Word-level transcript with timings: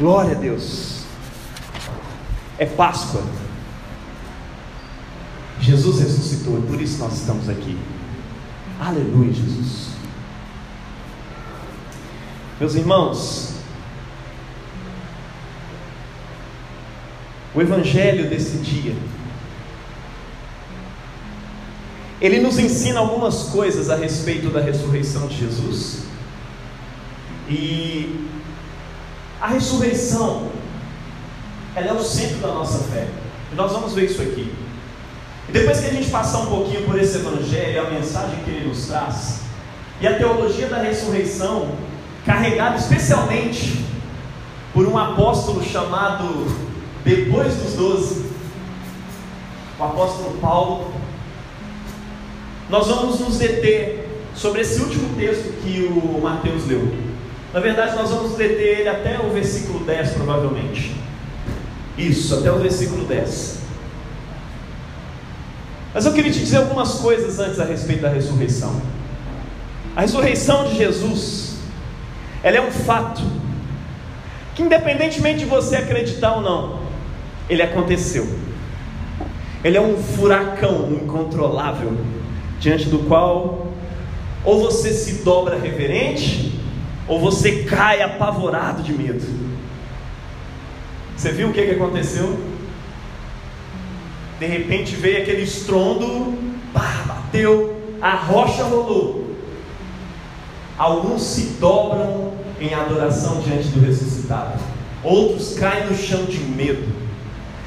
Glória 0.00 0.34
a 0.34 0.40
Deus. 0.40 1.02
É 2.56 2.64
Páscoa. 2.64 3.22
Jesus 5.60 6.00
ressuscitou 6.00 6.58
e 6.58 6.62
por 6.62 6.80
isso 6.80 6.98
nós 6.98 7.12
estamos 7.12 7.50
aqui. 7.50 7.78
Aleluia, 8.80 9.30
Jesus. 9.30 9.88
Meus 12.58 12.74
irmãos, 12.76 13.56
o 17.54 17.60
Evangelho 17.60 18.30
desse 18.30 18.56
dia, 18.56 18.96
ele 22.22 22.40
nos 22.40 22.58
ensina 22.58 23.00
algumas 23.00 23.50
coisas 23.50 23.90
a 23.90 23.96
respeito 23.96 24.48
da 24.48 24.62
ressurreição 24.62 25.28
de 25.28 25.36
Jesus. 25.36 26.04
E 27.50 28.30
a 29.40 29.46
ressurreição, 29.48 30.50
ela 31.74 31.88
é 31.88 31.92
o 31.92 32.02
centro 32.02 32.38
da 32.38 32.48
nossa 32.48 32.84
fé. 32.84 33.08
E 33.52 33.54
nós 33.54 33.72
vamos 33.72 33.94
ver 33.94 34.04
isso 34.04 34.20
aqui. 34.20 34.52
E 35.48 35.52
depois 35.52 35.80
que 35.80 35.86
a 35.86 35.92
gente 35.92 36.10
passar 36.10 36.40
um 36.40 36.46
pouquinho 36.46 36.82
por 36.82 36.98
esse 37.00 37.16
evangelho, 37.16 37.86
a 37.86 37.90
mensagem 37.90 38.38
que 38.44 38.50
ele 38.50 38.68
nos 38.68 38.86
traz, 38.86 39.40
e 40.00 40.06
a 40.06 40.16
teologia 40.16 40.68
da 40.68 40.78
ressurreição, 40.78 41.72
carregada 42.24 42.76
especialmente 42.76 43.84
por 44.72 44.86
um 44.86 44.96
apóstolo 44.96 45.62
chamado 45.62 46.46
depois 47.04 47.54
dos 47.54 47.74
doze, 47.74 48.30
o 49.78 49.84
apóstolo 49.84 50.38
Paulo, 50.38 50.92
nós 52.68 52.86
vamos 52.86 53.18
nos 53.18 53.38
deter 53.38 54.08
sobre 54.34 54.60
esse 54.60 54.80
último 54.80 55.16
texto 55.16 55.60
que 55.62 55.82
o 55.86 56.20
Mateus 56.22 56.66
leu. 56.66 57.09
Na 57.52 57.58
verdade, 57.58 57.96
nós 57.96 58.10
vamos 58.10 58.36
deter 58.36 58.80
ele 58.80 58.88
até 58.88 59.18
o 59.18 59.30
versículo 59.30 59.80
10, 59.84 60.10
provavelmente. 60.10 60.94
Isso, 61.98 62.34
até 62.36 62.50
o 62.50 62.58
versículo 62.58 63.04
10. 63.04 63.60
Mas 65.92 66.06
eu 66.06 66.12
queria 66.12 66.30
te 66.30 66.38
dizer 66.38 66.58
algumas 66.58 66.94
coisas 66.94 67.40
antes 67.40 67.58
a 67.58 67.64
respeito 67.64 68.02
da 68.02 68.08
ressurreição. 68.08 68.80
A 69.96 70.02
ressurreição 70.02 70.68
de 70.68 70.76
Jesus, 70.76 71.56
ela 72.42 72.58
é 72.58 72.60
um 72.60 72.70
fato 72.70 73.22
que, 74.54 74.62
independentemente 74.62 75.40
de 75.40 75.44
você 75.46 75.76
acreditar 75.76 76.36
ou 76.36 76.42
não, 76.42 76.80
ele 77.48 77.62
aconteceu. 77.62 78.28
Ele 79.64 79.76
é 79.76 79.80
um 79.80 80.00
furacão 80.00 80.88
incontrolável 80.92 81.92
diante 82.60 82.88
do 82.88 83.00
qual 83.00 83.66
ou 84.44 84.60
você 84.60 84.92
se 84.92 85.24
dobra 85.24 85.58
reverente, 85.58 86.59
ou 87.10 87.18
você 87.18 87.64
cai 87.64 88.00
apavorado 88.02 88.84
de 88.84 88.92
medo. 88.92 89.26
Você 91.16 91.32
viu 91.32 91.48
o 91.48 91.52
que, 91.52 91.60
aconteceu? 91.60 92.38
De 94.38 94.46
repente 94.46 94.94
veio 94.94 95.20
aquele 95.20 95.42
estrondo, 95.42 96.38
pá, 96.72 97.02
bateu, 97.08 97.76
a 98.00 98.14
rocha 98.14 98.62
rolou. 98.62 99.34
Alguns 100.78 101.22
se 101.22 101.56
dobram 101.58 102.32
em 102.60 102.72
adoração 102.72 103.40
diante 103.40 103.66
do 103.68 103.84
ressuscitado, 103.84 104.60
outros 105.02 105.58
caem 105.58 105.86
no 105.86 105.96
chão 105.96 106.24
de 106.26 106.38
medo. 106.38 106.88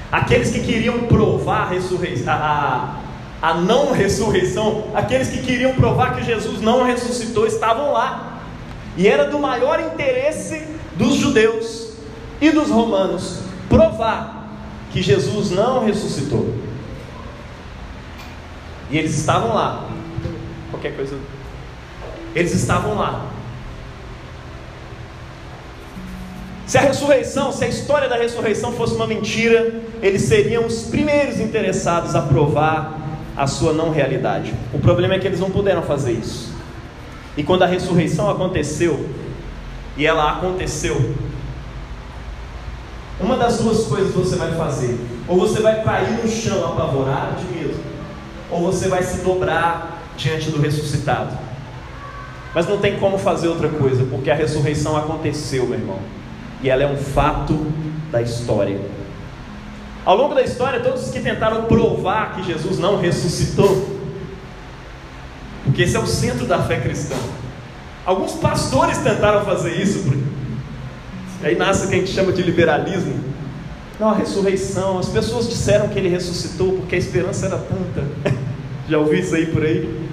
Aqueles 0.10 0.52
que 0.52 0.62
queriam 0.62 1.00
provar 1.00 1.64
a 1.64 1.70
ressurreição, 1.70 2.34
a, 2.34 3.02
a 3.42 3.54
não 3.56 3.92
ressurreição, 3.92 4.86
aqueles 4.96 5.28
que 5.28 5.40
queriam 5.40 5.74
provar 5.74 6.16
que 6.16 6.24
Jesus 6.24 6.62
não 6.62 6.86
ressuscitou 6.86 7.46
estavam 7.46 7.92
lá. 7.92 8.33
E 8.96 9.08
era 9.08 9.26
do 9.26 9.40
maior 9.40 9.80
interesse 9.80 10.68
dos 10.96 11.16
judeus 11.16 11.94
e 12.40 12.52
dos 12.52 12.70
romanos 12.70 13.40
provar 13.68 14.50
que 14.92 15.02
Jesus 15.02 15.50
não 15.50 15.86
ressuscitou. 15.86 16.54
E 18.92 18.98
eles 18.98 19.18
estavam 19.18 19.54
lá. 19.54 19.90
Qualquer 20.70 20.96
coisa. 20.96 21.18
Eles 22.36 22.54
estavam 22.54 22.96
lá. 22.96 23.28
Se 26.68 26.78
a 26.78 26.82
ressurreição, 26.82 27.52
se 27.52 27.66
a 27.66 27.68
história 27.68 28.08
da 28.08 28.16
ressurreição 28.16 28.72
fosse 28.72 28.96
uma 28.96 29.06
mentira, 29.06 29.82
eles 30.02 30.24
seriam 30.24 30.66
os 30.66 30.84
primeiros 30.84 31.40
interessados 31.40 32.16
a 32.16 32.22
provar 32.22 33.00
a 33.36 33.48
sua 33.48 33.74
não 33.74 33.92
realidade. 33.92 34.54
O 34.72 34.80
problema 34.80 35.16
é 35.16 35.20
que 35.20 35.28
eles 35.28 35.40
não 35.40 35.50
puderam 35.50 35.82
fazer 35.82 36.14
isso. 36.14 36.53
E 37.36 37.44
quando 37.44 37.64
a 37.64 37.68
ressurreição 37.68 38.30
aconteceu, 38.30 39.10
e 39.98 40.06
ela 40.06 40.32
aconteceu, 40.32 41.16
uma 43.20 43.38
das 43.38 43.60
duas 43.60 43.86
coisas 43.86 44.14
você 44.14 44.36
vai 44.36 44.54
fazer: 44.54 45.00
ou 45.28 45.38
você 45.38 45.62
vai 45.62 45.84
cair 45.84 46.12
no 46.12 46.30
chão 46.30 46.66
apavorado 46.66 47.38
de 47.38 47.58
medo, 47.58 47.80
ou 48.52 48.62
você 48.62 48.88
vai 48.88 49.04
se 49.04 49.22
dobrar 49.22 50.02
diante 50.18 50.52
do 50.52 50.62
ressuscitado. 50.62 51.38
Mas 52.54 52.68
não 52.68 52.78
tem 52.78 53.00
como 53.00 53.18
fazer 53.18 53.48
outra 53.48 53.70
coisa, 53.70 54.06
porque 54.06 54.30
a 54.30 54.36
ressurreição 54.36 54.96
aconteceu, 54.96 55.66
meu 55.66 55.80
irmão, 55.80 56.00
e 56.62 56.70
ela 56.70 56.84
é 56.84 56.88
um 56.88 56.98
fato 56.98 57.66
da 58.12 58.22
história. 58.22 58.80
Ao 60.06 60.16
longo 60.16 60.36
da 60.36 60.44
história, 60.44 60.82
todos 60.82 61.08
os 61.08 61.12
que 61.12 61.20
tentaram 61.20 61.64
provar 61.64 62.36
que 62.36 62.44
Jesus 62.44 62.78
não 62.78 63.00
ressuscitou, 63.00 63.93
porque 65.64 65.84
esse 65.84 65.96
é 65.96 66.00
o 66.00 66.08
centro 66.08 66.46
da 66.46 66.62
fé 66.62 66.80
cristã. 66.80 67.16
Alguns 68.06 68.34
pastores 68.34 68.98
tentaram 68.98 69.46
fazer 69.46 69.82
isso, 69.82 70.06
aí 71.42 71.56
nasce 71.56 71.86
o 71.86 71.90
que 71.90 71.96
a 71.96 71.98
gente 72.00 72.12
chama 72.12 72.32
de 72.32 72.42
liberalismo. 72.42 73.34
Não, 74.00 74.10
a 74.10 74.16
ressurreição, 74.16 74.98
as 74.98 75.08
pessoas 75.08 75.48
disseram 75.48 75.88
que 75.88 75.98
ele 75.98 76.10
ressuscitou 76.10 76.74
porque 76.74 76.96
a 76.96 76.98
esperança 76.98 77.46
era 77.46 77.58
tanta. 77.58 78.04
Já 78.90 78.98
ouvi 78.98 79.20
isso 79.20 79.36
aí 79.36 79.46
por 79.46 79.64
aí? 79.64 80.04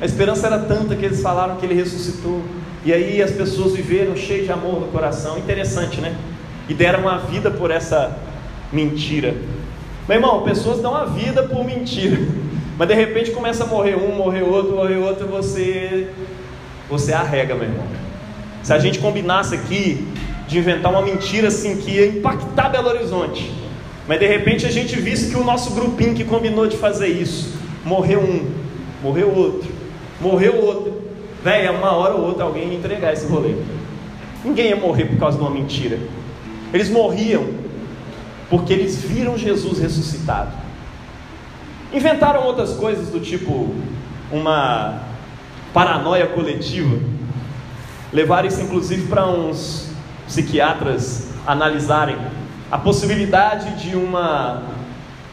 A 0.00 0.04
esperança 0.04 0.46
era 0.46 0.58
tanta 0.58 0.96
que 0.96 1.04
eles 1.04 1.20
falaram 1.20 1.56
que 1.56 1.66
ele 1.66 1.74
ressuscitou. 1.74 2.42
E 2.84 2.92
aí 2.92 3.22
as 3.22 3.30
pessoas 3.30 3.74
viveram 3.74 4.16
cheias 4.16 4.46
de 4.46 4.52
amor 4.52 4.80
no 4.80 4.88
coração. 4.88 5.38
Interessante, 5.38 6.00
né? 6.00 6.16
E 6.68 6.74
deram 6.74 7.08
a 7.08 7.18
vida 7.18 7.50
por 7.50 7.70
essa 7.70 8.16
mentira. 8.72 9.34
Meu 10.08 10.16
irmão, 10.16 10.42
pessoas 10.42 10.80
dão 10.80 10.94
a 10.94 11.04
vida 11.04 11.42
por 11.42 11.64
mentira. 11.64 12.18
Mas 12.78 12.86
de 12.86 12.94
repente 12.94 13.32
começa 13.32 13.64
a 13.64 13.66
morrer 13.66 13.96
um, 13.96 14.14
morrer 14.14 14.42
outro, 14.42 14.76
morrer 14.76 14.98
outro, 14.98 15.26
você 15.26 16.08
você 16.88 17.12
arrega, 17.12 17.56
meu 17.56 17.64
irmão. 17.64 17.84
Se 18.62 18.72
a 18.72 18.78
gente 18.78 19.00
combinasse 19.00 19.56
aqui 19.56 20.06
de 20.46 20.58
inventar 20.58 20.92
uma 20.92 21.02
mentira 21.02 21.48
assim 21.48 21.76
que 21.76 21.90
ia 21.90 22.06
impactar 22.06 22.68
Belo 22.68 22.88
Horizonte, 22.88 23.52
mas 24.06 24.20
de 24.20 24.28
repente 24.28 24.64
a 24.64 24.70
gente 24.70 24.94
visse 24.94 25.28
que 25.28 25.36
o 25.36 25.42
nosso 25.42 25.72
grupinho 25.72 26.14
que 26.14 26.22
combinou 26.22 26.68
de 26.68 26.76
fazer 26.76 27.08
isso, 27.08 27.58
morreu 27.84 28.20
um, 28.20 28.48
morreu 29.02 29.34
outro, 29.34 29.68
morreu 30.20 30.64
outro, 30.64 31.02
velho, 31.42 31.72
uma 31.72 31.90
hora 31.90 32.14
ou 32.14 32.26
outra 32.26 32.44
alguém 32.44 32.68
ia 32.68 32.78
entregar 32.78 33.12
esse 33.12 33.26
rolê. 33.26 33.56
Ninguém 34.44 34.68
ia 34.68 34.76
morrer 34.76 35.06
por 35.06 35.18
causa 35.18 35.36
de 35.36 35.42
uma 35.42 35.50
mentira. 35.50 35.98
Eles 36.72 36.88
morriam 36.88 37.44
porque 38.48 38.72
eles 38.72 39.02
viram 39.02 39.36
Jesus 39.36 39.80
ressuscitado. 39.80 40.67
Inventaram 41.92 42.44
outras 42.44 42.74
coisas 42.74 43.08
do 43.08 43.20
tipo 43.20 43.74
uma 44.30 45.00
paranoia 45.72 46.26
coletiva. 46.26 46.98
Levaram 48.12 48.48
isso 48.48 48.60
inclusive 48.60 49.08
para 49.08 49.26
uns 49.26 49.90
psiquiatras 50.26 51.28
analisarem 51.46 52.16
a 52.70 52.76
possibilidade 52.76 53.82
de 53.82 53.96
uma 53.96 54.62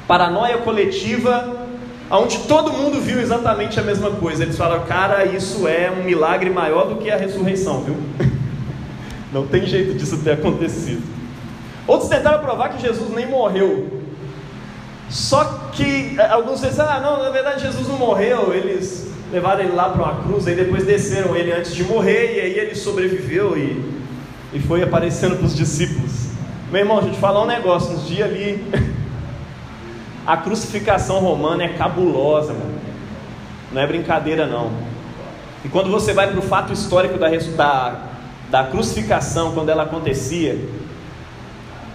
paranoia 0.07 0.57
coletiva 0.59 1.66
onde 2.09 2.39
todo 2.39 2.72
mundo 2.72 3.01
viu 3.01 3.19
exatamente 3.19 3.79
a 3.79 3.83
mesma 3.83 4.11
coisa. 4.11 4.43
Eles 4.43 4.57
falaram, 4.57 4.85
cara, 4.85 5.25
isso 5.25 5.67
é 5.67 5.91
um 5.91 6.03
milagre 6.03 6.49
maior 6.49 6.87
do 6.87 6.96
que 6.97 7.09
a 7.09 7.17
ressurreição, 7.17 7.81
viu? 7.81 7.96
Não 9.34 9.47
tem 9.47 9.66
jeito 9.66 9.93
disso 9.96 10.19
ter 10.19 10.31
acontecido. 10.31 11.03
Outros 11.87 12.09
tentaram 12.09 12.40
provar 12.40 12.69
que 12.69 12.81
Jesus 12.81 13.13
nem 13.13 13.28
morreu. 13.28 14.04
Só 15.09 15.69
que 15.72 16.16
eh, 16.17 16.28
alguns 16.28 16.61
disseram, 16.61 16.90
ah, 16.90 16.99
não, 16.99 17.23
na 17.23 17.29
verdade 17.29 17.61
Jesus 17.61 17.87
não 17.87 17.97
morreu. 17.97 18.53
Eles 18.53 19.05
levaram 19.31 19.61
ele 19.61 19.73
lá 19.73 19.90
para 19.90 20.03
uma 20.03 20.23
cruz, 20.23 20.47
aí 20.47 20.55
depois 20.55 20.85
desceram 20.85 21.35
ele 21.35 21.52
antes 21.52 21.73
de 21.73 21.84
morrer, 21.84 22.35
e 22.35 22.41
aí 22.41 22.59
ele 22.59 22.75
sobreviveu 22.75 23.57
e, 23.57 23.84
e 24.53 24.59
foi 24.59 24.84
aparecendo 24.84 25.35
para 25.35 25.46
os 25.46 25.55
discípulos. 25.55 26.29
Meu 26.72 26.81
irmão, 26.81 26.97
deixa 26.97 27.11
eu 27.11 27.16
te 27.16 27.19
falar 27.19 27.43
um 27.43 27.47
negócio, 27.47 27.96
uns 27.96 28.07
dias 28.07 28.29
ali, 28.29 28.66
a 30.25 30.37
crucificação 30.37 31.19
romana 31.19 31.63
é 31.63 31.69
cabulosa, 31.69 32.53
mano. 32.53 32.75
Não 33.72 33.81
é 33.81 33.87
brincadeira 33.87 34.46
não. 34.46 34.72
E 35.63 35.69
quando 35.69 35.90
você 35.90 36.13
vai 36.13 36.29
para 36.29 36.40
o 36.40 36.43
fato 36.43 36.72
histórico 36.72 37.17
da, 37.17 37.29
da, 37.29 38.02
da 38.49 38.63
crucificação, 38.66 39.52
quando 39.53 39.69
ela 39.69 39.84
acontecia, 39.84 40.57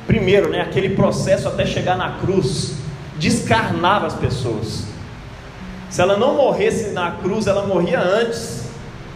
primeiro, 0.06 0.50
né, 0.50 0.60
aquele 0.60 0.90
processo 0.90 1.48
até 1.48 1.64
chegar 1.64 1.96
na 1.96 2.18
cruz, 2.18 2.74
descarnava 3.20 4.06
as 4.06 4.14
pessoas. 4.14 4.84
Se 5.90 6.00
ela 6.00 6.16
não 6.16 6.34
morresse 6.34 6.90
na 6.90 7.12
cruz, 7.12 7.46
ela 7.46 7.66
morria 7.66 8.00
antes, 8.00 8.70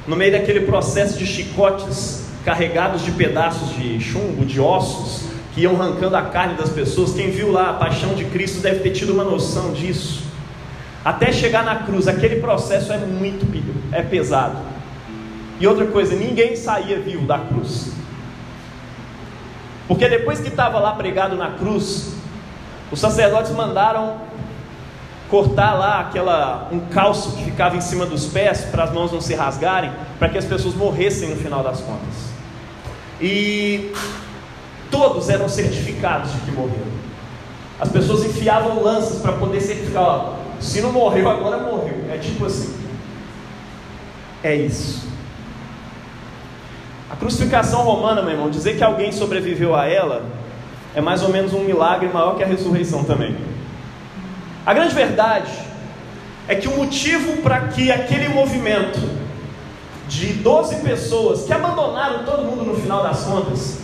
no 0.07 0.15
meio 0.15 0.33
daquele 0.33 0.61
processo 0.61 1.19
de 1.19 1.27
chicotes, 1.27 2.27
carregados 2.45 3.03
de 3.03 3.11
pedaços 3.13 3.75
de 3.75 3.99
chumbo, 3.99 4.45
de 4.45 4.61
ossos, 4.61 5.25
que 5.55 5.63
iam 5.63 5.81
arrancando 5.81 6.17
a 6.17 6.23
carne 6.23 6.55
das 6.55 6.69
pessoas. 6.69 7.15
Quem 7.15 7.31
viu 7.31 7.51
lá 7.51 7.71
a 7.71 7.75
paixão 7.75 8.15
de 8.15 8.25
Cristo 8.27 8.61
deve 8.61 8.81
ter 8.81 8.91
tido 8.91 9.15
uma 9.15 9.25
noção 9.25 9.73
disso. 9.73 10.25
Até 11.03 11.33
chegar 11.33 11.65
na 11.65 11.77
cruz, 11.77 12.07
aquele 12.07 12.37
processo 12.37 12.93
é 12.93 12.99
muito 12.99 13.47
é 13.91 14.03
pesado. 14.03 14.59
E 15.59 15.67
outra 15.67 15.87
coisa, 15.87 16.15
ninguém 16.15 16.57
saía 16.57 16.99
vivo 16.99 17.27
da 17.27 17.39
cruz. 17.39 17.93
Porque 19.87 20.09
depois 20.09 20.41
que 20.41 20.49
estava 20.49 20.79
lá 20.79 20.93
pregado 20.93 21.37
na 21.37 21.53
cruz, 21.53 22.15
os 22.95 23.01
sacerdotes 23.01 23.51
mandaram 23.51 24.19
cortar 25.29 25.75
lá 25.75 25.99
aquela 25.99 26.69
um 26.71 26.79
calço 26.79 27.33
que 27.33 27.43
ficava 27.43 27.77
em 27.77 27.81
cima 27.81 28.07
dos 28.07 28.27
pés 28.27 28.67
para 28.67 28.85
as 28.85 28.93
mãos 28.93 29.11
não 29.11 29.21
se 29.21 29.35
rasgarem, 29.35 29.91
para 30.17 30.29
que 30.29 30.39
as 30.39 30.45
pessoas 30.45 30.77
morressem 30.77 31.29
no 31.29 31.35
final 31.35 31.61
das 31.61 31.81
contas. 31.81 32.31
E 33.21 33.93
todos 34.93 35.29
eram 35.29 35.49
certificados 35.49 36.33
de 36.35 36.39
que 36.43 36.53
morreram. 36.53 36.95
As 37.81 37.89
pessoas 37.89 38.25
enfiavam 38.25 38.81
lanças 38.81 39.21
para 39.21 39.33
poder 39.33 39.61
certificar, 39.61 40.05
ó, 40.05 40.35
se 40.61 40.81
não 40.81 40.93
morreu 40.93 41.29
agora 41.29 41.59
morreu. 41.59 42.05
É 42.13 42.17
tipo 42.17 42.47
assim. 42.47 42.79
É 44.41 44.55
isso. 44.55 45.09
A 47.11 47.17
crucificação 47.17 47.83
romana, 47.83 48.23
meu 48.23 48.31
irmão, 48.31 48.49
dizer 48.49 48.77
que 48.77 48.85
alguém 48.85 49.11
sobreviveu 49.11 49.75
a 49.75 49.85
ela 49.85 50.44
é 50.95 51.01
mais 51.01 51.23
ou 51.23 51.29
menos 51.29 51.53
um 51.53 51.61
milagre 51.61 52.09
maior 52.09 52.37
que 52.37 52.43
a 52.43 52.47
ressurreição 52.47 53.05
também. 53.05 53.37
A 54.65 54.73
grande 54.73 54.95
verdade 54.95 55.51
é 56.49 56.55
que 56.55 56.69
o 56.69 56.77
motivo 56.77 57.43
para 57.43 57.69
que 57.69 57.91
aquele 57.91 58.29
movimento 58.29 59.01
de 60.09 60.35
12 60.35 60.77
pessoas 60.77 61.45
que 61.45 61.53
abandonaram 61.53 62.25
todo 62.25 62.45
mundo 62.45 62.65
no 62.65 62.77
final 62.77 63.03
das 63.03 63.25
contas, 63.25 63.81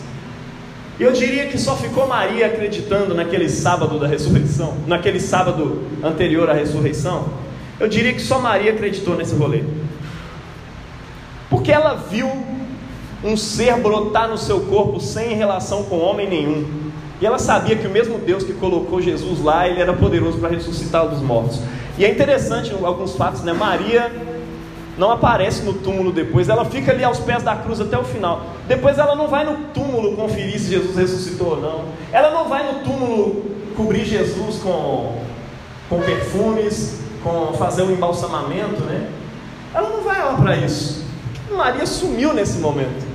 eu 0.98 1.12
diria 1.12 1.46
que 1.46 1.58
só 1.58 1.76
ficou 1.76 2.06
Maria 2.06 2.46
acreditando 2.46 3.14
naquele 3.14 3.48
sábado 3.48 3.98
da 3.98 4.06
ressurreição, 4.06 4.76
naquele 4.86 5.18
sábado 5.18 5.82
anterior 6.04 6.48
à 6.50 6.52
ressurreição. 6.52 7.28
Eu 7.78 7.88
diria 7.88 8.12
que 8.12 8.20
só 8.20 8.38
Maria 8.38 8.72
acreditou 8.72 9.16
nesse 9.16 9.34
rolê. 9.34 9.62
Porque 11.48 11.72
ela 11.72 11.94
viu 11.94 12.30
um 13.24 13.36
ser 13.36 13.76
brotar 13.78 14.28
no 14.28 14.36
seu 14.36 14.60
corpo 14.60 15.00
sem 15.00 15.34
relação 15.34 15.84
com 15.84 15.98
homem 15.98 16.28
nenhum. 16.28 16.89
E 17.20 17.26
ela 17.26 17.38
sabia 17.38 17.76
que 17.76 17.86
o 17.86 17.90
mesmo 17.90 18.18
Deus 18.18 18.42
que 18.42 18.54
colocou 18.54 19.00
Jesus 19.00 19.42
lá, 19.42 19.68
ele 19.68 19.80
era 19.80 19.92
poderoso 19.92 20.38
para 20.38 20.48
ressuscitar 20.48 21.06
dos 21.06 21.20
mortos. 21.20 21.60
E 21.98 22.04
é 22.04 22.10
interessante 22.10 22.72
alguns 22.82 23.14
fatos, 23.14 23.42
né? 23.42 23.52
Maria 23.52 24.10
não 24.96 25.10
aparece 25.10 25.62
no 25.62 25.74
túmulo 25.74 26.12
depois, 26.12 26.48
ela 26.48 26.64
fica 26.64 26.92
ali 26.92 27.04
aos 27.04 27.18
pés 27.18 27.42
da 27.42 27.56
cruz 27.56 27.80
até 27.80 27.98
o 27.98 28.04
final. 28.04 28.46
Depois 28.66 28.98
ela 28.98 29.14
não 29.14 29.28
vai 29.28 29.44
no 29.44 29.68
túmulo 29.72 30.16
conferir 30.16 30.58
se 30.58 30.70
Jesus 30.70 30.96
ressuscitou 30.96 31.52
ou 31.52 31.60
não. 31.60 31.84
Ela 32.12 32.30
não 32.30 32.48
vai 32.48 32.70
no 32.72 32.80
túmulo 32.80 33.44
cobrir 33.76 34.04
Jesus 34.04 34.56
com, 34.56 35.18
com 35.88 36.00
perfumes, 36.00 37.00
com 37.22 37.52
fazer 37.54 37.82
um 37.82 37.90
embalsamamento, 37.90 38.82
né? 38.82 39.08
Ela 39.74 39.88
não 39.88 40.02
vai 40.02 40.18
lá 40.18 40.34
para 40.34 40.56
isso. 40.56 41.04
Maria 41.50 41.86
sumiu 41.86 42.32
nesse 42.32 42.58
momento. 42.58 43.09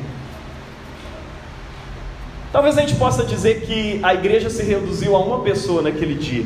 Talvez 2.56 2.78
a 2.78 2.80
gente 2.80 2.96
possa 2.96 3.26
dizer 3.26 3.64
que 3.66 4.00
a 4.02 4.14
igreja 4.14 4.50
se 4.50 4.64
reduziu 4.64 5.14
a 5.14 5.20
uma 5.20 5.42
pessoa 5.42 5.82
naquele 5.82 6.16
dia. 6.16 6.46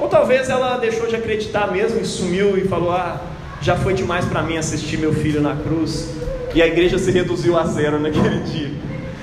Ou 0.00 0.08
talvez 0.08 0.50
ela 0.50 0.78
deixou 0.78 1.06
de 1.06 1.14
acreditar 1.14 1.70
mesmo 1.70 2.00
e 2.00 2.04
sumiu 2.04 2.58
e 2.58 2.66
falou: 2.66 2.90
Ah, 2.90 3.20
já 3.60 3.76
foi 3.76 3.94
demais 3.94 4.24
para 4.24 4.42
mim 4.42 4.56
assistir 4.56 4.96
meu 4.96 5.14
filho 5.14 5.40
na 5.40 5.54
cruz. 5.54 6.12
E 6.52 6.60
a 6.60 6.66
igreja 6.66 6.98
se 6.98 7.12
reduziu 7.12 7.56
a 7.56 7.66
zero 7.66 8.00
naquele 8.00 8.40
dia. 8.50 8.72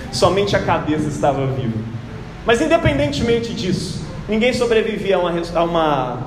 Somente 0.09 0.55
a 0.55 0.63
cabeça 0.63 1.09
estava 1.09 1.47
viva. 1.47 1.77
Mas 2.45 2.61
independentemente 2.61 3.53
disso, 3.53 4.05
ninguém 4.25 4.53
sobrevivia 4.53 5.17
a 5.17 5.19
uma, 5.19 5.41
a 5.53 5.63
uma 5.65 6.19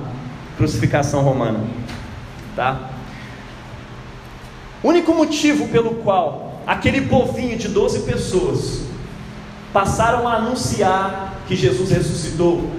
crucificação 0.55 1.23
romana. 1.23 1.61
Tá? 2.55 2.91
O 4.83 4.89
único 4.89 5.15
motivo 5.15 5.67
pelo 5.69 5.95
qual 5.95 6.44
aquele 6.65 7.01
povinho 7.01 7.57
de 7.57 7.67
12 7.67 7.99
pessoas 7.99 8.81
passaram 9.71 10.27
a 10.27 10.35
anunciar 10.35 11.41
que 11.47 11.55
Jesus 11.55 11.91
ressuscitou, 11.91 12.69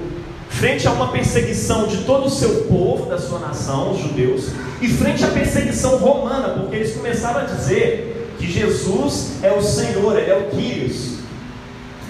frente 0.49 0.89
a 0.89 0.93
uma 0.93 1.09
perseguição 1.09 1.87
de 1.87 1.99
todo 1.99 2.27
o 2.27 2.31
seu 2.31 2.65
povo, 2.65 3.09
da 3.09 3.19
sua 3.19 3.39
nação, 3.39 3.93
os 3.93 4.01
judeus, 4.01 4.51
e 4.81 4.89
frente 4.89 5.25
à 5.25 5.29
perseguição 5.29 5.99
romana, 5.99 6.49
porque 6.55 6.77
eles 6.77 6.95
começaram 6.95 7.41
a 7.41 7.45
dizer 7.45 8.35
que 8.39 8.51
Jesus 8.51 9.35
é 9.43 9.53
o 9.53 9.63
Senhor, 9.63 10.17
ele 10.19 10.31
é 10.31 10.37
o 10.37 10.57
Quírios. 10.57 11.17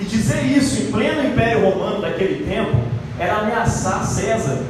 E 0.00 0.04
dizer 0.04 0.44
isso 0.44 0.82
em 0.82 0.92
pleno 0.92 1.26
Império 1.26 1.64
Romano 1.64 2.02
daquele 2.02 2.44
tempo 2.44 2.76
era 3.18 3.38
ameaçar 3.38 4.04
César. 4.04 4.62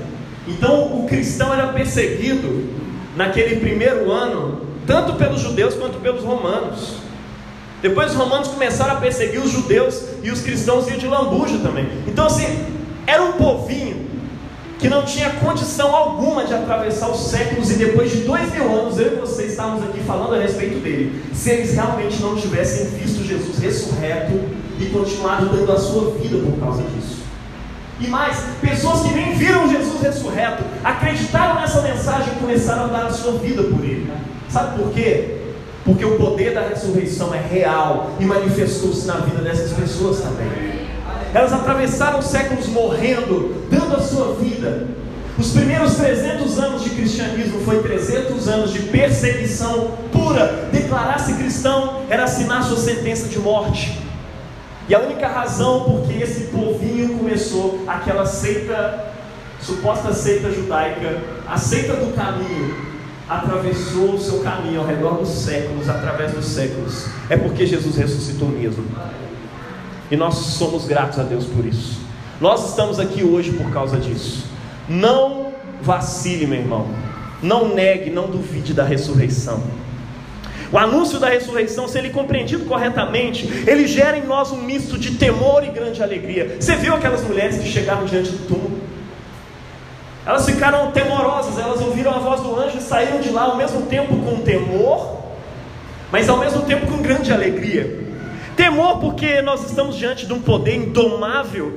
Então 0.47 0.99
o 0.99 1.07
cristão 1.07 1.53
era 1.53 1.69
perseguido 1.69 2.71
naquele 3.17 3.57
primeiro 3.57 4.11
ano 4.11 4.61
tanto 4.87 5.15
pelos 5.15 5.41
judeus 5.41 5.75
quanto 5.75 5.99
pelos 5.99 6.23
romanos. 6.23 6.97
Depois 7.83 8.13
os 8.13 8.17
romanos 8.17 8.49
começaram 8.49 8.95
a 8.95 8.97
perseguir 8.97 9.41
os 9.41 9.51
judeus 9.51 10.03
e 10.23 10.31
os 10.31 10.41
cristãos 10.41 10.89
iam 10.89 10.99
de 10.99 11.07
lambuja 11.07 11.59
também. 11.59 11.87
Então, 12.07 12.27
assim, 12.27 12.65
era 13.07 13.23
um 13.23 13.33
povinho 13.33 14.07
que 14.79 14.89
não 14.89 15.05
tinha 15.05 15.31
condição 15.31 15.95
alguma 15.95 16.45
de 16.45 16.53
atravessar 16.53 17.09
os 17.09 17.29
séculos, 17.29 17.71
e 17.71 17.75
depois 17.75 18.11
de 18.13 18.19
dois 18.19 18.53
mil 18.53 18.71
anos, 18.77 18.99
eu 18.99 19.15
e 19.15 19.17
você 19.17 19.45
estávamos 19.47 19.83
aqui 19.85 20.01
falando 20.01 20.35
a 20.35 20.39
respeito 20.39 20.81
dele, 20.81 21.25
se 21.33 21.51
eles 21.51 21.73
realmente 21.73 22.21
não 22.21 22.37
tivessem 22.37 22.87
visto 22.89 23.25
Jesus 23.25 23.59
ressurreto 23.59 24.39
e 24.79 24.87
continuado 24.87 25.47
dando 25.47 25.73
a 25.73 25.79
sua 25.79 26.11
vida 26.13 26.37
por 26.39 26.59
causa 26.61 26.83
disso. 26.83 27.25
E 27.99 28.07
mais, 28.09 28.37
pessoas 28.61 29.01
que 29.01 29.15
nem 29.15 29.35
viram 29.35 29.67
Jesus 29.71 30.03
ressurreto, 30.03 30.63
acreditaram 30.85 31.59
nessa 31.59 31.81
mensagem 31.81 32.35
e 32.35 32.41
começaram 32.41 32.85
a 32.85 32.89
dar 32.89 33.07
a 33.07 33.11
sua 33.11 33.33
vida 33.39 33.63
por 33.63 33.83
ele. 33.83 34.13
Sabe 34.49 34.79
por 34.79 34.93
quê? 34.93 35.39
Porque 35.85 36.05
o 36.05 36.17
poder 36.17 36.55
da 36.55 36.63
ressurreição 36.63 37.35
é 37.35 37.41
real 37.41 38.11
e 38.19 38.25
manifestou-se 38.25 39.07
na 39.07 39.15
vida 39.15 39.43
dessas 39.43 39.73
pessoas 39.73 40.21
também. 40.21 40.87
Elas 41.33 41.53
atravessaram 41.53 42.23
séculos 42.23 42.67
morrendo, 42.69 43.67
dando 43.71 43.97
a 43.97 44.01
sua 44.01 44.35
vida. 44.35 44.87
Os 45.39 45.53
primeiros 45.53 45.97
300 45.97 46.59
anos 46.59 46.83
de 46.83 46.91
cristianismo 46.91 47.61
foi 47.61 47.83
300 47.83 48.49
anos 48.49 48.73
de 48.73 48.81
perseguição 48.81 49.93
pura. 50.11 50.69
Declarar-se 50.73 51.35
cristão 51.35 52.03
era 52.09 52.25
assinar 52.25 52.65
sua 52.65 52.79
sentença 52.79 53.29
de 53.29 53.39
morte. 53.39 53.99
E 54.89 54.95
a 54.95 55.01
única 55.01 55.29
razão 55.29 55.85
porque 55.85 56.23
esse 56.23 56.45
povinho 56.45 57.19
começou 57.19 57.83
aquela 57.87 58.25
seita, 58.25 59.13
suposta 59.61 60.13
seita 60.15 60.51
judaica, 60.51 61.19
a 61.47 61.59
seita 61.59 61.95
do 61.95 62.15
caminho, 62.15 62.96
atravessou 63.29 64.15
o 64.15 64.21
seu 64.21 64.41
caminho 64.41 64.81
ao 64.81 64.87
redor 64.87 65.19
dos 65.19 65.29
séculos, 65.29 65.89
através 65.89 66.33
dos 66.33 66.45
séculos, 66.45 67.07
é 67.29 67.37
porque 67.37 67.67
Jesus 67.67 67.97
ressuscitou 67.97 68.49
mesmo. 68.49 68.85
E 70.11 70.17
nós 70.17 70.35
somos 70.35 70.87
gratos 70.87 71.19
a 71.19 71.23
Deus 71.23 71.45
por 71.45 71.67
isso. 71.67 72.01
Nós 72.41 72.71
estamos 72.71 73.01
aqui 73.01 73.25
hoje 73.25 73.53
por 73.53 73.71
causa 73.73 73.97
disso. 73.97 74.45
Não 74.89 75.53
vacile, 75.83 76.47
meu 76.47 76.61
irmão. 76.61 76.87
Não 77.43 77.75
negue, 77.75 78.11
não 78.11 78.31
duvide 78.31 78.73
da 78.73 78.85
ressurreição. 78.85 79.63
O 80.73 80.79
anúncio 80.79 81.19
da 81.19 81.29
ressurreição, 81.29 81.87
se 81.87 81.99
ele 81.99 82.11
compreendido 82.11 82.65
corretamente, 82.65 83.47
ele 83.67 83.87
gera 83.87 84.19
em 84.19 84.25
nós 84.25 84.51
um 84.51 84.63
misto 84.63 84.99
de 84.99 85.13
temor 85.13 85.65
e 85.65 85.71
grande 85.71 86.03
alegria. 86.03 86.57
Você 86.59 86.77
viu 86.77 86.95
aquelas 86.95 87.23
mulheres 87.23 87.59
que 87.59 87.69
chegaram 87.69 88.05
diante 88.05 88.31
do 88.31 88.47
túmulo? 88.47 88.86
Elas 90.27 90.45
ficaram 90.45 90.91
temorosas, 90.91 91.57
elas 91.57 91.81
ouviram 91.81 92.13
a 92.13 92.19
voz 92.19 92.41
do 92.41 92.59
anjo 92.59 92.79
e 92.79 92.81
saíram 92.81 93.21
de 93.21 93.31
lá 93.31 93.43
ao 93.43 93.57
mesmo 93.57 93.83
tempo 93.83 94.17
com 94.17 94.43
temor, 94.43 95.23
mas 96.11 96.29
ao 96.29 96.39
mesmo 96.39 96.63
tempo 96.63 96.85
com 96.89 97.01
grande 97.01 97.33
alegria. 97.33 98.05
Temor 98.57 98.99
porque 98.99 99.41
nós 99.41 99.65
estamos 99.65 99.97
diante 99.97 100.27
de 100.27 100.33
um 100.33 100.41
poder 100.41 100.75
indomável, 100.75 101.73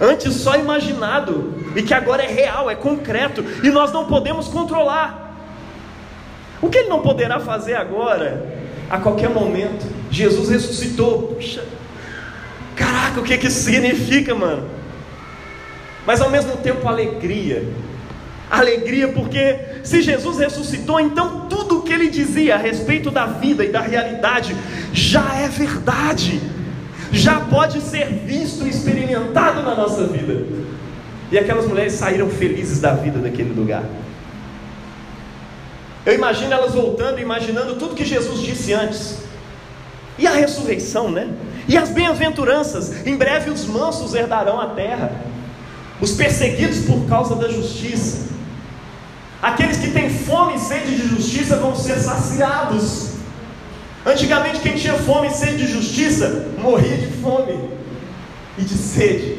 antes 0.00 0.34
só 0.34 0.54
imaginado, 0.56 1.52
e 1.74 1.82
que 1.82 1.92
agora 1.92 2.22
é 2.22 2.28
real, 2.28 2.70
é 2.70 2.76
concreto, 2.76 3.44
e 3.64 3.70
nós 3.70 3.90
não 3.90 4.04
podemos 4.04 4.46
controlar. 4.46 5.36
O 6.62 6.68
que 6.68 6.78
ele 6.78 6.88
não 6.88 7.00
poderá 7.00 7.40
fazer 7.40 7.74
agora, 7.74 8.56
a 8.88 8.98
qualquer 8.98 9.30
momento? 9.30 9.84
Jesus 10.12 10.48
ressuscitou. 10.48 11.34
Puxa, 11.34 11.64
caraca, 12.76 13.20
o 13.20 13.24
que, 13.24 13.36
que 13.36 13.50
significa, 13.50 14.32
mano? 14.32 14.77
Mas 16.08 16.22
ao 16.22 16.30
mesmo 16.30 16.56
tempo 16.56 16.88
alegria. 16.88 17.68
Alegria 18.50 19.08
porque 19.08 19.58
se 19.82 20.00
Jesus 20.00 20.38
ressuscitou, 20.38 20.98
então 20.98 21.46
tudo 21.50 21.80
o 21.80 21.82
que 21.82 21.92
ele 21.92 22.08
dizia 22.08 22.54
a 22.54 22.56
respeito 22.56 23.10
da 23.10 23.26
vida 23.26 23.62
e 23.62 23.68
da 23.68 23.82
realidade 23.82 24.56
já 24.90 25.34
é 25.34 25.48
verdade, 25.48 26.40
já 27.12 27.40
pode 27.40 27.82
ser 27.82 28.06
visto 28.06 28.66
e 28.66 28.70
experimentado 28.70 29.62
na 29.62 29.74
nossa 29.74 30.06
vida. 30.06 30.46
E 31.30 31.38
aquelas 31.38 31.66
mulheres 31.66 31.92
saíram 31.92 32.30
felizes 32.30 32.80
da 32.80 32.94
vida 32.94 33.18
daquele 33.18 33.52
lugar. 33.52 33.84
Eu 36.06 36.14
imagino 36.14 36.54
elas 36.54 36.72
voltando, 36.72 37.20
imaginando 37.20 37.76
tudo 37.76 37.94
que 37.94 38.06
Jesus 38.06 38.40
disse 38.40 38.72
antes. 38.72 39.18
E 40.18 40.26
a 40.26 40.30
ressurreição, 40.30 41.10
né? 41.10 41.28
E 41.68 41.76
as 41.76 41.90
bem-aventuranças. 41.90 43.06
Em 43.06 43.14
breve 43.14 43.50
os 43.50 43.66
mansos 43.66 44.14
herdarão 44.14 44.58
a 44.58 44.68
terra. 44.68 45.28
Os 46.00 46.12
perseguidos 46.12 46.80
por 46.80 47.06
causa 47.08 47.34
da 47.34 47.48
justiça. 47.48 48.28
Aqueles 49.42 49.78
que 49.78 49.90
têm 49.90 50.10
fome 50.10 50.56
e 50.56 50.58
sede 50.58 50.96
de 50.96 51.08
justiça 51.08 51.56
vão 51.56 51.74
ser 51.74 51.98
saciados. 51.98 53.08
Antigamente, 54.04 54.60
quem 54.60 54.74
tinha 54.74 54.94
fome 54.94 55.28
e 55.28 55.30
sede 55.30 55.58
de 55.58 55.72
justiça 55.72 56.48
morria 56.58 56.96
de 56.96 57.08
fome 57.18 57.58
e 58.56 58.62
de 58.62 58.74
sede. 58.74 59.38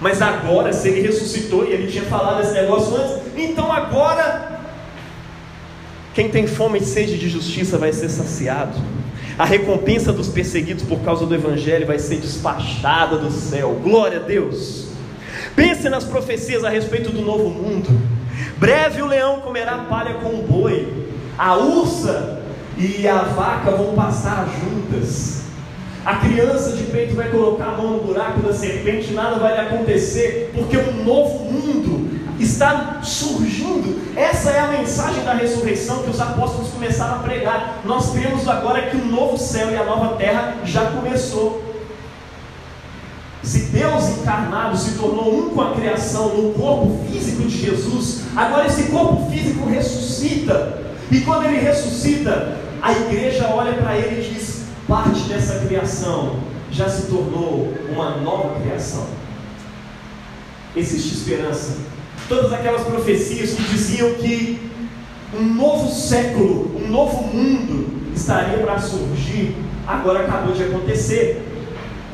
Mas 0.00 0.20
agora, 0.20 0.72
se 0.72 0.88
ele 0.88 1.00
ressuscitou 1.00 1.64
e 1.64 1.72
ele 1.72 1.90
tinha 1.90 2.04
falado 2.04 2.42
esse 2.42 2.52
negócio 2.52 2.94
antes, 2.96 3.16
então 3.36 3.72
agora 3.72 4.60
quem 6.14 6.28
tem 6.28 6.46
fome 6.46 6.78
e 6.78 6.84
sede 6.84 7.18
de 7.18 7.28
justiça 7.28 7.78
vai 7.78 7.92
ser 7.92 8.08
saciado. 8.08 8.78
A 9.38 9.44
recompensa 9.44 10.12
dos 10.12 10.28
perseguidos 10.28 10.82
por 10.82 11.00
causa 11.00 11.26
do 11.26 11.34
Evangelho 11.34 11.86
vai 11.86 11.98
ser 11.98 12.16
despachada 12.16 13.18
do 13.18 13.30
céu. 13.30 13.78
Glória 13.82 14.18
a 14.18 14.22
Deus. 14.22 14.85
Pense 15.56 15.88
nas 15.88 16.04
profecias 16.04 16.62
a 16.62 16.68
respeito 16.68 17.10
do 17.10 17.22
novo 17.22 17.48
mundo. 17.48 17.88
Breve 18.58 19.00
o 19.00 19.06
leão 19.06 19.40
comerá 19.40 19.78
palha 19.88 20.14
com 20.14 20.28
o 20.28 20.42
boi, 20.42 21.08
a 21.38 21.56
ursa 21.56 22.42
e 22.76 23.08
a 23.08 23.22
vaca 23.22 23.70
vão 23.70 23.94
passar 23.94 24.46
juntas. 24.60 25.44
A 26.04 26.16
criança 26.16 26.76
de 26.76 26.84
peito 26.84 27.16
vai 27.16 27.30
colocar 27.30 27.64
a 27.64 27.76
mão 27.76 27.92
no 27.92 28.00
buraco 28.00 28.40
da 28.40 28.52
serpente, 28.52 29.12
nada 29.12 29.38
vai 29.38 29.54
lhe 29.54 29.60
acontecer, 29.60 30.52
porque 30.54 30.76
um 30.76 31.02
novo 31.02 31.50
mundo 31.50 32.20
está 32.38 33.00
surgindo. 33.02 34.14
Essa 34.14 34.50
é 34.50 34.60
a 34.60 34.68
mensagem 34.68 35.24
da 35.24 35.32
ressurreição 35.32 36.02
que 36.02 36.10
os 36.10 36.20
apóstolos 36.20 36.68
começaram 36.68 37.16
a 37.16 37.18
pregar. 37.20 37.80
Nós 37.84 38.12
temos 38.12 38.46
agora 38.46 38.82
que 38.82 38.96
o 38.96 39.04
novo 39.04 39.38
céu 39.38 39.70
e 39.70 39.76
a 39.76 39.84
nova 39.84 40.16
terra 40.16 40.54
já 40.64 40.84
começou. 40.90 41.65
Se 43.46 43.60
Deus 43.66 44.08
encarnado 44.08 44.76
se 44.76 44.98
tornou 44.98 45.38
um 45.38 45.50
com 45.50 45.60
a 45.60 45.72
criação 45.72 46.36
no 46.36 46.52
corpo 46.54 47.06
físico 47.08 47.42
de 47.42 47.56
Jesus, 47.56 48.22
agora 48.34 48.66
esse 48.66 48.90
corpo 48.90 49.30
físico 49.30 49.68
ressuscita. 49.68 50.82
E 51.12 51.20
quando 51.20 51.44
ele 51.44 51.60
ressuscita, 51.60 52.56
a 52.82 52.90
igreja 52.90 53.46
olha 53.54 53.74
para 53.74 53.96
ele 53.96 54.20
e 54.20 54.34
diz: 54.34 54.64
parte 54.88 55.20
dessa 55.28 55.60
criação 55.60 56.40
já 56.72 56.88
se 56.88 57.02
tornou 57.02 57.72
uma 57.88 58.16
nova 58.16 58.58
criação. 58.58 59.06
Existe 60.74 61.14
esperança 61.14 61.76
todas 62.28 62.52
aquelas 62.52 62.82
profecias 62.82 63.52
que 63.52 63.62
diziam 63.62 64.12
que 64.14 64.58
um 65.38 65.44
novo 65.54 65.88
século, 65.88 66.72
um 66.84 66.88
novo 66.88 67.22
mundo 67.32 68.10
estaria 68.12 68.58
para 68.58 68.80
surgir, 68.80 69.54
agora 69.86 70.24
acabou 70.24 70.52
de 70.52 70.64
acontecer. 70.64 71.55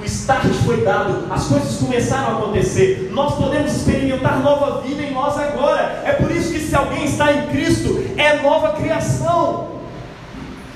O 0.03 0.05
start 0.05 0.53
foi 0.65 0.83
dado, 0.83 1.27
as 1.31 1.45
coisas 1.45 1.77
começaram 1.77 2.35
a 2.35 2.39
acontecer. 2.39 3.11
Nós 3.13 3.37
podemos 3.37 3.73
experimentar 3.73 4.41
nova 4.41 4.81
vida 4.81 5.01
em 5.01 5.13
nós 5.13 5.39
agora. 5.39 6.03
É 6.05 6.13
por 6.13 6.29
isso 6.33 6.53
que 6.53 6.59
se 6.59 6.75
alguém 6.75 7.05
está 7.05 7.33
em 7.33 7.47
Cristo, 7.47 8.05
é 8.17 8.43
nova 8.43 8.73
criação. 8.73 9.69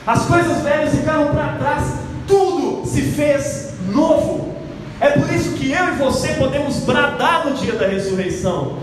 As 0.07 0.27
coisas 0.27 0.63
velhas 0.63 0.95
ficaram 0.95 1.27
para 1.35 1.57
trás, 1.59 1.95
tudo 2.29 2.87
se 2.87 3.03
fez 3.03 3.75
novo. 3.89 4.55
É 5.01 5.11
por 5.11 5.29
isso 5.35 5.55
que 5.55 5.73
eu 5.73 5.89
e 5.89 5.97
você 5.97 6.29
podemos 6.35 6.77
bradar 6.85 7.49
no 7.49 7.55
dia 7.55 7.73
da 7.73 7.89
ressurreição. 7.89 8.77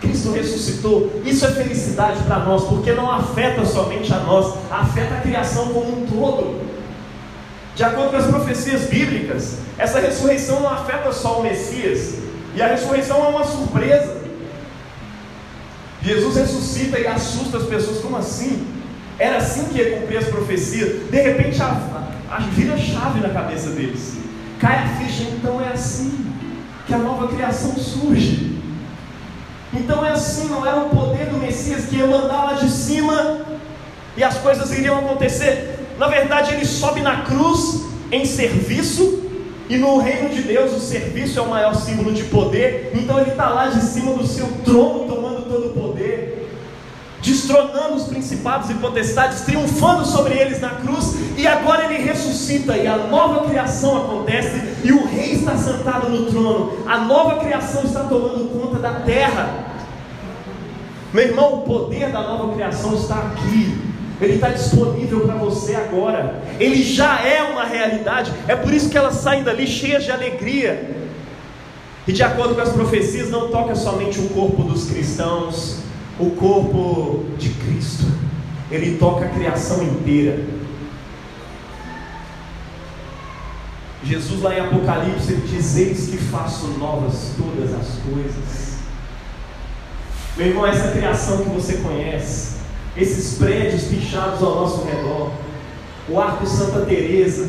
Cristo 0.00 0.32
ressuscitou. 0.32 1.22
Isso 1.24 1.46
é 1.46 1.50
felicidade 1.52 2.24
para 2.24 2.40
nós, 2.40 2.64
porque 2.64 2.90
não 2.90 3.08
afeta 3.08 3.64
somente 3.64 4.12
a 4.12 4.18
nós, 4.18 4.54
afeta 4.68 5.14
a 5.14 5.20
criação 5.20 5.68
como 5.68 6.02
um 6.02 6.06
todo. 6.06 6.77
De 7.78 7.84
acordo 7.84 8.10
com 8.10 8.16
as 8.16 8.26
profecias 8.26 8.86
bíblicas, 8.88 9.58
essa 9.78 10.00
ressurreição 10.00 10.58
não 10.58 10.68
afeta 10.68 11.12
só 11.12 11.38
o 11.38 11.44
Messias, 11.44 12.16
e 12.52 12.60
a 12.60 12.66
ressurreição 12.66 13.24
é 13.24 13.28
uma 13.28 13.44
surpresa. 13.44 14.16
Jesus 16.02 16.34
ressuscita 16.34 16.98
e 16.98 17.06
assusta 17.06 17.58
as 17.58 17.66
pessoas, 17.66 17.98
como 17.98 18.16
assim? 18.16 18.66
Era 19.16 19.36
assim 19.36 19.66
que 19.66 19.78
ia 19.78 19.96
cumprir 19.96 20.18
as 20.18 20.26
profecias. 20.26 21.08
De 21.08 21.20
repente, 21.20 21.62
a, 21.62 22.08
a, 22.28 22.38
vira 22.50 22.76
chave 22.76 23.20
na 23.20 23.28
cabeça 23.28 23.70
deles. 23.70 24.16
Cai 24.58 24.78
a 24.78 24.88
ficha, 24.96 25.30
então 25.30 25.60
é 25.60 25.68
assim 25.68 26.26
que 26.84 26.92
a 26.92 26.98
nova 26.98 27.28
criação 27.28 27.76
surge. 27.76 28.58
Então 29.72 30.04
é 30.04 30.10
assim, 30.10 30.48
não 30.48 30.66
era 30.66 30.80
o 30.80 30.90
poder 30.90 31.26
do 31.26 31.38
Messias 31.38 31.84
que 31.84 31.94
ia 31.94 32.08
mandar 32.08 32.42
lá 32.42 32.52
de 32.54 32.68
cima 32.70 33.42
e 34.16 34.24
as 34.24 34.36
coisas 34.38 34.76
iriam 34.76 34.98
acontecer. 34.98 35.77
Na 35.98 36.06
verdade, 36.06 36.54
ele 36.54 36.64
sobe 36.64 37.00
na 37.00 37.22
cruz 37.22 37.86
em 38.10 38.24
serviço, 38.24 39.24
e 39.68 39.76
no 39.76 39.98
reino 39.98 40.30
de 40.30 40.42
Deus 40.42 40.72
o 40.72 40.80
serviço 40.80 41.38
é 41.38 41.42
o 41.42 41.50
maior 41.50 41.74
símbolo 41.74 42.12
de 42.12 42.24
poder. 42.24 42.92
Então 42.94 43.20
ele 43.20 43.30
está 43.30 43.48
lá 43.48 43.66
de 43.66 43.82
cima 43.82 44.14
do 44.14 44.26
seu 44.26 44.46
trono, 44.64 45.06
tomando 45.06 45.46
todo 45.46 45.66
o 45.66 45.70
poder, 45.70 46.48
destronando 47.20 47.96
os 47.96 48.04
principados 48.04 48.70
e 48.70 48.74
potestades, 48.74 49.42
triunfando 49.42 50.06
sobre 50.06 50.38
eles 50.38 50.60
na 50.60 50.70
cruz, 50.70 51.16
e 51.36 51.46
agora 51.46 51.92
ele 51.92 52.02
ressuscita 52.02 52.76
e 52.76 52.86
a 52.86 52.96
nova 52.96 53.46
criação 53.48 53.96
acontece, 53.96 54.62
e 54.84 54.92
o 54.92 55.04
rei 55.06 55.32
está 55.32 55.56
sentado 55.56 56.08
no 56.08 56.26
trono, 56.26 56.78
a 56.86 56.98
nova 56.98 57.40
criação 57.40 57.82
está 57.82 58.04
tomando 58.04 58.48
conta 58.50 58.78
da 58.78 59.00
terra. 59.00 59.66
Meu 61.12 61.24
irmão, 61.24 61.54
o 61.54 61.62
poder 61.62 62.10
da 62.10 62.22
nova 62.22 62.54
criação 62.54 62.94
está 62.94 63.16
aqui. 63.16 63.87
Ele 64.20 64.34
está 64.34 64.48
disponível 64.48 65.20
para 65.20 65.36
você 65.36 65.74
agora. 65.74 66.42
Ele 66.58 66.82
já 66.82 67.20
é 67.20 67.42
uma 67.42 67.64
realidade. 67.64 68.32
É 68.48 68.56
por 68.56 68.72
isso 68.72 68.90
que 68.90 68.98
elas 68.98 69.14
saem 69.14 69.44
dali 69.44 69.66
cheias 69.66 70.04
de 70.04 70.10
alegria. 70.10 70.96
E 72.06 72.12
de 72.12 72.22
acordo 72.22 72.54
com 72.54 72.60
as 72.60 72.72
profecias, 72.72 73.30
não 73.30 73.48
toca 73.48 73.74
somente 73.74 74.18
o 74.18 74.28
corpo 74.30 74.62
dos 74.62 74.88
cristãos, 74.90 75.80
o 76.18 76.30
corpo 76.30 77.26
de 77.38 77.50
Cristo. 77.50 78.06
Ele 78.70 78.96
toca 78.98 79.26
a 79.26 79.28
criação 79.28 79.82
inteira. 79.82 80.42
Jesus 84.02 84.40
lá 84.42 84.54
em 84.54 84.60
Apocalipse 84.60 85.32
ele 85.32 85.46
diz: 85.46 85.76
Eis 85.76 86.08
que 86.08 86.16
faço 86.16 86.68
novas 86.78 87.32
todas 87.36 87.74
as 87.74 87.98
coisas. 88.10 88.78
Meu 90.36 90.46
irmão, 90.46 90.66
essa 90.66 90.92
criação 90.92 91.38
que 91.38 91.50
você 91.50 91.78
conhece, 91.78 92.57
esses 92.98 93.38
prédios 93.38 93.84
pichados 93.84 94.42
ao 94.42 94.56
nosso 94.56 94.84
redor, 94.84 95.30
o 96.08 96.20
Arco 96.20 96.46
Santa 96.46 96.80
Teresa, 96.80 97.48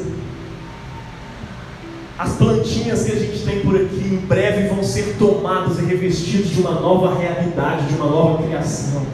as 2.18 2.34
plantinhas 2.34 3.04
que 3.04 3.12
a 3.12 3.16
gente 3.16 3.40
tem 3.46 3.62
por 3.62 3.76
aqui, 3.76 4.10
em 4.12 4.18
breve 4.18 4.68
vão 4.68 4.84
ser 4.84 5.16
tomadas 5.18 5.80
e 5.80 5.86
revestidas 5.86 6.50
de 6.50 6.60
uma 6.60 6.72
nova 6.72 7.18
realidade, 7.18 7.88
de 7.88 7.96
uma 7.96 8.08
nova 8.08 8.44
criação. 8.44 9.06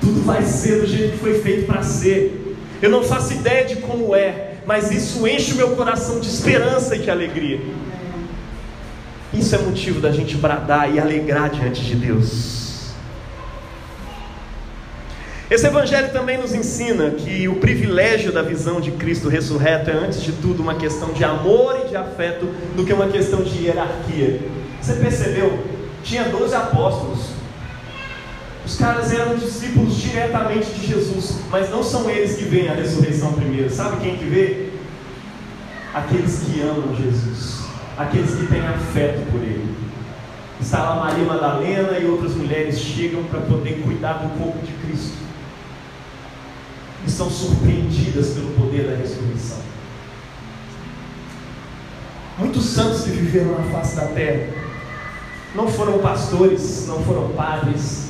Tudo 0.00 0.24
vai 0.24 0.42
ser 0.42 0.80
do 0.80 0.86
jeito 0.86 1.12
que 1.12 1.18
foi 1.18 1.40
feito 1.40 1.66
para 1.66 1.82
ser. 1.82 2.56
Eu 2.80 2.90
não 2.90 3.04
faço 3.04 3.34
ideia 3.34 3.64
de 3.64 3.76
como 3.76 4.16
é, 4.16 4.54
mas 4.66 4.90
isso 4.90 5.28
enche 5.28 5.52
o 5.52 5.56
meu 5.56 5.76
coração 5.76 6.18
de 6.18 6.26
esperança 6.26 6.96
e 6.96 7.00
de 7.00 7.10
alegria. 7.10 7.60
Isso 9.32 9.54
é 9.54 9.58
motivo 9.58 10.00
da 10.00 10.10
gente 10.10 10.34
bradar 10.36 10.92
e 10.92 10.98
alegrar 10.98 11.50
diante 11.50 11.84
de 11.84 11.94
Deus. 11.94 12.61
Esse 15.52 15.66
evangelho 15.66 16.10
também 16.10 16.38
nos 16.38 16.54
ensina 16.54 17.10
que 17.10 17.46
o 17.46 17.56
privilégio 17.56 18.32
da 18.32 18.40
visão 18.40 18.80
de 18.80 18.90
Cristo 18.92 19.28
ressurreto 19.28 19.90
é, 19.90 19.92
antes 19.92 20.22
de 20.22 20.32
tudo, 20.32 20.62
uma 20.62 20.76
questão 20.76 21.12
de 21.12 21.22
amor 21.22 21.82
e 21.84 21.88
de 21.90 21.94
afeto 21.94 22.46
do 22.74 22.86
que 22.86 22.90
uma 22.94 23.08
questão 23.08 23.42
de 23.42 23.66
hierarquia. 23.66 24.40
Você 24.80 24.94
percebeu? 24.94 25.62
Tinha 26.02 26.24
12 26.24 26.54
apóstolos. 26.54 27.32
Os 28.64 28.78
caras 28.78 29.12
eram 29.12 29.36
discípulos 29.36 29.94
diretamente 29.96 30.70
de 30.70 30.86
Jesus, 30.86 31.40
mas 31.50 31.68
não 31.68 31.82
são 31.82 32.08
eles 32.08 32.34
que 32.34 32.44
veem 32.44 32.70
a 32.70 32.74
ressurreição 32.74 33.34
primeiro. 33.34 33.68
Sabe 33.68 34.00
quem 34.00 34.16
que 34.16 34.24
vê? 34.24 34.70
Aqueles 35.92 36.44
que 36.44 36.62
amam 36.62 36.96
Jesus, 36.96 37.66
aqueles 37.98 38.34
que 38.36 38.46
têm 38.46 38.66
afeto 38.66 39.30
por 39.30 39.42
Ele. 39.42 39.76
Está 40.58 40.78
lá 40.82 41.04
Maria 41.04 41.26
Madalena 41.26 41.98
e 41.98 42.06
outras 42.06 42.32
mulheres 42.34 42.78
chegam 42.78 43.22
para 43.24 43.42
poder 43.42 43.82
cuidar 43.82 44.14
do 44.14 44.38
corpo 44.38 44.58
de 44.64 44.72
Cristo 44.86 45.22
e 47.06 47.10
são 47.10 47.30
surpreendidas 47.30 48.30
pelo 48.30 48.52
poder 48.52 48.88
da 48.88 48.96
ressurreição. 48.96 49.58
Muitos 52.38 52.64
santos 52.64 53.02
que 53.02 53.10
viveram 53.10 53.52
na 53.52 53.64
face 53.70 53.96
da 53.96 54.06
terra 54.06 54.48
não 55.54 55.68
foram 55.68 55.98
pastores, 55.98 56.86
não 56.86 57.02
foram 57.04 57.28
padres, 57.30 58.08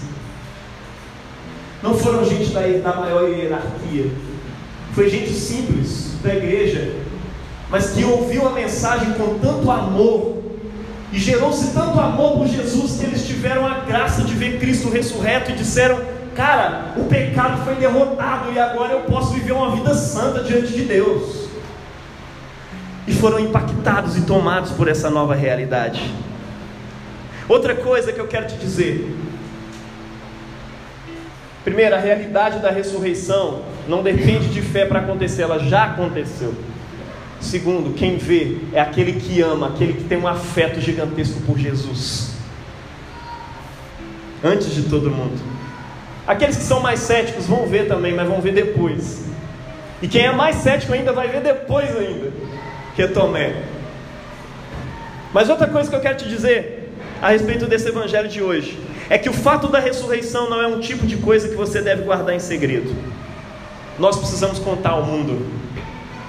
não 1.83 1.97
foram 1.97 2.25
gente 2.25 2.51
da, 2.51 2.61
da 2.61 3.01
maior 3.01 3.29
hierarquia, 3.29 4.11
foi 4.95 5.11
gente 5.11 5.33
simples 5.33 6.15
da 6.23 6.35
igreja, 6.35 6.95
mas 7.69 7.91
que 7.91 8.05
ouviu 8.05 8.47
a 8.47 8.53
mensagem 8.53 9.15
com 9.15 9.39
tanto 9.39 9.71
amor 9.71 10.43
e 11.13 11.19
gerou-se 11.19 11.73
tanto 11.73 11.99
amor 11.99 12.39
por 12.39 12.47
Jesus 12.47 12.99
que 12.99 13.05
eles 13.05 13.27
tiveram 13.27 13.67
a 13.67 13.81
graça 13.81 14.23
de 14.23 14.35
ver 14.35 14.61
Cristo 14.61 14.89
ressurreto 14.89 15.51
e 15.51 15.55
disseram: 15.55 16.01
cara, 16.35 16.93
o 16.97 17.05
pecado 17.05 17.65
foi 17.65 17.75
derrotado 17.77 18.53
e 18.53 18.59
agora 18.59 18.93
eu 18.93 19.01
posso 19.03 19.33
viver 19.33 19.53
uma 19.53 19.75
vida 19.75 19.95
santa 19.95 20.43
diante 20.43 20.73
de 20.73 20.85
Deus. 20.85 21.49
E 23.07 23.12
foram 23.12 23.39
impactados 23.39 24.17
e 24.17 24.23
tomados 24.23 24.71
por 24.73 24.89
essa 24.89 25.11
nova 25.11 25.35
realidade. 25.35 26.12
Outra 27.49 27.75
coisa 27.75 28.12
que 28.12 28.21
eu 28.21 28.29
quero 28.29 28.47
te 28.47 28.57
dizer. 28.57 29.17
Primeiro, 31.65 31.95
a 31.95 31.99
realidade 31.99 32.59
da 32.59 32.71
ressurreição 32.71 33.62
não 33.89 34.03
depende 34.03 34.49
de 34.49 34.62
fé 34.62 34.85
para 34.85 35.01
acontecer, 35.01 35.43
ela 35.43 35.59
já 35.59 35.85
aconteceu. 35.85 36.55
Segundo, 37.41 37.95
quem 37.95 38.17
vê 38.17 38.59
é 38.73 38.81
aquele 38.81 39.15
que 39.15 39.41
ama, 39.41 39.69
aquele 39.69 39.95
que 39.95 40.05
tem 40.05 40.19
um 40.19 40.29
afeto 40.29 40.81
gigantesco 40.81 41.41
por 41.43 41.59
Jesus. 41.59 42.33
Antes 44.45 44.73
de 44.75 44.83
todo 44.85 45.11
mundo. 45.11 45.41
Aqueles 46.26 46.57
que 46.57 46.62
são 46.62 46.81
mais 46.81 47.00
céticos 47.00 47.47
vão 47.47 47.67
ver 47.67 47.88
também, 47.88 48.14
mas 48.14 48.29
vão 48.29 48.41
ver 48.41 48.52
depois. 48.52 49.25
E 50.00 50.09
quem 50.09 50.26
é 50.26 50.33
mais 50.33 50.57
cético 50.57 50.93
ainda 50.93 51.12
vai 51.12 51.29
ver 51.29 51.41
depois 51.41 51.97
ainda, 51.97 52.33
que 52.95 53.02
é 53.02 53.07
Tomé. 53.07 53.55
Mas 55.33 55.49
outra 55.49 55.67
coisa 55.67 55.88
que 55.88 55.97
eu 55.97 56.00
quero 56.00 56.19
te 56.19 56.29
dizer 56.29 56.93
a 57.21 57.31
respeito 57.31 57.67
desse 57.67 57.88
evangelho 57.88 58.29
de 58.29 58.43
hoje 58.43 58.79
é 59.09 59.17
que 59.17 59.29
o 59.29 59.33
fato 59.33 59.69
da 59.69 59.79
ressurreição 59.79 60.49
não 60.50 60.61
é 60.61 60.67
um 60.67 60.81
tipo 60.81 61.07
de 61.07 61.17
coisa 61.17 61.49
que 61.49 61.55
você 61.55 61.81
deve 61.81 62.02
guardar 62.02 62.35
em 62.35 62.41
segredo. 62.41 62.95
Nós 63.99 64.17
precisamos 64.17 64.59
contar 64.59 64.91
ao 64.91 65.05
mundo. 65.05 65.47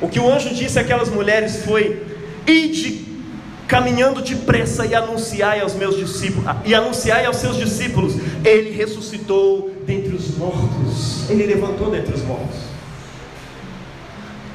O 0.01 0.07
que 0.07 0.19
o 0.19 0.29
anjo 0.29 0.53
disse 0.53 0.79
àquelas 0.79 1.09
mulheres 1.09 1.63
foi: 1.65 2.03
ide 2.45 3.03
caminhando 3.67 4.21
depressa 4.21 4.85
e 4.85 4.93
anunciai 4.93 5.61
aos 5.61 5.73
meus 5.73 5.97
discípulos, 5.97 6.45
e 6.65 6.75
anunciai 6.75 7.25
aos 7.25 7.37
seus 7.37 7.57
discípulos, 7.57 8.13
ele 8.45 8.71
ressuscitou 8.71 9.72
dentre 9.85 10.15
os 10.15 10.37
mortos, 10.37 11.29
ele 11.29 11.45
levantou 11.45 11.89
dentre 11.91 12.13
os 12.13 12.23
mortos. 12.23 12.59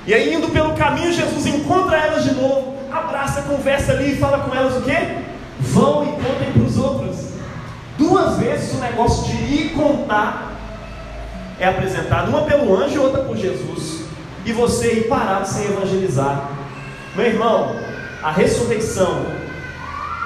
E 0.07 0.15
aí, 0.15 0.35
indo 0.35 0.49
pelo 0.49 0.75
caminho, 0.75 1.13
Jesus 1.13 1.47
encontra 1.47 1.97
elas 1.97 2.25
de 2.25 2.35
novo, 2.35 2.75
abraça, 2.91 3.43
conversa 3.43 3.93
ali 3.93 4.13
e 4.13 4.17
fala 4.17 4.41
com 4.41 4.55
elas 4.55 4.77
o 4.77 4.83
quê? 4.83 4.97
Vão 5.61 6.05
e 6.05 6.13
contem 6.13 6.53
para 6.53 6.63
os 6.63 6.79
outros. 6.79 7.29
Duas 7.99 8.39
vezes 8.39 8.75
o 8.75 8.79
negócio 8.79 9.25
de 9.25 9.55
ir 9.55 9.73
contar 9.75 10.53
é 11.61 11.67
apresentado, 11.67 12.29
uma 12.29 12.43
pelo 12.43 12.75
anjo 12.77 12.95
e 12.95 12.99
outra 12.99 13.23
por 13.23 13.37
Jesus 13.37 14.09
e 14.49 14.53
você 14.53 14.93
ir 14.95 15.09
parado 15.09 15.47
sem 15.47 15.67
evangelizar. 15.67 16.51
Meu 17.15 17.27
irmão, 17.27 17.77
a 18.23 18.31
ressurreição, 18.31 19.27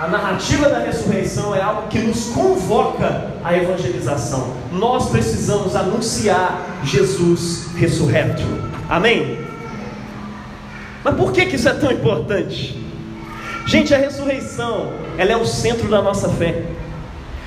a 0.03 0.09
narrativa 0.09 0.69
da 0.69 0.81
ressurreição 0.81 1.55
é 1.55 1.63
algo 1.63 1.87
que 1.87 2.01
nos 2.01 2.25
convoca 2.31 3.31
à 3.45 3.57
evangelização. 3.57 4.53
Nós 4.73 5.09
precisamos 5.11 5.77
anunciar 5.77 6.81
Jesus 6.83 7.69
ressurreto. 7.77 8.43
Amém? 8.89 9.39
Mas 11.05 11.15
por 11.15 11.31
que, 11.31 11.47
que 11.47 11.55
isso 11.55 11.69
é 11.69 11.75
tão 11.75 11.93
importante? 11.93 12.85
Gente, 13.65 13.95
a 13.95 13.99
ressurreição, 13.99 14.93
ela 15.17 15.31
é 15.31 15.37
o 15.37 15.47
centro 15.47 15.89
da 15.89 16.03
nossa 16.03 16.29
fé. 16.31 16.65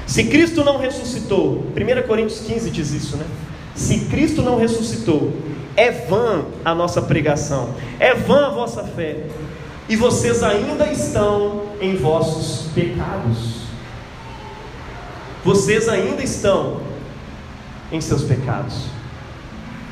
Se 0.07 0.23
Cristo 0.23 0.63
não 0.63 0.77
ressuscitou, 0.77 1.65
1 1.75 2.07
Coríntios 2.07 2.39
15 2.39 2.71
diz 2.71 2.93
isso, 2.93 3.17
né? 3.17 3.25
Se 3.75 4.05
Cristo 4.05 4.41
não 4.41 4.57
ressuscitou, 4.57 5.33
é 5.75 5.91
vã 5.91 6.45
a 6.63 6.73
nossa 6.73 7.01
pregação, 7.01 7.71
é 7.99 8.13
vã 8.13 8.47
a 8.47 8.49
vossa 8.49 8.81
fé, 8.85 9.25
e 9.87 9.95
vocês 9.95 10.43
ainda 10.43 10.87
estão 10.87 11.63
em 11.79 11.95
vossos 11.95 12.71
pecados. 12.73 13.65
Vocês 15.43 15.87
ainda 15.87 16.23
estão 16.23 16.81
em 17.91 18.01
seus 18.01 18.23
pecados. 18.23 18.85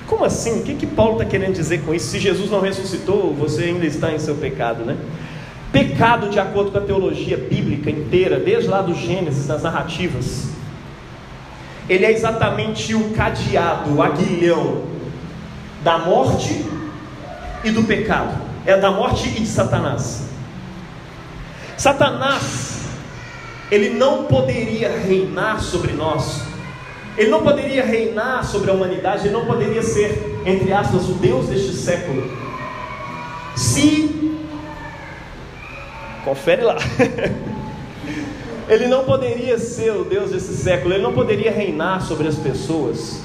Como 0.08 0.26
assim? 0.26 0.60
O 0.60 0.64
que, 0.64 0.76
que 0.76 0.88
Paulo 0.88 1.14
está 1.14 1.26
querendo 1.26 1.54
dizer 1.54 1.84
com 1.84 1.94
isso? 1.94 2.08
Se 2.08 2.20
Jesus 2.20 2.50
não 2.50 2.60
ressuscitou, 2.60 3.34
você 3.34 3.66
ainda 3.66 3.86
está 3.86 4.12
em 4.12 4.20
seu 4.20 4.36
pecado, 4.36 4.84
né? 4.84 4.98
Pecado, 5.72 6.29
de 6.29 6.40
acordo 6.40 6.72
com 6.72 6.77
a 6.77 6.82
teologia 6.82 7.38
bíblica 7.38 7.90
inteira, 7.90 8.40
desde 8.40 8.70
lá 8.70 8.82
do 8.82 8.94
Gênesis, 8.94 9.48
das 9.48 9.64
narrativas, 9.64 10.50
ele 11.90 12.06
é 12.06 12.12
exatamente 12.12 12.94
o 12.94 13.10
cadeado, 13.12 13.96
o 13.96 14.01
aguilhão 14.01 14.84
da 15.84 15.98
morte 15.98 16.66
e 17.64 17.72
do 17.72 17.84
pecado, 17.84 18.40
é 18.66 18.78
da 18.78 18.92
morte 18.92 19.28
e 19.28 19.32
de 19.42 19.48
Satanás. 19.48 20.24
Satanás, 21.78 22.82
ele 23.72 23.90
não 23.90 24.26
poderia 24.26 24.90
reinar 24.90 25.62
sobre 25.62 25.94
nós, 25.94 26.42
ele 27.18 27.30
não 27.30 27.44
poderia 27.44 27.86
reinar 27.86 28.46
sobre 28.46 28.72
a 28.72 28.74
humanidade, 28.74 29.28
ele 29.28 29.34
não 29.34 29.46
poderia 29.46 29.84
ser, 29.84 30.42
entre 30.46 30.72
aspas, 30.72 31.10
o 31.10 31.14
Deus 31.14 31.48
deste 31.48 31.74
século, 31.74 32.32
se. 33.56 34.40
Confere 36.24 36.62
lá. 36.62 36.78
ele 38.70 38.88
não 38.88 39.04
poderia 39.04 39.60
ser 39.60 39.92
o 39.92 40.06
Deus 40.06 40.32
desse 40.32 40.56
século, 40.56 40.94
ele 40.94 41.04
não 41.04 41.14
poderia 41.14 41.52
reinar 41.52 42.02
sobre 42.02 42.28
as 42.28 42.36
pessoas 42.36 43.22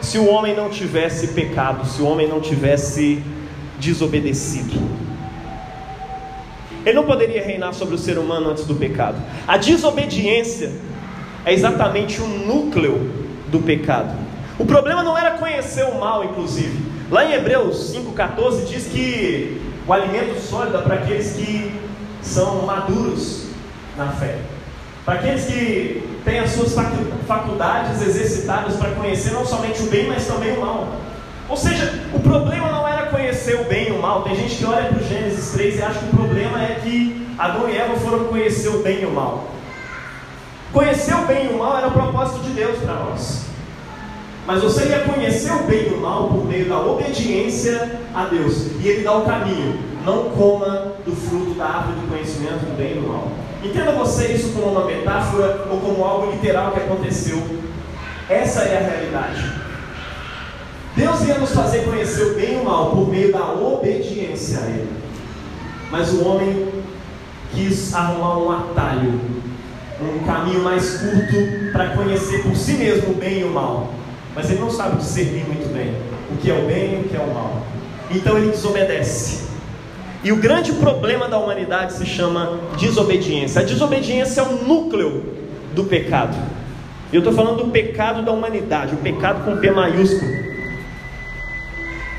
se 0.00 0.18
o 0.18 0.28
homem 0.28 0.54
não 0.54 0.70
tivesse 0.70 1.28
pecado, 1.28 1.86
se 1.86 2.00
o 2.00 2.06
homem 2.06 2.28
não 2.28 2.40
tivesse 2.40 3.22
desobedecido. 3.78 4.80
Ele 6.84 6.94
não 6.94 7.04
poderia 7.04 7.44
reinar 7.44 7.74
sobre 7.74 7.94
o 7.94 7.98
ser 7.98 8.18
humano 8.18 8.50
antes 8.50 8.64
do 8.64 8.74
pecado. 8.74 9.16
A 9.46 9.56
desobediência 9.56 10.72
é 11.44 11.52
exatamente 11.52 12.20
o 12.20 12.26
núcleo 12.26 13.10
do 13.48 13.60
pecado. 13.60 14.14
O 14.58 14.64
problema 14.64 15.02
não 15.02 15.16
era 15.16 15.32
conhecer 15.32 15.84
o 15.84 15.98
mal, 16.00 16.24
inclusive. 16.24 16.86
Lá 17.10 17.24
em 17.24 17.32
Hebreus 17.32 17.94
5,14 17.94 18.64
diz 18.64 18.86
que 18.86 19.60
o 19.86 19.92
alimento 19.92 20.38
sólido 20.40 20.78
é 20.78 20.80
para 20.82 20.94
aqueles 20.96 21.32
que 21.32 21.72
são 22.22 22.66
maduros 22.66 23.46
na 23.96 24.08
fé. 24.08 24.38
Para 25.04 25.14
aqueles 25.14 25.46
que 25.46 26.02
têm 26.24 26.38
as 26.38 26.50
suas 26.50 26.74
faculdades 27.26 28.02
exercitadas 28.02 28.76
para 28.76 28.90
conhecer 28.90 29.32
não 29.32 29.46
somente 29.46 29.82
o 29.82 29.86
bem, 29.86 30.06
mas 30.06 30.26
também 30.26 30.56
o 30.56 30.60
mal. 30.60 30.96
Ou 31.48 31.56
seja, 31.56 32.04
o 32.12 32.20
problema 32.20 32.70
não 32.70 32.86
conhecer 33.08 33.60
o 33.60 33.64
bem 33.64 33.88
e 33.88 33.92
o 33.92 34.00
mal. 34.00 34.22
Tem 34.22 34.36
gente 34.36 34.56
que 34.56 34.64
olha 34.64 34.86
para 34.88 34.98
o 34.98 35.04
Gênesis 35.04 35.50
3 35.52 35.76
e 35.76 35.82
acha 35.82 35.98
que 35.98 36.06
o 36.06 36.16
problema 36.16 36.62
é 36.62 36.80
que 36.82 37.26
Adão 37.38 37.68
e 37.68 37.76
Eva 37.76 37.96
foram 37.96 38.24
conhecer 38.24 38.68
o 38.68 38.82
bem 38.82 39.02
e 39.02 39.06
o 39.06 39.10
mal. 39.10 39.48
Conhecer 40.72 41.14
o 41.14 41.26
bem 41.26 41.46
e 41.46 41.48
o 41.48 41.58
mal 41.58 41.78
era 41.78 41.88
o 41.88 41.92
propósito 41.92 42.40
de 42.40 42.50
Deus 42.50 42.78
para 42.78 42.94
nós. 42.94 43.46
Mas 44.46 44.62
você 44.62 44.86
ia 44.86 45.00
conhecer 45.00 45.52
o 45.52 45.64
bem 45.64 45.88
e 45.88 45.94
o 45.94 46.00
mal 46.00 46.28
por 46.28 46.44
meio 46.44 46.68
da 46.68 46.80
obediência 46.80 48.00
a 48.14 48.24
Deus. 48.24 48.68
E 48.80 48.88
Ele 48.88 49.04
dá 49.04 49.16
o 49.16 49.24
caminho. 49.24 49.78
Não 50.04 50.30
coma 50.30 50.94
do 51.04 51.14
fruto 51.14 51.54
da 51.54 51.66
árvore 51.66 52.00
do 52.00 52.08
conhecimento 52.08 52.64
do 52.64 52.76
bem 52.76 52.92
e 52.92 53.00
do 53.00 53.08
mal. 53.08 53.28
Entenda 53.62 53.92
você 53.92 54.32
isso 54.32 54.52
como 54.52 54.72
uma 54.72 54.84
metáfora 54.84 55.66
ou 55.70 55.78
como 55.80 56.04
algo 56.04 56.30
literal 56.30 56.72
que 56.72 56.80
aconteceu. 56.80 57.42
Essa 58.28 58.62
é 58.62 58.76
a 58.78 58.80
realidade. 58.80 59.67
Deus 60.96 61.22
ia 61.26 61.38
nos 61.38 61.50
fazer 61.50 61.84
conhecer 61.84 62.32
o 62.32 62.34
bem 62.34 62.54
e 62.54 62.56
o 62.56 62.64
mal 62.64 62.90
por 62.90 63.08
meio 63.08 63.32
da 63.32 63.52
obediência 63.52 64.58
a 64.60 64.66
Ele. 64.66 64.88
Mas 65.90 66.12
o 66.12 66.24
homem 66.26 66.68
quis 67.52 67.94
arrumar 67.94 68.38
um 68.38 68.50
atalho, 68.50 69.20
um 70.00 70.24
caminho 70.26 70.62
mais 70.62 70.98
curto 70.98 71.72
para 71.72 71.90
conhecer 71.90 72.42
por 72.42 72.54
si 72.54 72.72
mesmo 72.72 73.12
o 73.12 73.14
bem 73.14 73.40
e 73.40 73.44
o 73.44 73.50
mal. 73.50 73.92
Mas 74.34 74.50
ele 74.50 74.60
não 74.60 74.70
sabe 74.70 74.98
discernir 74.98 75.44
muito 75.46 75.72
bem 75.72 75.94
o 76.30 76.36
que 76.36 76.50
é 76.50 76.54
o 76.54 76.66
bem 76.66 76.94
e 76.94 77.04
o 77.04 77.08
que 77.08 77.16
é 77.16 77.20
o 77.20 77.32
mal. 77.32 77.62
Então 78.10 78.36
ele 78.36 78.50
desobedece. 78.50 79.48
E 80.22 80.32
o 80.32 80.36
grande 80.36 80.72
problema 80.72 81.28
da 81.28 81.38
humanidade 81.38 81.94
se 81.94 82.04
chama 82.04 82.58
desobediência. 82.78 83.62
A 83.62 83.64
desobediência 83.64 84.40
é 84.40 84.44
o 84.44 84.64
núcleo 84.64 85.34
do 85.74 85.84
pecado. 85.84 86.36
Eu 87.12 87.20
estou 87.20 87.32
falando 87.32 87.64
do 87.64 87.70
pecado 87.70 88.22
da 88.22 88.32
humanidade, 88.32 88.94
o 88.94 88.98
pecado 88.98 89.44
com 89.44 89.56
P 89.56 89.70
maiúsculo. 89.70 90.47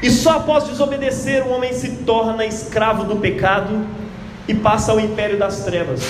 E 0.01 0.09
só 0.09 0.37
após 0.37 0.65
desobedecer 0.65 1.45
o 1.45 1.49
homem 1.49 1.73
se 1.73 1.89
torna 1.97 2.45
escravo 2.45 3.03
do 3.03 3.17
pecado 3.17 3.85
e 4.47 4.53
passa 4.53 4.91
ao 4.91 4.99
império 4.99 5.37
das 5.37 5.65
trevas. 5.65 6.01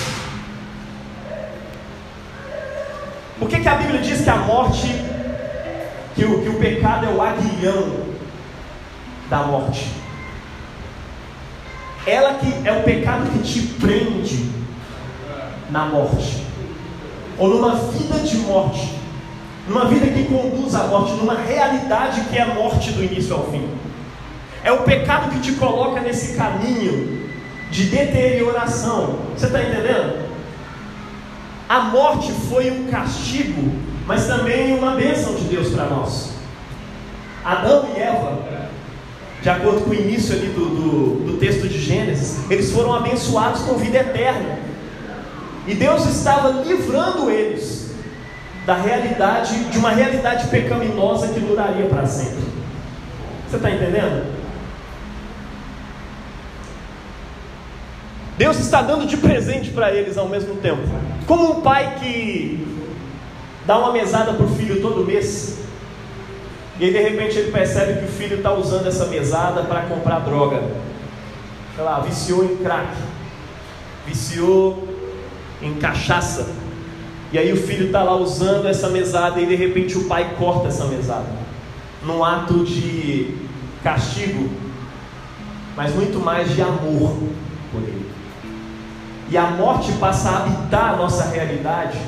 Por 3.38 3.48
que, 3.48 3.58
que 3.58 3.68
a 3.68 3.74
Bíblia 3.74 4.00
diz 4.00 4.22
que 4.22 4.30
a 4.30 4.36
morte, 4.36 4.86
que 6.14 6.24
o, 6.24 6.42
que 6.42 6.48
o 6.50 6.58
pecado 6.58 7.06
é 7.06 7.08
o 7.08 7.20
aguilhão 7.20 7.96
da 9.28 9.42
morte? 9.42 9.90
Ela 12.06 12.34
que 12.34 12.68
é 12.68 12.72
o 12.72 12.82
pecado 12.82 13.30
que 13.30 13.38
te 13.40 13.60
prende 13.80 14.50
na 15.70 15.86
morte, 15.86 16.44
ou 17.38 17.48
numa 17.48 17.74
vida 17.74 18.18
de 18.20 18.36
morte, 18.38 18.99
numa 19.68 19.86
vida 19.86 20.06
que 20.06 20.24
conduz 20.24 20.74
à 20.74 20.84
morte, 20.84 21.12
numa 21.12 21.34
realidade 21.34 22.22
que 22.22 22.36
é 22.36 22.42
a 22.42 22.54
morte 22.54 22.92
do 22.92 23.04
início 23.04 23.34
ao 23.34 23.50
fim. 23.50 23.68
É 24.62 24.72
o 24.72 24.82
pecado 24.82 25.30
que 25.30 25.40
te 25.40 25.52
coloca 25.52 26.00
nesse 26.00 26.36
caminho 26.36 27.30
de 27.70 27.84
deterioração. 27.84 29.16
Você 29.36 29.46
está 29.46 29.62
entendendo? 29.62 30.28
A 31.68 31.80
morte 31.80 32.32
foi 32.48 32.70
um 32.70 32.88
castigo, 32.88 33.72
mas 34.06 34.26
também 34.26 34.76
uma 34.76 34.96
bênção 34.96 35.34
de 35.34 35.44
Deus 35.44 35.68
para 35.68 35.84
nós. 35.84 36.32
Adão 37.44 37.86
e 37.94 38.00
Eva, 38.00 38.38
de 39.40 39.48
acordo 39.48 39.82
com 39.82 39.90
o 39.90 39.94
início 39.94 40.34
ali 40.34 40.48
do, 40.48 40.64
do, 40.66 41.32
do 41.32 41.38
texto 41.38 41.68
de 41.68 41.80
Gênesis, 41.80 42.50
eles 42.50 42.72
foram 42.72 42.92
abençoados 42.92 43.62
com 43.62 43.74
vida 43.74 43.98
eterna. 43.98 44.58
E 45.66 45.74
Deus 45.74 46.04
estava 46.06 46.62
livrando 46.64 47.30
eles 47.30 47.79
da 48.70 48.76
realidade, 48.76 49.64
de 49.64 49.78
uma 49.78 49.90
realidade 49.90 50.46
pecaminosa 50.46 51.26
que 51.26 51.40
duraria 51.40 51.86
para 51.86 52.06
sempre. 52.06 52.44
Você 53.48 53.56
está 53.56 53.68
entendendo? 53.68 54.32
Deus 58.38 58.60
está 58.60 58.80
dando 58.80 59.06
de 59.06 59.16
presente 59.16 59.70
para 59.70 59.92
eles 59.92 60.16
ao 60.16 60.28
mesmo 60.28 60.54
tempo. 60.54 60.82
Como 61.26 61.58
um 61.58 61.60
pai 61.62 61.96
que 61.98 62.64
dá 63.66 63.76
uma 63.76 63.92
mesada 63.92 64.34
para 64.34 64.46
o 64.46 64.54
filho 64.54 64.80
todo 64.80 65.04
mês, 65.04 65.58
e 66.78 66.84
aí 66.84 66.92
de 66.92 67.02
repente 67.02 67.38
ele 67.38 67.50
percebe 67.50 67.98
que 67.98 68.04
o 68.04 68.12
filho 68.12 68.36
está 68.36 68.52
usando 68.52 68.86
essa 68.86 69.06
mesada 69.06 69.64
para 69.64 69.80
comprar 69.82 70.20
droga. 70.20 70.62
Sei 71.74 71.82
lá, 71.82 71.98
viciou 71.98 72.44
em 72.44 72.56
crack, 72.58 72.96
viciou 74.06 74.86
em 75.60 75.74
cachaça. 75.74 76.59
E 77.32 77.38
aí 77.38 77.52
o 77.52 77.56
filho 77.56 77.86
está 77.86 78.02
lá 78.02 78.16
usando 78.16 78.66
essa 78.66 78.88
mesada 78.88 79.40
e 79.40 79.46
de 79.46 79.54
repente 79.54 79.96
o 79.96 80.04
pai 80.04 80.34
corta 80.36 80.68
essa 80.68 80.86
mesada. 80.86 81.28
Num 82.04 82.24
ato 82.24 82.64
de 82.64 83.36
castigo, 83.84 84.50
mas 85.76 85.94
muito 85.94 86.18
mais 86.18 86.52
de 86.54 86.60
amor 86.60 87.16
por 87.70 87.82
ele. 87.82 88.10
E 89.30 89.36
a 89.36 89.46
morte 89.50 89.92
passa 89.92 90.28
a 90.28 90.36
habitar 90.38 90.94
a 90.94 90.96
nossa 90.96 91.24
realidade 91.28 91.98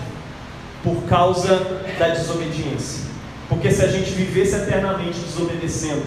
por 0.82 1.02
causa 1.04 1.80
da 1.98 2.08
desobediência. 2.08 3.04
Porque 3.48 3.70
se 3.70 3.84
a 3.84 3.88
gente 3.88 4.10
vivesse 4.10 4.56
eternamente 4.56 5.20
desobedecendo, 5.20 6.02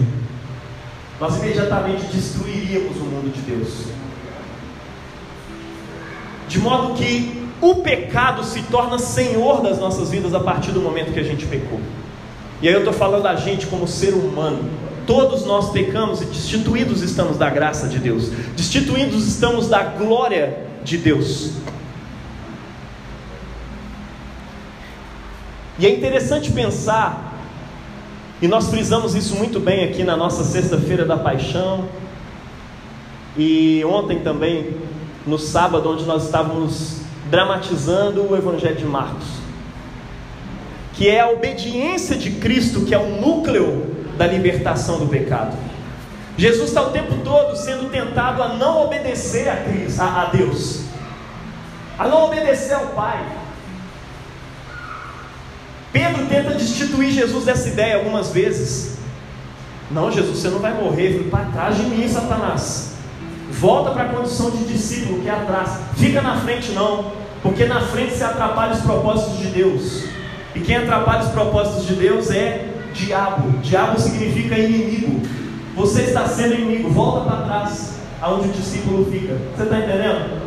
nós 1.18 1.38
imediatamente 1.38 2.04
destruiríamos 2.12 2.96
o 2.98 3.04
mundo 3.04 3.32
de 3.32 3.40
Deus. 3.40 3.86
De 6.48 6.58
modo 6.58 6.94
que 6.94 7.45
o 7.60 7.76
pecado 7.76 8.44
se 8.44 8.62
torna 8.62 8.98
senhor 8.98 9.62
das 9.62 9.78
nossas 9.78 10.10
vidas 10.10 10.34
a 10.34 10.40
partir 10.40 10.72
do 10.72 10.80
momento 10.80 11.12
que 11.12 11.20
a 11.20 11.24
gente 11.24 11.46
pecou. 11.46 11.80
E 12.60 12.68
aí 12.68 12.74
eu 12.74 12.80
estou 12.80 12.92
falando 12.92 13.22
da 13.22 13.36
gente 13.36 13.66
como 13.66 13.86
ser 13.86 14.14
humano. 14.14 14.68
Todos 15.06 15.46
nós 15.46 15.70
pecamos 15.70 16.20
e 16.20 16.24
destituídos 16.26 17.00
estamos 17.00 17.38
da 17.38 17.48
graça 17.48 17.88
de 17.88 17.98
Deus, 17.98 18.28
destituídos 18.56 19.26
estamos 19.26 19.68
da 19.68 19.84
glória 19.84 20.66
de 20.82 20.98
Deus. 20.98 21.52
E 25.78 25.86
é 25.86 25.90
interessante 25.90 26.50
pensar, 26.50 27.34
e 28.42 28.48
nós 28.48 28.68
frisamos 28.68 29.14
isso 29.14 29.36
muito 29.36 29.60
bem 29.60 29.84
aqui 29.84 30.02
na 30.02 30.16
nossa 30.16 30.42
Sexta-feira 30.42 31.04
da 31.04 31.16
Paixão, 31.16 31.84
e 33.36 33.84
ontem 33.84 34.20
também, 34.20 34.74
no 35.26 35.38
sábado, 35.38 35.90
onde 35.90 36.04
nós 36.04 36.24
estávamos 36.24 37.05
dramatizando 37.30 38.30
o 38.30 38.36
Evangelho 38.36 38.76
de 38.76 38.84
Marcos, 38.84 39.26
que 40.94 41.08
é 41.08 41.20
a 41.20 41.28
obediência 41.28 42.16
de 42.16 42.30
Cristo, 42.32 42.84
que 42.84 42.94
é 42.94 42.98
o 42.98 43.20
núcleo 43.20 43.94
da 44.16 44.26
libertação 44.26 44.98
do 44.98 45.06
pecado. 45.06 45.56
Jesus 46.38 46.68
está 46.68 46.82
o 46.82 46.90
tempo 46.90 47.16
todo 47.24 47.56
sendo 47.56 47.90
tentado 47.90 48.42
a 48.42 48.54
não 48.54 48.84
obedecer 48.84 49.48
a, 49.48 49.56
Cristo, 49.56 50.00
a, 50.00 50.22
a 50.22 50.24
Deus, 50.26 50.82
a 51.98 52.06
não 52.06 52.24
obedecer 52.26 52.74
ao 52.74 52.86
Pai. 52.88 53.24
Pedro 55.92 56.26
tenta 56.26 56.54
destituir 56.54 57.10
Jesus 57.10 57.44
dessa 57.44 57.68
ideia 57.68 57.96
algumas 57.96 58.30
vezes. 58.30 58.98
Não, 59.90 60.10
Jesus, 60.10 60.38
você 60.38 60.48
não 60.48 60.58
vai 60.58 60.74
morrer. 60.74 61.28
Para 61.30 61.46
trás 61.46 61.76
de 61.76 61.84
mim, 61.84 62.06
Satanás. 62.06 62.95
Volta 63.50 63.90
para 63.90 64.04
a 64.04 64.08
condição 64.08 64.50
de 64.50 64.64
discípulo, 64.64 65.22
que 65.22 65.28
é 65.28 65.32
atrás. 65.32 65.80
Fica 65.96 66.20
na 66.20 66.36
frente, 66.40 66.72
não. 66.72 67.12
Porque 67.42 67.64
na 67.64 67.80
frente 67.80 68.14
se 68.14 68.24
atrapalha 68.24 68.72
os 68.72 68.80
propósitos 68.80 69.38
de 69.38 69.46
Deus. 69.48 70.04
E 70.54 70.60
quem 70.60 70.76
atrapalha 70.76 71.22
os 71.24 71.30
propósitos 71.30 71.86
de 71.86 71.94
Deus 71.94 72.30
é 72.30 72.68
diabo. 72.92 73.58
Diabo 73.58 74.00
significa 74.00 74.58
inimigo. 74.58 75.20
Você 75.74 76.02
está 76.02 76.26
sendo 76.26 76.54
inimigo, 76.54 76.90
volta 76.90 77.28
para 77.30 77.44
trás, 77.44 77.98
aonde 78.20 78.48
o 78.48 78.52
discípulo 78.52 79.10
fica. 79.10 79.36
Você 79.54 79.62
está 79.64 79.78
entendendo? 79.78 80.42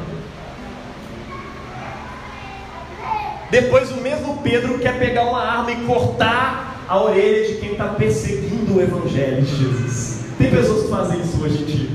Depois 3.51 3.91
o 3.91 4.01
mesmo 4.01 4.37
Pedro 4.43 4.77
quer 4.79 4.99
pegar 4.99 5.23
uma 5.23 5.43
arma 5.43 5.71
e 5.71 5.75
cortar 5.85 6.83
a 6.87 7.01
orelha 7.01 7.47
de 7.47 7.59
quem 7.59 7.71
está 7.73 7.85
perseguindo 7.85 8.75
o 8.75 8.81
Evangelho 8.81 9.41
de 9.43 9.55
Jesus. 9.55 10.25
Tem 10.37 10.49
pessoas 10.49 10.83
que 10.83 10.89
fazem 10.89 11.21
isso 11.21 11.43
hoje 11.43 11.61
em 11.61 11.65
dia. 11.65 11.89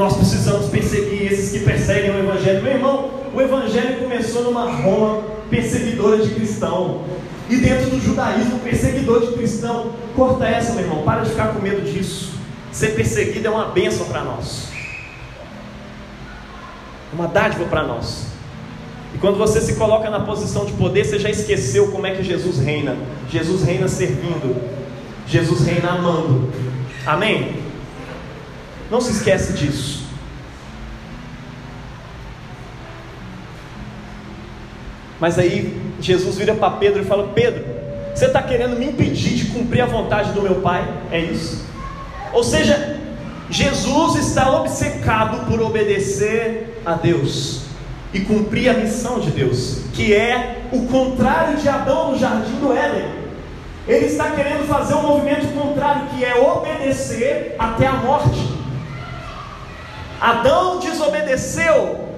Nós 0.00 0.16
precisamos 0.16 0.70
perseguir 0.70 1.30
esses 1.30 1.52
que 1.52 1.58
perseguem 1.58 2.10
o 2.10 2.18
Evangelho. 2.20 2.62
Meu 2.62 2.72
irmão, 2.72 3.10
o 3.34 3.38
Evangelho 3.38 3.98
começou 3.98 4.44
numa 4.44 4.64
Roma 4.64 5.22
perseguidora 5.50 6.16
de 6.16 6.34
cristão. 6.34 7.02
E 7.50 7.56
dentro 7.56 7.90
do 7.90 8.00
judaísmo, 8.00 8.60
perseguidor 8.60 9.20
de 9.26 9.34
cristão. 9.34 9.92
Corta 10.16 10.46
essa, 10.46 10.72
meu 10.72 10.84
irmão. 10.84 11.02
Para 11.02 11.20
de 11.20 11.28
ficar 11.28 11.48
com 11.48 11.60
medo 11.60 11.82
disso. 11.82 12.32
Ser 12.72 12.94
perseguido 12.94 13.46
é 13.46 13.50
uma 13.50 13.66
bênção 13.66 14.06
para 14.06 14.24
nós, 14.24 14.68
uma 17.12 17.28
dádiva 17.28 17.66
para 17.66 17.82
nós. 17.82 18.28
E 19.14 19.18
quando 19.18 19.36
você 19.36 19.60
se 19.60 19.74
coloca 19.74 20.08
na 20.08 20.20
posição 20.20 20.64
de 20.64 20.72
poder, 20.72 21.04
você 21.04 21.18
já 21.18 21.28
esqueceu 21.28 21.88
como 21.88 22.06
é 22.06 22.12
que 22.12 22.22
Jesus 22.22 22.58
reina. 22.58 22.96
Jesus 23.28 23.64
reina 23.64 23.86
servindo, 23.86 24.56
Jesus 25.26 25.66
reina 25.66 25.90
amando. 25.90 26.50
Amém? 27.04 27.59
Não 28.90 29.00
se 29.00 29.12
esquece 29.12 29.52
disso. 29.52 30.04
Mas 35.20 35.38
aí 35.38 35.78
Jesus 36.00 36.36
vira 36.36 36.54
para 36.54 36.76
Pedro 36.76 37.02
e 37.02 37.04
fala: 37.04 37.28
Pedro, 37.28 37.64
você 38.14 38.26
está 38.26 38.42
querendo 38.42 38.76
me 38.76 38.86
impedir 38.86 39.34
de 39.34 39.46
cumprir 39.46 39.82
a 39.82 39.86
vontade 39.86 40.32
do 40.32 40.42
meu 40.42 40.56
Pai? 40.56 40.86
É 41.12 41.20
isso? 41.20 41.64
Ou 42.32 42.42
seja, 42.42 42.98
Jesus 43.50 44.16
está 44.16 44.50
obcecado 44.50 45.46
por 45.46 45.60
obedecer 45.60 46.80
a 46.84 46.94
Deus 46.94 47.62
e 48.12 48.20
cumprir 48.20 48.68
a 48.70 48.74
missão 48.74 49.20
de 49.20 49.30
Deus, 49.30 49.82
que 49.92 50.14
é 50.14 50.62
o 50.72 50.86
contrário 50.86 51.58
de 51.58 51.68
Adão 51.68 52.12
no 52.12 52.18
jardim 52.18 52.56
do 52.56 52.72
Éden. 52.72 53.20
Ele 53.86 54.06
está 54.06 54.30
querendo 54.30 54.66
fazer 54.66 54.94
um 54.94 55.02
movimento 55.02 55.52
contrário, 55.54 56.06
que 56.08 56.24
é 56.24 56.36
obedecer 56.36 57.56
até 57.58 57.86
a 57.86 57.94
morte. 57.94 58.49
Adão 60.20 60.78
desobedeceu 60.78 62.08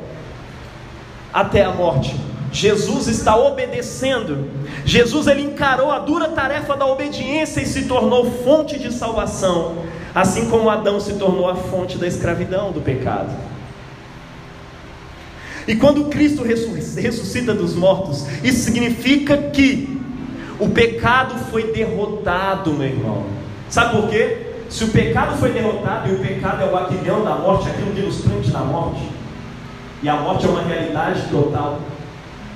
até 1.32 1.64
a 1.64 1.72
morte. 1.72 2.18
Jesus 2.50 3.08
está 3.08 3.36
obedecendo. 3.36 4.50
Jesus 4.84 5.26
ele 5.26 5.42
encarou 5.42 5.90
a 5.90 5.98
dura 5.98 6.28
tarefa 6.28 6.76
da 6.76 6.84
obediência 6.84 7.60
e 7.60 7.66
se 7.66 7.82
tornou 7.84 8.30
fonte 8.42 8.78
de 8.78 8.92
salvação 8.92 9.76
assim 10.14 10.48
como 10.48 10.68
Adão 10.68 11.00
se 11.00 11.14
tornou 11.14 11.48
a 11.48 11.54
fonte 11.54 11.96
da 11.96 12.06
escravidão, 12.06 12.70
do 12.70 12.80
pecado. 12.80 13.30
E 15.66 15.76
quando 15.76 16.06
Cristo 16.06 16.42
ressuscita 16.42 17.54
dos 17.54 17.74
mortos, 17.74 18.26
isso 18.42 18.64
significa 18.64 19.36
que 19.36 20.00
o 20.58 20.68
pecado 20.68 21.38
foi 21.50 21.72
derrotado, 21.72 22.72
meu 22.72 22.88
irmão. 22.88 23.26
Sabe 23.70 23.96
por 23.96 24.10
quê? 24.10 24.41
Se 24.72 24.84
o 24.84 24.88
pecado 24.88 25.36
foi 25.36 25.52
derrotado, 25.52 26.08
e 26.08 26.14
o 26.14 26.18
pecado 26.18 26.62
é 26.62 26.66
o 26.66 26.74
aguilhão 26.74 27.22
da 27.22 27.34
morte, 27.34 27.68
aquilo 27.68 27.92
que 27.92 28.00
nos 28.00 28.22
prende 28.22 28.50
na 28.50 28.60
morte, 28.60 29.06
e 30.02 30.08
a 30.08 30.16
morte 30.16 30.46
é 30.46 30.48
uma 30.48 30.62
realidade 30.62 31.28
total. 31.30 31.78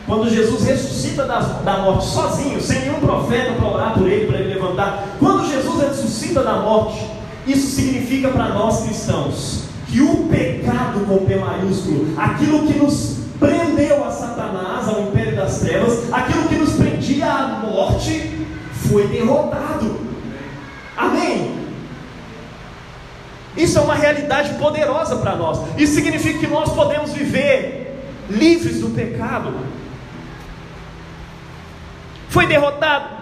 Quando 0.07 0.31
Jesus 0.31 0.65
ressuscita 0.65 1.27
da, 1.27 1.41
da 1.41 1.79
morte 1.81 2.07
sozinho, 2.07 2.59
sem 2.59 2.81
nenhum 2.81 3.01
profeta 3.01 3.53
para 3.53 3.69
orar 3.69 3.93
por 3.93 4.09
ele, 4.09 4.27
para 4.27 4.39
ele 4.39 4.55
levantar, 4.55 5.05
quando 5.19 5.47
Jesus 5.47 5.79
ressuscita 5.79 6.43
da 6.43 6.55
morte, 6.55 7.07
isso 7.47 7.77
significa 7.77 8.29
para 8.29 8.49
nós 8.49 8.85
cristãos 8.85 9.65
que 9.87 10.01
o 10.01 10.27
pecado 10.29 11.01
com 11.07 11.19
P 11.19 11.37
maiúsculo, 11.37 12.15
aquilo 12.17 12.67
que 12.67 12.79
nos 12.79 13.19
prendeu 13.39 14.03
a 14.03 14.11
Satanás, 14.11 14.89
ao 14.89 15.03
império 15.03 15.37
das 15.37 15.59
trevas, 15.59 16.11
aquilo 16.11 16.49
que 16.49 16.55
nos 16.55 16.73
prendia 16.73 17.31
à 17.31 17.49
morte, 17.61 18.47
foi 18.89 19.07
derrotado. 19.09 19.97
Amém? 20.97 21.46
Isso 23.57 23.79
é 23.79 23.81
uma 23.81 23.95
realidade 23.95 24.55
poderosa 24.55 25.17
para 25.17 25.35
nós. 25.35 25.61
Isso 25.79 25.95
significa 25.95 26.39
que 26.39 26.47
nós 26.47 26.73
podemos 26.73 27.13
viver 27.13 28.03
livres 28.29 28.81
do 28.81 28.91
pecado. 28.91 29.53
Foi 32.29 32.47
derrotado. 32.47 33.17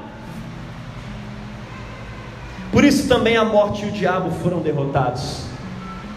Por 2.73 2.85
isso 2.85 3.07
também 3.07 3.37
a 3.37 3.45
morte 3.45 3.85
e 3.85 3.89
o 3.89 3.93
diabo 3.93 4.31
foram 4.43 4.59
derrotados. 4.59 5.45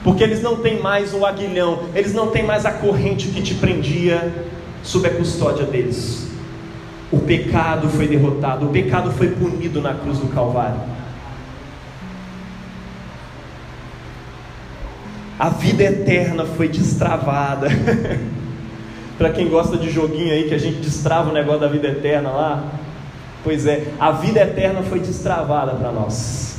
Porque 0.04 0.24
eles 0.24 0.42
não 0.42 0.58
têm 0.58 0.80
mais 0.80 1.14
o 1.14 1.26
aguilhão, 1.26 1.84
eles 1.94 2.14
não 2.14 2.32
têm 2.32 2.44
mais 2.44 2.66
a 2.66 2.72
corrente 2.72 3.28
que 3.28 3.42
te 3.42 3.54
prendia 3.54 4.48
sob 4.82 5.08
a 5.08 5.14
custódia 5.14 5.66
deles. 5.66 6.26
o 7.12 7.20
pecado 7.20 7.88
foi 7.90 8.08
derrotado, 8.08 8.66
o 8.66 8.70
pecado 8.70 9.12
foi 9.12 9.30
punido 9.30 9.82
na 9.82 9.94
cruz 9.94 10.20
do 10.20 10.28
Calvário. 10.28 10.97
A 15.40 15.50
vida 15.50 15.84
eterna 15.84 16.46
foi 16.46 16.68
destravada. 16.68 17.68
Para 19.18 19.32
quem 19.32 19.48
gosta 19.50 19.78
de 19.78 19.90
joguinho 19.90 20.32
aí 20.32 20.48
que 20.48 20.54
a 20.54 20.60
gente 20.60 20.78
destrava 20.78 21.30
o 21.30 21.34
negócio 21.34 21.62
da 21.62 21.68
vida 21.68 21.88
eterna 21.88 22.30
lá, 22.30 22.72
pois 23.44 23.66
é, 23.66 23.88
a 24.00 24.12
vida 24.12 24.42
eterna 24.42 24.84
foi 24.84 25.00
destravada 25.00 25.72
para 25.74 25.92
nós. 25.92 26.58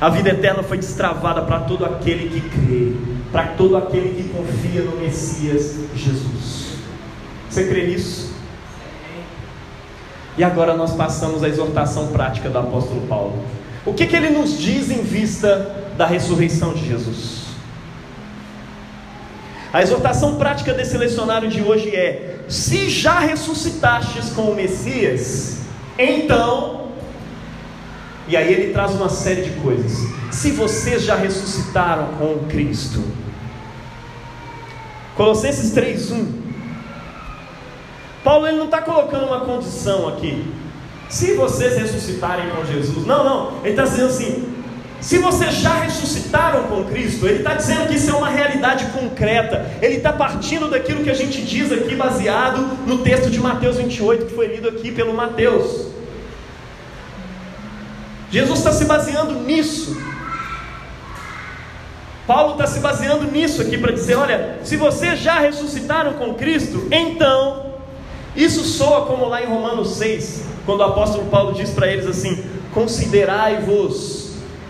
A 0.00 0.08
vida 0.08 0.30
eterna 0.30 0.62
foi 0.62 0.78
destravada 0.78 1.42
para 1.42 1.60
todo 1.60 1.84
aquele 1.84 2.28
que 2.28 2.40
crê, 2.40 2.92
para 3.32 3.48
todo 3.48 3.76
aquele 3.76 4.14
que 4.14 4.28
confia 4.28 4.82
no 4.82 4.96
Messias 4.96 5.76
Jesus. 5.96 6.76
Você 7.50 7.68
crê 7.68 7.86
nisso? 7.86 8.32
E 10.38 10.44
agora 10.44 10.74
nós 10.74 10.92
passamos 10.94 11.42
à 11.42 11.48
exortação 11.48 12.08
prática 12.08 12.48
do 12.48 12.58
apóstolo 12.58 13.02
Paulo. 13.08 13.44
O 13.84 13.92
que, 13.92 14.06
que 14.06 14.16
ele 14.16 14.30
nos 14.30 14.58
diz 14.58 14.90
em 14.90 15.02
vista 15.02 15.84
da 15.96 16.06
ressurreição 16.06 16.72
de 16.72 16.86
Jesus? 16.86 17.41
A 19.72 19.80
exortação 19.80 20.36
prática 20.36 20.74
desse 20.74 20.98
lecionário 20.98 21.48
de 21.48 21.62
hoje 21.62 21.94
é: 21.96 22.40
se 22.48 22.90
já 22.90 23.18
ressuscitastes 23.20 24.30
com 24.30 24.42
o 24.42 24.54
Messias, 24.54 25.60
então. 25.98 26.82
E 28.28 28.36
aí 28.36 28.52
ele 28.52 28.72
traz 28.72 28.92
uma 28.92 29.08
série 29.08 29.42
de 29.42 29.50
coisas. 29.60 29.92
Se 30.30 30.52
vocês 30.52 31.02
já 31.02 31.16
ressuscitaram 31.16 32.08
com 32.18 32.46
Cristo. 32.48 33.02
Colossenses 35.16 35.72
3:1 35.74 36.42
Paulo 38.24 38.46
ele 38.46 38.56
não 38.56 38.66
está 38.66 38.80
colocando 38.80 39.26
uma 39.26 39.40
condição 39.40 40.08
aqui. 40.08 40.52
Se 41.08 41.34
vocês 41.34 41.76
ressuscitarem 41.76 42.50
com 42.50 42.64
Jesus, 42.64 43.04
não, 43.04 43.24
não, 43.24 43.58
ele 43.62 43.70
está 43.70 43.82
dizendo 43.82 44.06
assim: 44.06 44.51
se 45.02 45.18
vocês 45.18 45.56
já 45.56 45.74
ressuscitaram 45.80 46.62
com 46.68 46.84
Cristo, 46.84 47.26
ele 47.26 47.38
está 47.38 47.54
dizendo 47.54 47.88
que 47.88 47.96
isso 47.96 48.08
é 48.08 48.14
uma 48.14 48.28
realidade 48.28 48.86
concreta. 48.86 49.68
Ele 49.82 49.96
está 49.96 50.12
partindo 50.12 50.70
daquilo 50.70 51.02
que 51.02 51.10
a 51.10 51.14
gente 51.14 51.42
diz 51.42 51.72
aqui, 51.72 51.96
baseado 51.96 52.78
no 52.86 52.98
texto 52.98 53.28
de 53.28 53.40
Mateus 53.40 53.76
28, 53.78 54.26
que 54.26 54.32
foi 54.32 54.46
lido 54.46 54.68
aqui 54.68 54.92
pelo 54.92 55.12
Mateus. 55.12 55.88
Jesus 58.30 58.60
está 58.60 58.72
se 58.72 58.84
baseando 58.84 59.40
nisso. 59.40 60.00
Paulo 62.24 62.52
está 62.52 62.68
se 62.68 62.78
baseando 62.78 63.24
nisso 63.24 63.60
aqui 63.60 63.76
para 63.76 63.90
dizer: 63.90 64.14
olha, 64.14 64.60
se 64.62 64.76
vocês 64.76 65.18
já 65.18 65.40
ressuscitaram 65.40 66.12
com 66.12 66.34
Cristo, 66.34 66.86
então 66.92 67.74
isso 68.36 68.62
soa 68.62 69.04
como 69.06 69.28
lá 69.28 69.42
em 69.42 69.46
Romanos 69.46 69.96
6, 69.96 70.44
quando 70.64 70.78
o 70.78 70.84
apóstolo 70.84 71.26
Paulo 71.28 71.54
diz 71.54 71.70
para 71.70 71.88
eles 71.88 72.06
assim: 72.06 72.42
Considerai-vos, 72.72 74.21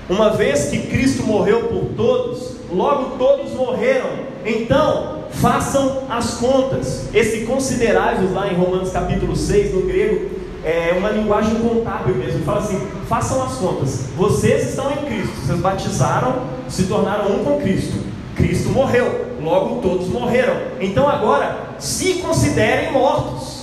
uma 0.09 0.31
vez 0.31 0.67
que 0.67 0.79
Cristo 0.87 1.23
morreu 1.23 1.69
por 1.69 1.85
todos, 1.97 2.57
logo 2.73 3.17
todos 3.17 3.53
morreram, 3.53 4.11
então 4.45 5.23
façam 5.31 6.03
as 6.11 6.35
contas. 6.35 7.09
Esse 7.15 7.45
considerai-vos 7.47 8.33
lá 8.33 8.49
em 8.49 8.57
Romanos 8.57 8.91
capítulo 8.91 9.37
6, 9.37 9.75
no 9.75 9.83
grego, 9.83 10.31
é 10.65 10.95
uma 10.97 11.11
linguagem 11.11 11.57
contábil 11.57 12.15
mesmo. 12.15 12.45
Fala 12.45 12.61
assim: 12.61 12.81
façam 13.09 13.43
as 13.43 13.55
contas. 13.55 14.07
Vocês 14.17 14.71
estão 14.71 14.91
em 14.93 14.97
Cristo, 15.07 15.35
vocês 15.45 15.61
batizaram, 15.61 16.43
se 16.69 16.85
tornaram 16.85 17.33
um 17.37 17.45
com 17.45 17.61
Cristo. 17.61 17.99
Cristo 18.37 18.71
morreu, 18.71 19.37
logo 19.43 19.81
todos 19.81 20.09
morreram. 20.09 20.57
Então 20.81 21.09
agora 21.09 21.75
se 21.79 22.15
considerem 22.15 22.93
mortos 22.93 23.63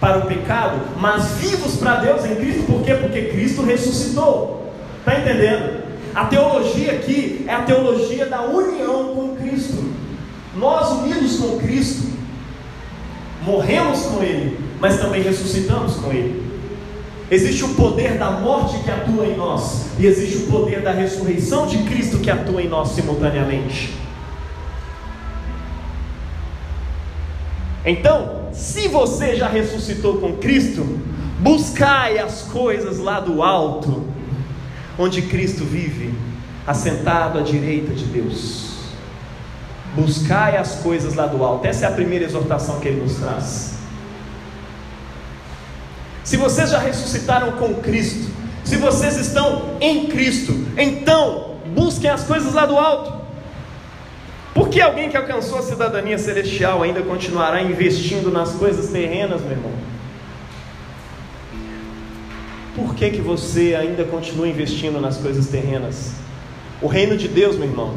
para 0.00 0.18
o 0.18 0.26
pecado, 0.26 0.80
mas 0.98 1.32
vivos 1.38 1.76
para 1.76 1.96
Deus 1.96 2.24
em 2.24 2.36
Cristo, 2.36 2.62
por 2.64 2.82
quê? 2.82 2.94
Porque 2.94 3.22
Cristo 3.22 3.62
ressuscitou. 3.62 4.67
Está 5.08 5.20
entendendo? 5.20 5.82
A 6.14 6.26
teologia 6.26 6.92
aqui 6.92 7.42
é 7.48 7.54
a 7.54 7.62
teologia 7.62 8.26
da 8.26 8.42
união 8.42 9.14
com 9.14 9.36
Cristo. 9.36 9.82
Nós 10.54 10.90
unidos 10.90 11.38
com 11.38 11.58
Cristo, 11.58 12.08
morremos 13.42 14.02
com 14.02 14.22
Ele, 14.22 14.58
mas 14.78 15.00
também 15.00 15.22
ressuscitamos 15.22 15.94
com 15.94 16.12
Ele. 16.12 16.46
Existe 17.30 17.64
o 17.64 17.68
poder 17.70 18.18
da 18.18 18.32
morte 18.32 18.78
que 18.80 18.90
atua 18.90 19.24
em 19.24 19.34
nós, 19.34 19.86
e 19.98 20.04
existe 20.04 20.44
o 20.44 20.46
poder 20.48 20.82
da 20.82 20.92
ressurreição 20.92 21.66
de 21.66 21.78
Cristo 21.84 22.18
que 22.18 22.30
atua 22.30 22.60
em 22.60 22.68
nós 22.68 22.88
simultaneamente. 22.90 23.94
Então, 27.82 28.48
se 28.52 28.88
você 28.88 29.36
já 29.36 29.48
ressuscitou 29.48 30.18
com 30.18 30.36
Cristo, 30.36 30.84
buscai 31.38 32.18
as 32.18 32.42
coisas 32.42 32.98
lá 32.98 33.20
do 33.20 33.42
alto, 33.42 34.17
onde 34.98 35.22
Cristo 35.22 35.64
vive, 35.64 36.12
assentado 36.66 37.38
à 37.38 37.42
direita 37.42 37.94
de 37.94 38.04
Deus. 38.04 38.76
Buscai 39.94 40.56
as 40.56 40.76
coisas 40.76 41.14
lá 41.14 41.26
do 41.26 41.42
alto. 41.42 41.66
Essa 41.66 41.86
é 41.86 41.88
a 41.88 41.92
primeira 41.92 42.24
exortação 42.24 42.80
que 42.80 42.88
ele 42.88 43.00
nos 43.00 43.16
traz. 43.16 43.78
Se 46.24 46.36
vocês 46.36 46.70
já 46.70 46.78
ressuscitaram 46.78 47.52
com 47.52 47.74
Cristo, 47.76 48.30
se 48.64 48.76
vocês 48.76 49.16
estão 49.16 49.76
em 49.80 50.08
Cristo, 50.08 50.52
então 50.76 51.56
busquem 51.74 52.10
as 52.10 52.24
coisas 52.24 52.52
lá 52.52 52.66
do 52.66 52.76
alto. 52.76 53.18
Por 54.52 54.68
que 54.68 54.80
alguém 54.80 55.08
que 55.08 55.16
alcançou 55.16 55.58
a 55.58 55.62
cidadania 55.62 56.18
celestial 56.18 56.82
ainda 56.82 57.00
continuará 57.00 57.62
investindo 57.62 58.30
nas 58.30 58.52
coisas 58.52 58.90
terrenas, 58.90 59.40
meu 59.40 59.52
irmão? 59.52 59.72
Por 62.78 62.94
que, 62.94 63.10
que 63.10 63.20
você 63.20 63.74
ainda 63.74 64.04
continua 64.04 64.46
investindo 64.46 65.00
nas 65.00 65.16
coisas 65.16 65.48
terrenas? 65.48 66.12
O 66.80 66.86
reino 66.86 67.16
de 67.16 67.26
Deus, 67.26 67.56
meu 67.56 67.68
irmão, 67.68 67.94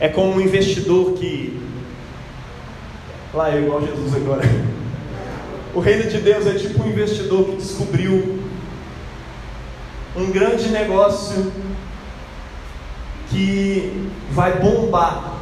é 0.00 0.08
como 0.08 0.32
um 0.32 0.40
investidor 0.40 1.12
que. 1.12 1.60
Lá 3.34 3.50
eu 3.50 3.64
igual 3.64 3.86
Jesus 3.86 4.14
agora. 4.14 4.42
O 5.74 5.80
reino 5.80 6.10
de 6.10 6.18
Deus 6.18 6.46
é 6.46 6.54
tipo 6.54 6.82
um 6.82 6.88
investidor 6.88 7.44
que 7.44 7.56
descobriu 7.56 8.38
um 10.16 10.30
grande 10.30 10.68
negócio 10.68 11.52
que 13.30 14.10
vai 14.30 14.58
bombar 14.60 15.34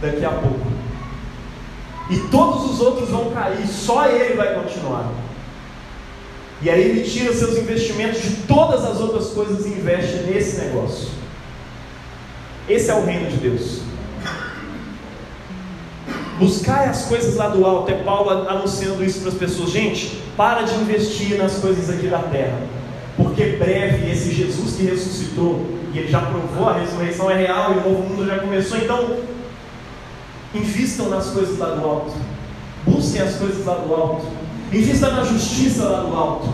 daqui 0.00 0.24
a 0.24 0.30
pouco. 0.30 0.66
E 2.10 2.18
todos 2.30 2.70
os 2.70 2.80
outros 2.80 3.08
vão 3.10 3.30
cair, 3.30 3.66
só 3.66 4.06
ele 4.08 4.34
vai 4.34 4.54
continuar. 4.54 5.10
E 6.62 6.70
aí 6.70 6.82
ele 6.82 7.02
tira 7.02 7.34
seus 7.34 7.56
investimentos 7.58 8.22
de 8.22 8.30
todas 8.48 8.84
as 8.84 8.98
outras 8.98 9.28
coisas 9.28 9.66
e 9.66 9.68
investe 9.68 10.24
nesse 10.24 10.56
negócio. 10.56 11.08
Esse 12.68 12.90
é 12.90 12.94
o 12.94 13.04
reino 13.04 13.30
de 13.30 13.36
Deus. 13.36 13.80
Buscar 16.38 16.88
as 16.88 17.04
coisas 17.04 17.36
lá 17.36 17.48
do 17.48 17.64
alto, 17.64 17.90
é 17.90 17.94
Paulo 17.94 18.30
anunciando 18.48 19.04
isso 19.04 19.20
para 19.20 19.30
as 19.30 19.36
pessoas. 19.36 19.70
Gente, 19.70 20.20
para 20.36 20.62
de 20.62 20.74
investir 20.74 21.38
nas 21.38 21.58
coisas 21.58 21.88
aqui 21.88 22.08
da 22.08 22.18
terra, 22.18 22.60
porque 23.16 23.44
breve 23.58 24.10
esse 24.10 24.32
Jesus 24.32 24.76
que 24.76 24.84
ressuscitou, 24.84 25.64
e 25.94 25.98
ele 25.98 26.08
já 26.08 26.20
provou, 26.20 26.68
a 26.68 26.78
ressurreição 26.78 27.30
é 27.30 27.36
real 27.38 27.72
e 27.72 27.78
o 27.78 27.90
novo 27.90 28.08
mundo 28.08 28.26
já 28.26 28.38
começou. 28.38 28.76
Então, 28.76 29.16
invistam 30.54 31.08
nas 31.08 31.28
coisas 31.28 31.56
lá 31.58 31.70
do 31.70 31.86
alto, 31.86 32.12
busquem 32.84 33.22
as 33.22 33.36
coisas 33.36 33.64
lá 33.64 33.74
do 33.76 33.94
alto, 33.94 34.26
invista 34.72 35.10
na 35.10 35.24
justiça 35.24 35.84
lá 35.84 36.00
do 36.00 36.16
alto, 36.16 36.48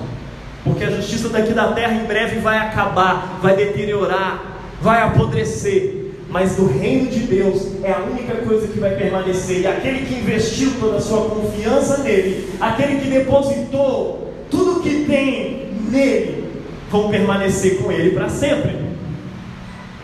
porque 0.64 0.85
a 0.85 0.90
justiça 0.90 1.29
daqui 1.29 1.53
da 1.53 1.72
terra 1.72 1.94
em 1.94 2.05
breve 2.05 2.40
vai 2.40 2.59
acabar, 2.59 3.38
vai 3.42 3.57
deteriorar, 3.57 4.61
vai 4.81 5.03
apodrecer. 5.03 6.01
Mas 6.29 6.59
o 6.59 6.66
reino 6.66 7.11
de 7.11 7.20
Deus 7.20 7.68
é 7.83 7.92
a 7.92 7.98
única 7.98 8.35
coisa 8.37 8.66
que 8.66 8.81
vai 8.81 8.96
permanecer. 8.96 9.61
E 9.61 9.66
aquele 9.66 10.07
que 10.07 10.14
investiu 10.14 10.72
toda 10.81 10.96
a 10.96 11.01
sua 11.01 11.29
confiança 11.29 11.98
nele, 11.98 12.48
aquele 12.59 13.01
que 13.01 13.09
depositou 13.09 14.33
tudo 14.51 14.81
que 14.81 15.05
tem 15.05 15.68
nele, 15.90 16.44
vão 16.90 17.11
permanecer 17.11 17.83
com 17.83 17.92
ele 17.92 18.12
para 18.12 18.31
sempre. 18.31 18.77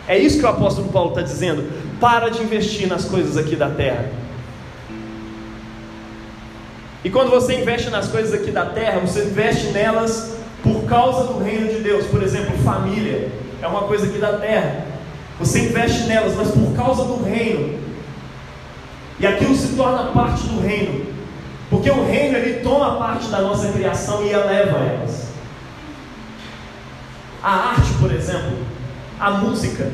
É 0.06 0.18
isso 0.18 0.38
que 0.38 0.44
o 0.44 0.48
apóstolo 0.48 0.88
Paulo 0.88 1.10
está 1.10 1.22
dizendo. 1.22 1.64
Para 1.98 2.28
de 2.28 2.42
investir 2.42 2.86
nas 2.86 3.06
coisas 3.06 3.36
aqui 3.36 3.56
da 3.56 3.70
terra. 3.70 4.10
E 7.08 7.10
quando 7.10 7.30
você 7.30 7.58
investe 7.58 7.88
nas 7.88 8.08
coisas 8.08 8.34
aqui 8.34 8.50
da 8.50 8.66
terra, 8.66 9.00
você 9.00 9.24
investe 9.24 9.68
nelas 9.68 10.36
por 10.62 10.84
causa 10.84 11.32
do 11.32 11.42
reino 11.42 11.66
de 11.66 11.78
Deus. 11.78 12.04
Por 12.04 12.22
exemplo, 12.22 12.54
família 12.58 13.32
é 13.62 13.66
uma 13.66 13.84
coisa 13.84 14.04
aqui 14.04 14.18
da 14.18 14.34
terra. 14.34 14.84
Você 15.38 15.70
investe 15.70 16.02
nelas, 16.02 16.34
mas 16.36 16.50
por 16.50 16.76
causa 16.76 17.04
do 17.04 17.24
reino. 17.24 17.78
E 19.18 19.26
aquilo 19.26 19.56
se 19.56 19.68
torna 19.68 20.12
parte 20.12 20.42
do 20.48 20.60
reino. 20.60 21.06
Porque 21.70 21.90
o 21.90 22.04
reino 22.04 22.36
ele 22.36 22.60
toma 22.60 22.98
parte 22.98 23.28
da 23.28 23.40
nossa 23.40 23.72
criação 23.72 24.22
e 24.22 24.28
eleva 24.28 24.76
elas. 24.76 25.28
A 27.42 27.70
arte, 27.70 27.90
por 27.98 28.12
exemplo, 28.12 28.52
a 29.18 29.30
música, 29.30 29.90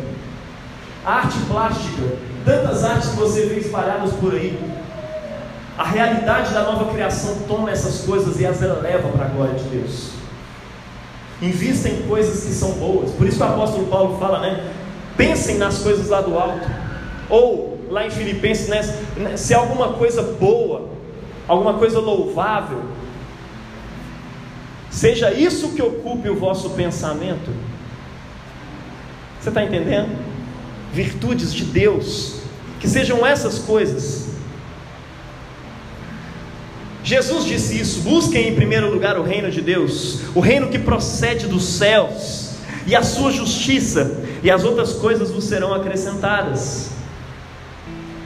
a 1.06 1.12
arte 1.12 1.38
plástica, 1.46 2.16
tantas 2.44 2.82
artes 2.82 3.10
que 3.10 3.16
você 3.16 3.46
vê 3.46 3.60
espalhadas 3.60 4.14
por 4.14 4.34
aí. 4.34 4.58
A 5.76 5.84
realidade 5.84 6.54
da 6.54 6.62
nova 6.62 6.92
criação 6.92 7.36
toma 7.48 7.70
essas 7.70 8.02
coisas 8.02 8.38
e 8.40 8.46
as 8.46 8.62
eleva 8.62 9.08
para 9.08 9.26
a 9.26 9.28
glória 9.28 9.54
de 9.54 9.64
Deus. 9.64 10.10
Invista 11.42 11.88
em 11.88 12.02
coisas 12.02 12.44
que 12.44 12.52
são 12.52 12.72
boas. 12.72 13.10
Por 13.10 13.26
isso 13.26 13.38
que 13.38 13.42
o 13.42 13.46
apóstolo 13.46 13.86
Paulo 13.88 14.18
fala, 14.18 14.40
né? 14.40 14.72
Pensem 15.16 15.58
nas 15.58 15.78
coisas 15.78 16.08
lá 16.08 16.20
do 16.20 16.38
alto. 16.38 16.68
Ou 17.28 17.74
lá 17.90 18.06
em 18.06 18.10
Filipenses, 18.10 18.68
né? 18.68 19.36
se 19.36 19.52
alguma 19.52 19.94
coisa 19.94 20.22
boa, 20.22 20.88
alguma 21.46 21.74
coisa 21.74 21.98
louvável, 21.98 22.82
seja 24.90 25.32
isso 25.32 25.70
que 25.70 25.82
ocupe 25.82 26.28
o 26.28 26.36
vosso 26.36 26.70
pensamento. 26.70 27.50
Você 29.40 29.48
está 29.48 29.62
entendendo? 29.62 30.16
Virtudes 30.92 31.52
de 31.52 31.64
Deus, 31.64 32.40
que 32.80 32.88
sejam 32.88 33.26
essas 33.26 33.58
coisas. 33.58 34.23
Jesus 37.04 37.44
disse 37.44 37.78
isso: 37.78 38.00
busquem 38.00 38.48
em 38.48 38.54
primeiro 38.54 38.90
lugar 38.90 39.18
o 39.18 39.22
reino 39.22 39.50
de 39.50 39.60
Deus, 39.60 40.20
o 40.34 40.40
reino 40.40 40.68
que 40.68 40.78
procede 40.78 41.46
dos 41.46 41.62
céus, 41.62 42.54
e 42.86 42.96
a 42.96 43.02
sua 43.02 43.30
justiça, 43.30 44.24
e 44.42 44.50
as 44.50 44.64
outras 44.64 44.94
coisas 44.94 45.30
vos 45.30 45.44
serão 45.44 45.74
acrescentadas. 45.74 46.90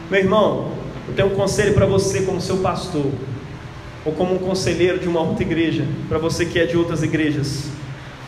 Meu 0.08 0.20
irmão, 0.20 0.70
eu 1.08 1.14
tenho 1.14 1.28
um 1.28 1.34
conselho 1.34 1.74
para 1.74 1.86
você, 1.86 2.22
como 2.22 2.40
seu 2.40 2.58
pastor, 2.58 3.10
ou 4.04 4.12
como 4.12 4.36
um 4.36 4.38
conselheiro 4.38 5.00
de 5.00 5.08
uma 5.08 5.20
outra 5.20 5.42
igreja, 5.42 5.84
para 6.08 6.18
você 6.18 6.46
que 6.46 6.58
é 6.58 6.64
de 6.64 6.76
outras 6.76 7.02
igrejas. 7.02 7.64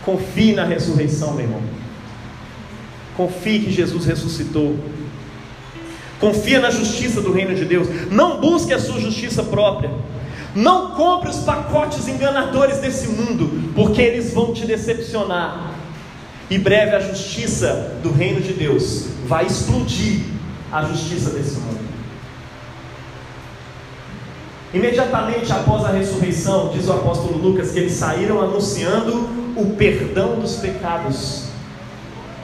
Confie 0.04 0.52
na 0.52 0.64
ressurreição, 0.64 1.32
meu 1.32 1.44
irmão. 1.44 1.62
Confie 3.16 3.60
que 3.60 3.70
Jesus 3.70 4.04
ressuscitou. 4.04 4.76
Confia 6.18 6.58
na 6.58 6.70
justiça 6.70 7.20
do 7.20 7.32
reino 7.32 7.54
de 7.54 7.64
Deus. 7.64 7.86
Não 8.10 8.40
busque 8.40 8.74
a 8.74 8.78
sua 8.78 8.98
justiça 8.98 9.42
própria. 9.42 9.90
Não 10.54 10.92
compre 10.92 11.30
os 11.30 11.38
pacotes 11.38 12.08
enganadores 12.08 12.78
desse 12.78 13.08
mundo, 13.08 13.72
porque 13.74 14.02
eles 14.02 14.32
vão 14.32 14.52
te 14.52 14.66
decepcionar. 14.66 15.74
E 16.50 16.58
breve 16.58 16.96
a 16.96 17.00
justiça 17.00 17.98
do 18.02 18.12
reino 18.12 18.40
de 18.40 18.52
Deus 18.52 19.06
vai 19.26 19.46
explodir 19.46 20.22
a 20.72 20.82
justiça 20.82 21.30
desse 21.30 21.60
mundo. 21.60 21.78
Imediatamente 24.72 25.52
após 25.52 25.84
a 25.84 25.90
ressurreição, 25.90 26.70
diz 26.72 26.88
o 26.88 26.92
apóstolo 26.92 27.38
Lucas, 27.38 27.72
que 27.72 27.78
eles 27.78 27.92
saíram 27.92 28.40
anunciando 28.40 29.28
o 29.56 29.74
perdão 29.76 30.38
dos 30.38 30.56
pecados 30.56 31.50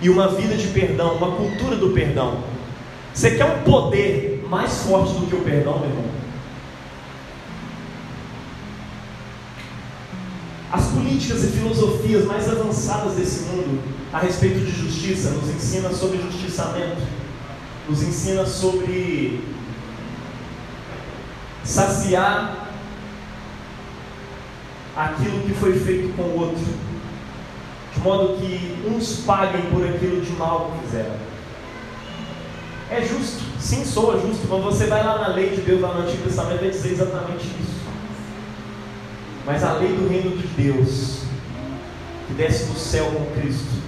e 0.00 0.10
uma 0.10 0.28
vida 0.28 0.56
de 0.56 0.66
perdão, 0.68 1.14
uma 1.14 1.32
cultura 1.32 1.76
do 1.76 1.90
perdão. 1.90 2.38
Você 3.14 3.32
quer 3.32 3.44
um 3.44 3.62
poder 3.62 4.44
mais 4.48 4.82
forte 4.82 5.14
do 5.14 5.26
que 5.26 5.34
o 5.34 5.40
perdão, 5.40 5.78
meu 5.78 5.88
irmão? 5.88 6.05
Políticas 11.16 11.44
e 11.44 11.46
filosofias 11.48 12.24
mais 12.26 12.48
avançadas 12.50 13.14
desse 13.14 13.44
mundo 13.44 13.82
a 14.12 14.18
respeito 14.18 14.58
de 14.60 14.70
justiça 14.70 15.30
nos 15.30 15.48
ensina 15.48 15.90
sobre 15.90 16.18
justiçamento, 16.18 17.02
nos 17.88 18.02
ensina 18.02 18.44
sobre 18.44 19.42
saciar 21.64 22.68
aquilo 24.94 25.40
que 25.40 25.54
foi 25.54 25.78
feito 25.78 26.14
com 26.14 26.22
o 26.22 26.40
outro 26.40 26.64
de 27.94 28.00
modo 28.00 28.36
que 28.36 28.76
uns 28.86 29.20
paguem 29.20 29.62
por 29.72 29.86
aquilo 29.88 30.20
de 30.20 30.32
mal 30.32 30.70
que 30.70 30.86
fizeram. 30.86 31.16
É 32.90 33.00
justo, 33.00 33.42
sim, 33.58 33.84
soa 33.86 34.20
justo. 34.20 34.46
Quando 34.46 34.64
você 34.64 34.86
vai 34.86 35.02
lá 35.02 35.18
na 35.18 35.28
lei 35.28 35.48
de 35.48 35.62
Deus, 35.62 35.80
lá 35.80 35.94
no 35.94 36.06
Antigo 36.06 36.24
Testamento, 36.24 36.60
vai 36.60 36.70
dizer 36.70 36.92
exatamente 36.92 37.46
isso. 37.46 37.75
Mas 39.46 39.62
a 39.62 39.74
lei 39.74 39.92
do 39.92 40.08
reino 40.08 40.36
de 40.36 40.46
Deus, 40.48 41.22
que 42.26 42.34
desce 42.34 42.64
do 42.64 42.76
céu 42.76 43.06
com 43.06 43.40
Cristo, 43.40 43.80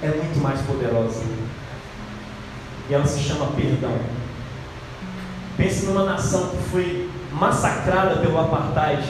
é 0.00 0.06
muito 0.06 0.40
mais 0.40 0.60
poderosa. 0.60 1.24
E 2.88 2.94
ela 2.94 3.04
se 3.04 3.20
chama 3.20 3.48
perdão. 3.48 3.98
Pense 5.56 5.86
numa 5.86 6.04
nação 6.04 6.50
que 6.50 6.62
foi 6.70 7.10
massacrada 7.32 8.20
pelo 8.20 8.38
apartheid 8.38 9.02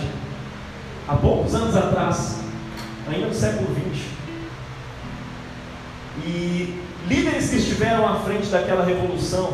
há 1.06 1.14
poucos 1.16 1.54
anos 1.54 1.76
atrás 1.76 2.40
ainda 3.06 3.26
no 3.26 3.34
século 3.34 3.68
XX. 3.74 4.06
E 6.24 6.82
líderes 7.06 7.50
que 7.50 7.56
estiveram 7.56 8.08
à 8.08 8.20
frente 8.20 8.46
daquela 8.46 8.84
revolução, 8.84 9.52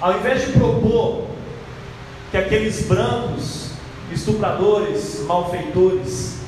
ao 0.00 0.18
invés 0.18 0.46
de 0.46 0.52
propor 0.52 1.28
que 2.30 2.36
aqueles 2.36 2.86
brancos, 2.86 3.63
estupradores, 4.12 5.24
malfeitores, 5.26 6.38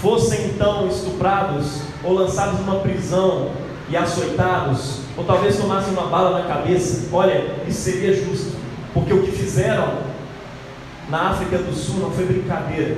fossem 0.00 0.46
então 0.46 0.88
estuprados 0.88 1.82
ou 2.04 2.12
lançados 2.12 2.60
numa 2.60 2.76
prisão 2.80 3.50
e 3.88 3.96
açoitados, 3.96 5.00
ou 5.16 5.24
talvez 5.24 5.56
tomassem 5.56 5.92
uma 5.92 6.06
bala 6.06 6.38
na 6.38 6.46
cabeça, 6.46 7.08
olha, 7.12 7.56
isso 7.66 7.80
seria 7.80 8.14
justo, 8.14 8.56
porque 8.92 9.12
o 9.12 9.22
que 9.22 9.32
fizeram 9.32 10.08
na 11.08 11.30
África 11.30 11.58
do 11.58 11.74
Sul 11.74 12.00
não 12.00 12.10
foi 12.10 12.26
brincadeira, 12.26 12.96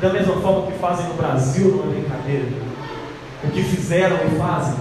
da 0.00 0.12
mesma 0.12 0.36
forma 0.36 0.70
que 0.70 0.78
fazem 0.78 1.06
no 1.08 1.14
Brasil, 1.14 1.76
não 1.76 1.90
é 1.90 1.94
brincadeira. 1.94 2.46
O 3.44 3.50
que 3.50 3.62
fizeram 3.62 4.16
e 4.26 4.38
fazem. 4.38 4.74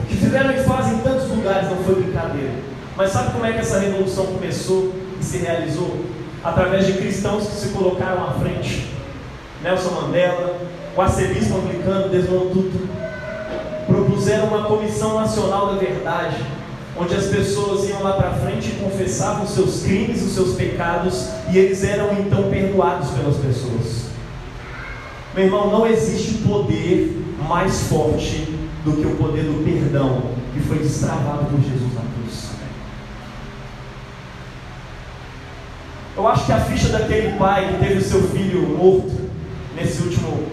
O 0.00 0.06
que 0.06 0.16
fizeram 0.16 0.52
e 0.52 0.62
fazem 0.64 0.94
em 0.94 0.98
tantos 0.98 1.28
lugares 1.28 1.68
não 1.68 1.76
foi 1.78 1.96
brincadeira. 1.96 2.52
Mas 2.96 3.10
sabe 3.10 3.32
como 3.32 3.44
é 3.44 3.52
que 3.52 3.58
essa 3.58 3.78
revolução 3.78 4.26
começou 4.26 4.94
e 5.20 5.24
se 5.24 5.38
realizou? 5.38 6.04
Através 6.42 6.86
de 6.86 6.94
cristãos 6.94 7.48
que 7.48 7.56
se 7.56 7.68
colocaram 7.68 8.24
à 8.24 8.32
frente. 8.32 8.90
Nelson 9.62 9.90
Mandela, 9.90 10.60
o 10.96 11.00
arcebispo 11.00 11.56
anglicano 11.58 12.08
Desmond 12.08 12.52
Tutu, 12.52 12.88
propuseram 13.86 14.46
uma 14.48 14.64
comissão 14.64 15.18
nacional 15.20 15.74
da 15.74 15.78
verdade, 15.78 16.36
onde 16.98 17.14
as 17.14 17.26
pessoas 17.26 17.88
iam 17.88 18.02
lá 18.02 18.12
para 18.12 18.32
frente 18.34 18.68
e 18.68 18.82
confessavam 18.82 19.46
seus 19.46 19.82
crimes, 19.82 20.22
os 20.22 20.32
seus 20.32 20.54
pecados, 20.54 21.28
e 21.50 21.58
eles 21.58 21.84
eram 21.84 22.12
então 22.12 22.50
perdoados 22.50 23.10
pelas 23.10 23.36
pessoas. 23.36 24.06
Meu 25.34 25.44
irmão, 25.44 25.70
não 25.70 25.86
existe 25.86 26.38
poder 26.46 27.22
mais 27.46 27.88
forte 27.88 28.56
do 28.84 28.92
que 28.92 29.06
o 29.06 29.16
poder 29.16 29.42
do 29.42 29.64
perdão 29.64 30.22
que 30.52 30.60
foi 30.60 30.78
destravado 30.78 31.44
por 31.46 31.60
Jesus 31.60 31.92
na 31.94 32.00
cruz. 32.00 32.50
Eu 36.16 36.26
acho 36.26 36.46
que 36.46 36.52
a 36.52 36.60
ficha 36.60 36.88
daquele 36.88 37.36
pai 37.38 37.68
que 37.68 37.84
teve 37.84 37.98
o 37.98 38.04
seu 38.04 38.22
filho 38.28 38.62
morto 38.62 39.30
nesse 39.74 40.02
último, 40.02 40.46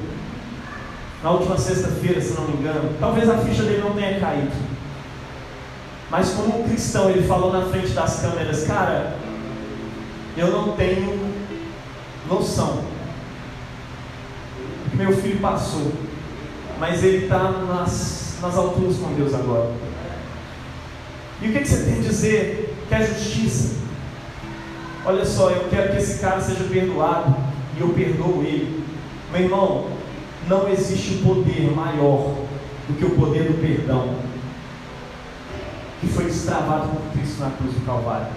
na 1.24 1.32
última 1.32 1.58
sexta-feira, 1.58 2.20
se 2.20 2.34
não 2.34 2.48
me 2.48 2.58
engano, 2.58 2.92
talvez 3.00 3.30
a 3.30 3.38
ficha 3.38 3.64
dele 3.64 3.82
não 3.82 3.94
tenha 3.94 4.20
caído. 4.20 4.52
Mas 6.12 6.32
como 6.32 6.60
um 6.60 6.68
cristão, 6.68 7.10
ele 7.10 7.26
falou 7.28 7.52
na 7.52 7.66
frente 7.68 7.90
das 7.90 8.20
câmeras, 8.20 8.66
cara, 8.66 9.16
eu 10.36 10.52
não 10.52 10.74
tenho 10.74 11.18
noção 12.30 12.94
meu 14.96 15.16
filho 15.18 15.40
passou, 15.40 15.92
mas 16.80 17.04
ele 17.04 17.26
está 17.26 17.52
nas, 17.52 18.38
nas 18.42 18.56
alturas 18.56 18.98
com 18.98 19.14
Deus 19.14 19.34
agora. 19.34 19.72
E 21.42 21.50
o 21.50 21.52
que, 21.52 21.60
que 21.60 21.68
você 21.68 21.84
tem 21.84 22.00
a 22.00 22.02
dizer? 22.02 22.76
Que 22.88 22.96
é 22.96 23.06
justiça. 23.06 23.83
Olha 25.06 25.26
só, 25.26 25.50
eu 25.50 25.68
quero 25.70 25.92
que 25.92 25.98
esse 25.98 26.20
cara 26.20 26.40
seja 26.40 26.64
perdoado 26.64 27.36
e 27.78 27.82
eu 27.82 27.90
perdoo 27.90 28.42
ele. 28.42 28.84
Meu 29.32 29.42
irmão, 29.42 29.88
não 30.48 30.70
existe 30.70 31.16
poder 31.16 31.72
maior 31.76 32.36
do 32.88 32.98
que 32.98 33.06
o 33.06 33.12
poder 33.12 33.44
do 33.44 33.60
perdão 33.62 34.16
que 36.00 36.08
foi 36.08 36.26
destravado 36.26 36.90
por 36.90 37.12
Cristo 37.12 37.42
na 37.42 37.50
cruz 37.52 37.74
do 37.74 37.86
Calvário. 37.86 38.28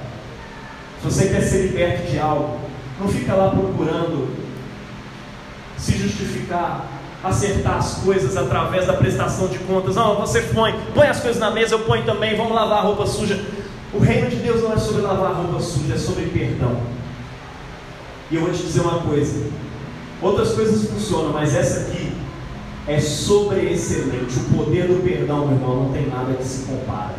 Se 1.00 1.05
você 1.05 1.26
quer 1.26 1.40
ser 1.42 1.66
liberto 1.66 2.11
de 2.11 2.18
algo, 2.18 2.59
não 3.01 3.09
fica 3.09 3.34
lá 3.34 3.51
procurando 3.51 4.28
se 5.76 5.99
justificar, 5.99 6.86
acertar 7.22 7.78
as 7.78 7.95
coisas 7.97 8.36
através 8.36 8.86
da 8.86 8.95
prestação 8.95 9.49
de 9.49 9.59
contas. 9.61 9.97
Não, 9.97 10.16
você 10.16 10.40
põe, 10.43 10.74
põe 10.95 11.07
as 11.07 11.20
coisas 11.20 11.40
na 11.40 11.51
mesa, 11.51 11.74
eu 11.74 11.80
ponho 11.80 12.05
também, 12.05 12.36
vamos 12.36 12.53
lavar 12.53 12.78
a 12.78 12.82
roupa 12.82 13.07
suja. 13.07 13.38
O 13.93 13.99
reino 13.99 14.28
de 14.28 14.37
Deus 14.37 14.62
não 14.62 14.72
é 14.72 14.78
sobre 14.78 15.03
lavar 15.03 15.34
roupa 15.34 15.61
suja, 15.61 15.95
é 15.95 15.99
sobre 15.99 16.26
perdão. 16.26 16.76
E 18.30 18.34
eu 18.34 18.43
vou 18.43 18.51
te 18.51 18.62
dizer 18.62 18.80
uma 18.80 19.01
coisa: 19.01 19.49
outras 20.20 20.53
coisas 20.53 20.91
funcionam, 20.91 21.32
mas 21.32 21.55
essa 21.55 21.80
aqui 21.80 22.12
é 22.87 23.01
sobre 23.01 23.72
excelente. 23.72 24.39
O 24.39 24.57
poder 24.57 24.87
do 24.89 25.03
perdão, 25.03 25.47
meu 25.47 25.57
irmão, 25.57 25.84
não 25.84 25.93
tem 25.93 26.09
nada 26.09 26.34
que 26.34 26.45
se 26.45 26.66
compara. 26.66 27.16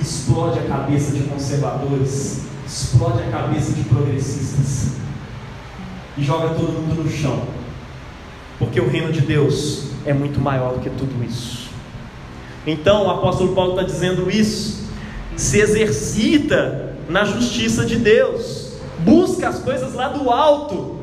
Explode 0.00 0.58
a 0.58 0.62
cabeça 0.62 1.12
de 1.12 1.24
conservadores, 1.24 2.42
explode 2.66 3.22
a 3.22 3.30
cabeça 3.30 3.72
de 3.72 3.82
progressistas 3.84 4.92
e 6.16 6.22
joga 6.22 6.54
todo 6.54 6.72
mundo 6.72 7.02
no 7.02 7.10
chão. 7.10 7.42
Porque 8.58 8.80
o 8.80 8.88
reino 8.88 9.12
de 9.12 9.22
Deus 9.22 9.90
é 10.04 10.12
muito 10.12 10.40
maior 10.40 10.74
do 10.74 10.80
que 10.80 10.90
tudo 10.90 11.24
isso. 11.24 11.70
Então 12.66 13.06
o 13.06 13.10
apóstolo 13.10 13.54
Paulo 13.54 13.72
está 13.72 13.82
dizendo 13.82 14.30
isso. 14.30 14.89
Se 15.40 15.58
exercita 15.58 16.96
na 17.08 17.24
justiça 17.24 17.86
de 17.86 17.96
Deus. 17.96 18.72
Busca 18.98 19.48
as 19.48 19.58
coisas 19.58 19.94
lá 19.94 20.08
do 20.08 20.28
alto. 20.28 21.00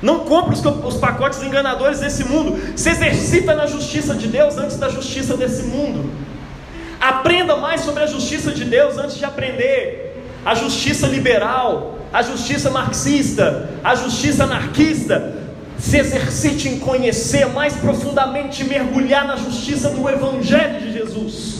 Não 0.00 0.20
compra 0.20 0.54
os, 0.54 0.64
os 0.64 0.96
pacotes 0.96 1.42
enganadores 1.42 2.00
desse 2.00 2.24
mundo. 2.24 2.58
Se 2.76 2.88
exercita 2.88 3.54
na 3.54 3.66
justiça 3.66 4.14
de 4.14 4.26
Deus 4.26 4.56
antes 4.56 4.78
da 4.78 4.88
justiça 4.88 5.36
desse 5.36 5.64
mundo. 5.64 6.10
Aprenda 6.98 7.56
mais 7.56 7.82
sobre 7.82 8.04
a 8.04 8.06
justiça 8.06 8.50
de 8.52 8.64
Deus 8.64 8.96
antes 8.96 9.18
de 9.18 9.24
aprender 9.26 10.24
a 10.42 10.54
justiça 10.54 11.06
liberal, 11.06 11.98
a 12.10 12.22
justiça 12.22 12.70
marxista, 12.70 13.68
a 13.84 13.94
justiça 13.94 14.44
anarquista. 14.44 15.34
Se 15.78 15.98
exercite 15.98 16.70
em 16.70 16.78
conhecer 16.78 17.46
mais 17.50 17.74
profundamente, 17.74 18.64
mergulhar 18.64 19.26
na 19.26 19.36
justiça 19.36 19.90
do 19.90 20.08
Evangelho 20.08 20.80
de 20.80 20.92
Jesus. 20.94 21.59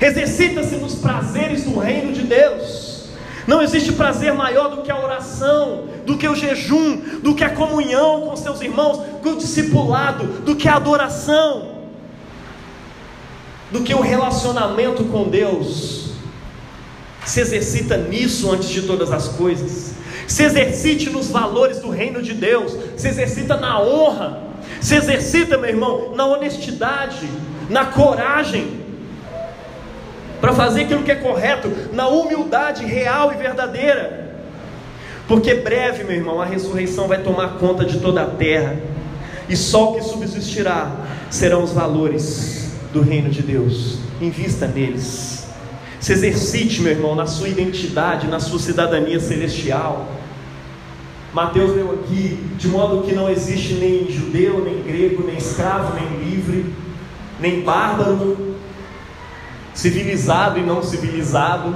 Exercita-se 0.00 0.76
nos 0.76 0.94
prazeres 0.94 1.64
do 1.64 1.78
reino 1.78 2.12
de 2.12 2.22
Deus. 2.22 3.08
Não 3.46 3.62
existe 3.62 3.92
prazer 3.92 4.32
maior 4.34 4.68
do 4.68 4.82
que 4.82 4.90
a 4.90 4.98
oração, 4.98 5.84
do 6.04 6.18
que 6.18 6.28
o 6.28 6.34
jejum, 6.34 6.96
do 7.22 7.34
que 7.34 7.42
a 7.42 7.50
comunhão 7.50 8.22
com 8.22 8.36
seus 8.36 8.60
irmãos, 8.60 8.98
do 8.98 9.18
que 9.20 9.28
o 9.28 9.36
discipulado, 9.36 10.24
do 10.42 10.54
que 10.54 10.68
a 10.68 10.76
adoração 10.76 11.78
do 13.70 13.82
que 13.82 13.94
o 13.94 14.00
relacionamento 14.00 15.04
com 15.04 15.28
Deus. 15.28 16.10
Se 17.24 17.40
exercita 17.40 17.96
nisso 17.96 18.50
antes 18.50 18.68
de 18.68 18.82
todas 18.82 19.12
as 19.12 19.28
coisas. 19.28 19.94
Se 20.26 20.42
exercite 20.42 21.10
nos 21.10 21.28
valores 21.28 21.78
do 21.78 21.90
reino 21.90 22.22
de 22.22 22.32
Deus. 22.32 22.74
Se 22.96 23.08
exercita 23.08 23.56
na 23.56 23.80
honra. 23.80 24.42
Se 24.80 24.94
exercita, 24.94 25.58
meu 25.58 25.68
irmão, 25.68 26.12
na 26.14 26.26
honestidade, 26.26 27.28
na 27.68 27.86
coragem, 27.86 28.77
para 30.40 30.52
fazer 30.52 30.82
aquilo 30.82 31.02
que 31.02 31.12
é 31.12 31.16
correto, 31.16 31.70
na 31.92 32.08
humildade 32.08 32.84
real 32.84 33.32
e 33.32 33.36
verdadeira. 33.36 34.28
Porque 35.26 35.54
breve, 35.54 36.04
meu 36.04 36.16
irmão, 36.16 36.40
a 36.40 36.44
ressurreição 36.44 37.06
vai 37.06 37.22
tomar 37.22 37.58
conta 37.58 37.84
de 37.84 38.00
toda 38.00 38.22
a 38.22 38.26
terra, 38.26 38.76
e 39.48 39.56
só 39.56 39.90
o 39.90 39.94
que 39.94 40.02
subsistirá 40.02 40.90
serão 41.30 41.62
os 41.62 41.72
valores 41.72 42.72
do 42.92 43.02
reino 43.02 43.28
de 43.28 43.42
Deus. 43.42 43.98
Invista 44.20 44.66
neles. 44.66 45.46
Se 46.00 46.12
exercite, 46.12 46.80
meu 46.80 46.92
irmão, 46.92 47.14
na 47.14 47.26
sua 47.26 47.48
identidade, 47.48 48.28
na 48.28 48.40
sua 48.40 48.58
cidadania 48.58 49.18
celestial. 49.18 50.06
Mateus 51.32 51.74
leu 51.74 51.92
aqui, 51.92 52.38
de 52.56 52.68
modo 52.68 53.02
que 53.02 53.14
não 53.14 53.28
existe 53.28 53.74
nem 53.74 54.10
judeu, 54.10 54.64
nem 54.64 54.82
grego, 54.82 55.24
nem 55.26 55.36
escravo, 55.36 55.94
nem 55.94 56.30
livre, 56.30 56.72
nem 57.38 57.60
bárbaro, 57.60 58.56
civilizado 59.78 60.58
e 60.58 60.62
não 60.62 60.82
civilizado, 60.82 61.72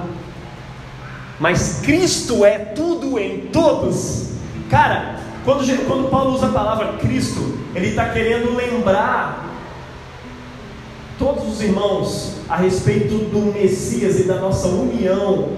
mas 1.38 1.82
Cristo 1.84 2.44
é 2.44 2.59
tudo 2.59 3.16
em 3.16 3.42
todos. 3.42 4.30
Cara, 4.68 5.20
quando, 5.44 5.64
quando 5.86 6.11
Paulo 6.11 6.34
usa 6.34 6.46
a 6.46 6.50
palavra 6.50 6.94
Cristo, 6.94 7.59
ele 7.72 7.90
está 7.90 8.09
querendo 8.09 8.57
lembrar 8.57 9.48
todos 11.16 11.46
os 11.46 11.62
irmãos 11.62 12.38
a 12.48 12.57
respeito 12.57 13.18
do 13.18 13.53
Messias 13.53 14.18
e 14.18 14.24
da 14.24 14.34
nossa 14.34 14.66
união 14.66 15.50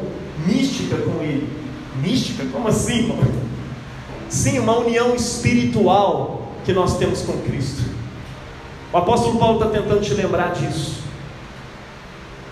mística 0.46 0.96
com 0.98 1.22
Ele. 1.22 1.48
Mística? 2.02 2.44
Como 2.52 2.68
assim, 2.68 3.04
irmão? 3.04 3.18
Sim, 4.28 4.58
uma 4.58 4.76
união 4.80 5.14
espiritual 5.14 6.52
que 6.62 6.74
nós 6.74 6.98
temos 6.98 7.22
com 7.22 7.38
Cristo. 7.38 7.84
O 8.92 8.98
apóstolo 8.98 9.38
Paulo 9.38 9.64
está 9.64 9.70
tentando 9.70 10.02
te 10.02 10.12
lembrar 10.12 10.52
disso. 10.52 11.03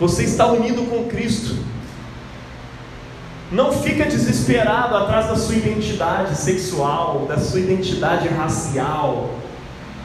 Você 0.03 0.24
está 0.24 0.48
unido 0.48 0.82
com 0.90 1.05
Cristo. 1.05 1.55
Não 3.53 3.72
fica 3.72 4.05
desesperado 4.05 4.96
atrás 4.96 5.28
da 5.28 5.36
sua 5.36 5.55
identidade 5.55 6.36
sexual, 6.36 7.26
da 7.28 7.38
sua 7.38 7.61
identidade 7.61 8.26
racial, 8.26 9.30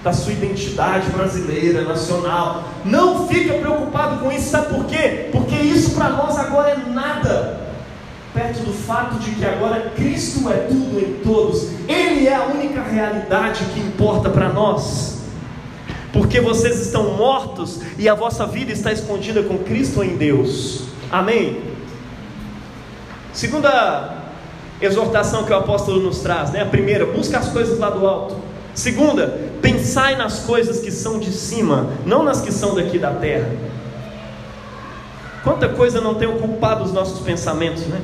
da 0.04 0.14
sua 0.14 0.34
identidade 0.34 1.10
brasileira, 1.10 1.82
nacional. 1.82 2.66
Não 2.86 3.28
fica 3.28 3.56
preocupado 3.56 4.20
com 4.20 4.32
isso, 4.32 4.52
sabe 4.52 4.72
por 4.72 4.86
quê? 4.86 5.30
Porque 5.32 5.56
isso 5.56 5.96
para 5.96 6.10
nós 6.10 6.38
agora 6.38 6.70
é 6.70 6.90
nada. 6.94 7.62
Perto 8.36 8.60
do 8.66 8.74
fato 8.74 9.16
de 9.16 9.32
que 9.32 9.46
agora 9.46 9.94
Cristo 9.96 10.48
é 10.48 10.68
tudo 10.68 11.00
em 11.00 11.24
todos, 11.24 11.70
Ele 11.88 12.28
é 12.28 12.36
a 12.36 12.46
única 12.46 12.84
realidade 12.84 13.66
que 13.74 13.80
importa 13.80 14.30
para 14.30 14.50
nós. 14.50 15.17
Porque 16.14 16.40
vocês 16.40 16.80
estão 16.80 17.16
mortos 17.16 17.82
e 17.98 18.08
a 18.08 18.16
vossa 18.16 18.46
vida 18.46 18.72
está 18.72 18.92
escondida 18.92 19.44
com 19.44 19.58
Cristo 19.60 20.04
em 20.04 20.16
Deus. 20.16 20.84
Amém? 21.12 21.62
Segunda 23.34 24.16
exortação 24.82 25.44
que 25.44 25.52
o 25.52 25.56
apóstolo 25.56 26.02
nos 26.02 26.20
traz, 26.20 26.52
né? 26.52 26.62
A 26.62 26.66
primeira, 26.66 27.06
busca 27.06 27.38
as 27.38 27.50
coisas 27.50 27.78
lá 27.80 27.90
do 27.90 28.06
alto. 28.08 28.36
Segunda, 28.74 29.40
pensai 29.62 30.16
nas 30.16 30.40
coisas 30.40 30.80
que 30.80 30.92
são 30.92 31.20
de 31.20 31.32
cima, 31.32 31.90
não 32.06 32.24
nas 32.24 32.42
que 32.42 32.52
são 32.52 32.76
daqui 32.76 32.98
da 33.00 33.12
terra. 33.12 33.50
Quanta 35.44 35.70
coisa 35.70 36.00
não 36.00 36.16
tem 36.16 36.28
ocupado 36.28 36.84
os 36.84 36.92
nossos 36.92 37.22
pensamentos, 37.22 37.88
né? 37.88 38.02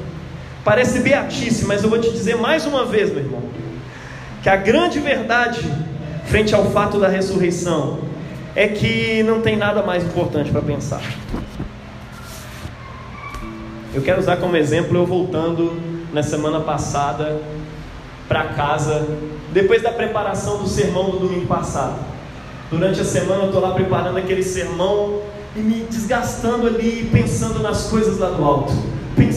Parece 0.64 1.00
beatice, 1.00 1.66
mas 1.66 1.84
eu 1.84 1.90
vou 1.90 2.00
te 2.00 2.10
dizer 2.10 2.38
mais 2.38 2.66
uma 2.66 2.86
vez, 2.86 3.12
meu 3.12 3.20
irmão, 3.20 3.44
que 4.42 4.50
a 4.50 4.56
grande 4.56 5.00
verdade 5.00 5.62
frente 6.26 6.54
ao 6.54 6.66
fato 6.72 7.00
da 7.00 7.08
ressurreição 7.08 8.00
é 8.56 8.68
que 8.68 9.24
não 9.24 9.42
tem 9.42 9.56
nada 9.56 9.82
mais 9.82 10.04
importante 10.04 10.52
para 10.52 10.62
pensar. 10.62 11.02
Eu 13.94 14.02
quero 14.02 14.20
usar 14.20 14.38
como 14.38 14.56
exemplo 14.58 14.98
eu 14.98 15.06
voltando 15.06 15.74
na 16.12 16.24
semana 16.24 16.60
passada 16.60 17.40
para 18.28 18.46
casa, 18.46 19.08
depois 19.52 19.82
da 19.82 19.92
preparação 19.92 20.58
do 20.58 20.68
sermão 20.68 21.12
do 21.12 21.20
domingo 21.20 21.46
passado. 21.46 22.00
Durante 22.72 23.02
a 23.02 23.06
semana 23.06 23.44
eu 23.44 23.48
estou 23.48 23.62
lá 23.62 23.72
preparando 23.72 24.18
aquele 24.18 24.42
sermão 24.42 25.22
e 25.56 25.60
me 25.60 25.86
desgastando 25.90 26.66
ali, 26.66 27.08
pensando 27.12 27.60
nas 27.60 27.88
coisas 27.88 28.18
lá 28.18 28.30
do 28.30 28.44
alto, 28.44 28.74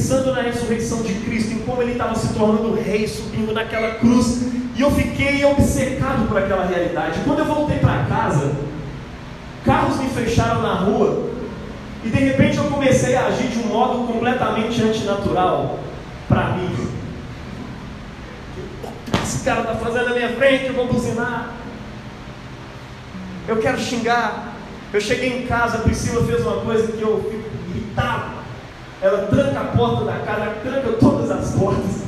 pensando 0.06 0.32
na 0.32 0.42
ressurreição 0.42 1.02
de 1.02 1.14
Cristo, 1.14 1.52
em 1.52 1.58
como 1.58 1.82
ele 1.82 1.92
estava 1.92 2.14
se 2.14 2.32
tornando 2.32 2.80
rei, 2.80 3.08
subindo 3.08 3.52
naquela 3.52 3.96
cruz, 3.96 4.42
e 4.76 4.80
eu 4.80 4.88
fiquei 4.92 5.44
obcecado 5.44 6.28
por 6.28 6.38
aquela 6.38 6.64
realidade. 6.64 7.18
Quando 7.24 7.40
eu 7.40 7.44
voltei 7.44 7.78
para 7.78 8.04
casa, 8.04 8.52
carros 9.64 9.98
me 9.98 10.08
fecharam 10.10 10.62
na 10.62 10.74
rua, 10.74 11.30
e 12.04 12.08
de 12.08 12.18
repente 12.18 12.56
eu 12.56 12.64
comecei 12.64 13.16
a 13.16 13.26
agir 13.26 13.48
de 13.48 13.58
um 13.58 13.66
modo 13.66 14.06
completamente 14.12 14.80
antinatural 14.80 15.80
para 16.28 16.50
mim 16.50 16.86
esse 19.24 19.44
cara 19.44 19.62
está 19.62 19.74
fazendo 19.74 20.10
na 20.10 20.14
minha 20.14 20.28
frente, 20.36 20.66
eu 20.66 20.74
vou 20.74 20.86
buzinar. 20.86 21.50
Eu 23.48 23.56
quero 23.56 23.76
xingar. 23.76 24.54
Eu 24.92 25.00
cheguei 25.00 25.42
em 25.42 25.46
casa, 25.46 25.78
a 25.78 25.80
Priscila 25.80 26.24
fez 26.24 26.46
uma 26.46 26.60
coisa 26.60 26.92
que 26.92 27.02
eu 27.02 27.28
fico 27.28 27.50
irritado. 27.74 28.45
Ela 29.02 29.26
tranca 29.26 29.60
a 29.60 29.64
porta 29.76 30.04
da 30.04 30.18
casa, 30.20 30.56
tranca 30.62 30.92
todas 30.98 31.30
as 31.30 31.54
portas. 31.54 32.02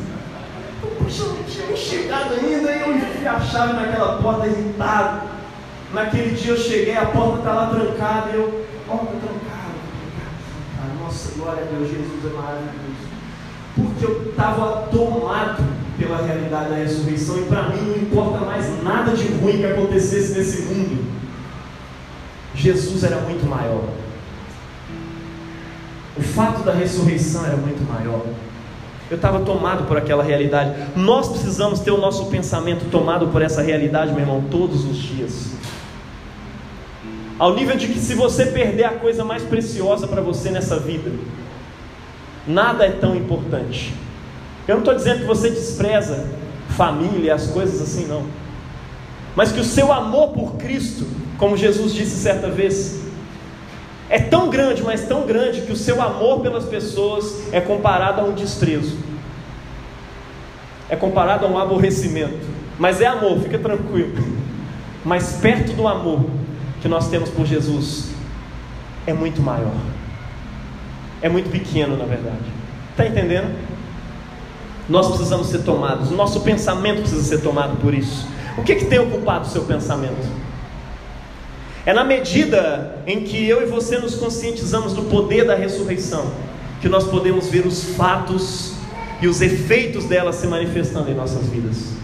Eu, 0.82 0.90
puxa, 0.90 1.22
eu 1.24 1.34
não 1.34 1.42
tinha 1.42 1.66
nem 1.66 1.76
chegado 1.76 2.34
ainda, 2.34 2.72
e 2.72 2.80
eu 2.80 2.96
enfiei 2.96 3.28
a 3.28 3.40
chave 3.40 3.74
naquela 3.74 4.22
porta 4.22 4.46
irritado. 4.46 5.28
Naquele 5.92 6.34
dia 6.34 6.52
eu 6.52 6.56
cheguei, 6.56 6.96
a 6.96 7.06
porta 7.06 7.38
está 7.38 7.52
lá 7.52 7.66
trancada, 7.70 8.30
e 8.30 8.36
eu, 8.36 8.66
porta 8.86 9.06
trancada, 9.06 9.74
trancada. 10.76 10.94
Nossa, 11.02 11.32
glória 11.36 11.62
a 11.62 11.66
Deus, 11.66 11.90
Jesus 11.90 12.24
é 12.24 12.36
maravilhoso. 12.36 13.08
Porque 13.74 14.04
eu 14.04 14.30
estava 14.30 14.88
tomado 14.90 15.64
pela 15.98 16.18
realidade 16.18 16.70
da 16.70 16.76
ressurreição, 16.76 17.38
e 17.38 17.42
para 17.42 17.68
mim 17.68 17.82
não 17.82 17.96
importa 17.96 18.44
mais 18.44 18.82
nada 18.82 19.12
de 19.12 19.28
ruim 19.34 19.58
que 19.58 19.66
acontecesse 19.66 20.38
nesse 20.38 20.62
mundo. 20.62 21.04
Jesus 22.54 23.04
era 23.04 23.20
muito 23.20 23.46
maior. 23.46 23.84
O 26.18 26.22
fato 26.22 26.62
da 26.62 26.72
ressurreição 26.72 27.46
era 27.46 27.56
muito 27.56 27.80
maior. 27.90 28.24
Eu 29.10 29.16
estava 29.16 29.40
tomado 29.40 29.84
por 29.84 29.96
aquela 29.96 30.22
realidade. 30.22 30.74
Nós 30.96 31.28
precisamos 31.28 31.80
ter 31.80 31.90
o 31.90 31.98
nosso 31.98 32.26
pensamento 32.26 32.90
tomado 32.90 33.28
por 33.28 33.40
essa 33.40 33.62
realidade, 33.62 34.10
meu 34.10 34.20
irmão, 34.20 34.44
todos 34.50 34.84
os 34.84 34.96
dias. 34.96 35.52
Ao 37.38 37.54
nível 37.54 37.76
de 37.76 37.86
que 37.88 38.00
se 38.00 38.14
você 38.14 38.46
perder 38.46 38.84
a 38.84 38.90
coisa 38.90 39.24
mais 39.24 39.44
preciosa 39.44 40.08
para 40.08 40.20
você 40.20 40.50
nessa 40.50 40.78
vida, 40.78 41.10
nada 42.46 42.84
é 42.84 42.90
tão 42.90 43.14
importante. 43.14 43.94
Eu 44.66 44.74
não 44.74 44.80
estou 44.80 44.94
dizendo 44.94 45.20
que 45.20 45.26
você 45.26 45.48
despreza 45.48 46.26
família, 46.76 47.34
as 47.34 47.46
coisas 47.46 47.80
assim, 47.80 48.06
não. 48.06 48.24
Mas 49.36 49.52
que 49.52 49.60
o 49.60 49.64
seu 49.64 49.92
amor 49.92 50.32
por 50.32 50.56
Cristo, 50.56 51.06
como 51.38 51.56
Jesus 51.56 51.94
disse 51.94 52.16
certa 52.16 52.50
vez, 52.50 53.07
é 54.10 54.18
tão 54.18 54.48
grande, 54.48 54.82
mas 54.82 55.06
tão 55.06 55.26
grande, 55.26 55.62
que 55.62 55.72
o 55.72 55.76
seu 55.76 56.00
amor 56.00 56.40
pelas 56.40 56.64
pessoas 56.64 57.52
é 57.52 57.60
comparado 57.60 58.20
a 58.20 58.24
um 58.24 58.32
desprezo, 58.32 58.96
é 60.88 60.96
comparado 60.96 61.44
a 61.44 61.48
um 61.48 61.58
aborrecimento. 61.58 62.46
Mas 62.78 63.00
é 63.00 63.06
amor, 63.06 63.40
fica 63.40 63.58
tranquilo. 63.58 64.14
Mas 65.04 65.34
perto 65.42 65.72
do 65.72 65.86
amor 65.86 66.24
que 66.80 66.88
nós 66.88 67.08
temos 67.08 67.28
por 67.28 67.44
Jesus, 67.44 68.10
é 69.06 69.12
muito 69.12 69.42
maior. 69.42 69.74
é 71.20 71.28
muito 71.28 71.50
pequeno, 71.50 71.96
na 71.96 72.04
verdade. 72.04 72.44
Está 72.92 73.06
entendendo? 73.06 73.52
Nós 74.88 75.08
precisamos 75.08 75.48
ser 75.48 75.64
tomados, 75.64 76.10
nosso 76.10 76.40
pensamento 76.40 77.00
precisa 77.00 77.22
ser 77.22 77.42
tomado 77.42 77.76
por 77.80 77.92
isso. 77.92 78.26
O 78.56 78.62
que, 78.62 78.76
que 78.76 78.84
tem 78.86 78.98
ocupado 78.98 79.46
o 79.46 79.48
seu 79.48 79.64
pensamento? 79.64 80.26
É 81.88 81.92
na 81.94 82.04
medida 82.04 82.96
em 83.06 83.22
que 83.22 83.48
eu 83.48 83.62
e 83.62 83.64
você 83.64 83.96
nos 83.96 84.14
conscientizamos 84.14 84.92
do 84.92 85.04
poder 85.04 85.46
da 85.46 85.54
ressurreição 85.54 86.30
que 86.82 86.86
nós 86.86 87.04
podemos 87.04 87.48
ver 87.48 87.66
os 87.66 87.82
fatos 87.96 88.74
e 89.22 89.26
os 89.26 89.40
efeitos 89.40 90.04
dela 90.04 90.30
se 90.30 90.46
manifestando 90.46 91.10
em 91.10 91.14
nossas 91.14 91.48
vidas. 91.48 91.94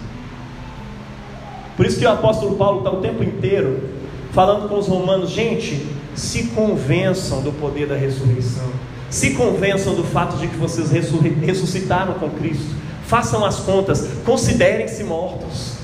Por 1.76 1.84
isso 1.84 1.98
que 1.98 2.06
o 2.06 2.10
apóstolo 2.10 2.56
Paulo 2.56 2.78
está 2.78 2.90
o 2.92 3.02
tempo 3.02 3.22
inteiro 3.22 3.90
falando 4.32 4.70
com 4.70 4.78
os 4.78 4.88
romanos, 4.88 5.28
gente, 5.28 5.86
se 6.14 6.44
convençam 6.44 7.42
do 7.42 7.52
poder 7.52 7.86
da 7.86 7.94
ressurreição, 7.94 8.70
se 9.10 9.34
convençam 9.34 9.94
do 9.94 10.02
fato 10.02 10.38
de 10.38 10.48
que 10.48 10.56
vocês 10.56 10.90
ressuscitaram 10.90 12.14
com 12.14 12.30
Cristo, 12.30 12.74
façam 13.04 13.44
as 13.44 13.56
contas, 13.56 14.08
considerem-se 14.24 15.04
mortos. 15.04 15.74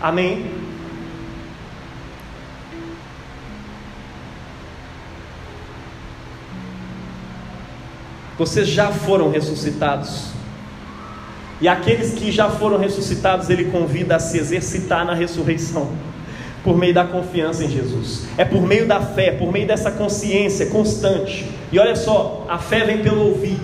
Amém? 0.00 0.68
Vocês 8.38 8.68
já 8.68 8.92
foram 8.92 9.30
ressuscitados. 9.30 10.28
E 11.60 11.66
aqueles 11.66 12.12
que 12.12 12.30
já 12.30 12.48
foram 12.48 12.78
ressuscitados, 12.78 13.50
ele 13.50 13.64
convida 13.64 14.14
a 14.14 14.18
se 14.20 14.38
exercitar 14.38 15.04
na 15.04 15.12
ressurreição, 15.12 15.90
por 16.62 16.76
meio 16.76 16.94
da 16.94 17.04
confiança 17.04 17.64
em 17.64 17.68
Jesus. 17.68 18.28
É 18.36 18.44
por 18.44 18.62
meio 18.62 18.86
da 18.86 19.00
fé, 19.00 19.32
por 19.32 19.50
meio 19.50 19.66
dessa 19.66 19.90
consciência 19.90 20.66
constante. 20.66 21.50
E 21.72 21.78
olha 21.80 21.96
só, 21.96 22.46
a 22.48 22.58
fé 22.58 22.84
vem 22.84 22.98
pelo 22.98 23.26
ouvir. 23.26 23.58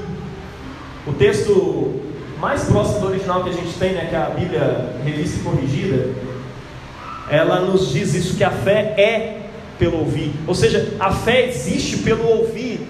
O 1.07 1.13
texto 1.13 2.01
mais 2.41 2.65
próximo 2.65 2.99
do 3.01 3.07
original 3.07 3.45
que 3.45 3.51
a 3.51 3.53
gente 3.53 3.75
tem, 3.79 3.93
né, 3.93 4.07
que 4.09 4.15
é 4.17 4.19
a 4.19 4.31
Bíblia 4.31 4.97
revista 5.05 5.39
e 5.39 5.43
corrigida, 5.45 6.09
ela 7.31 7.61
nos 7.61 7.93
diz 7.93 8.13
isso 8.13 8.37
que 8.37 8.43
a 8.43 8.51
fé 8.51 8.95
é 8.99 9.39
pelo 9.79 9.99
ouvir. 9.99 10.33
Ou 10.49 10.55
seja, 10.55 10.95
a 10.99 11.13
fé 11.13 11.47
existe 11.47 11.99
pelo 11.99 12.27
ouvir 12.27 12.81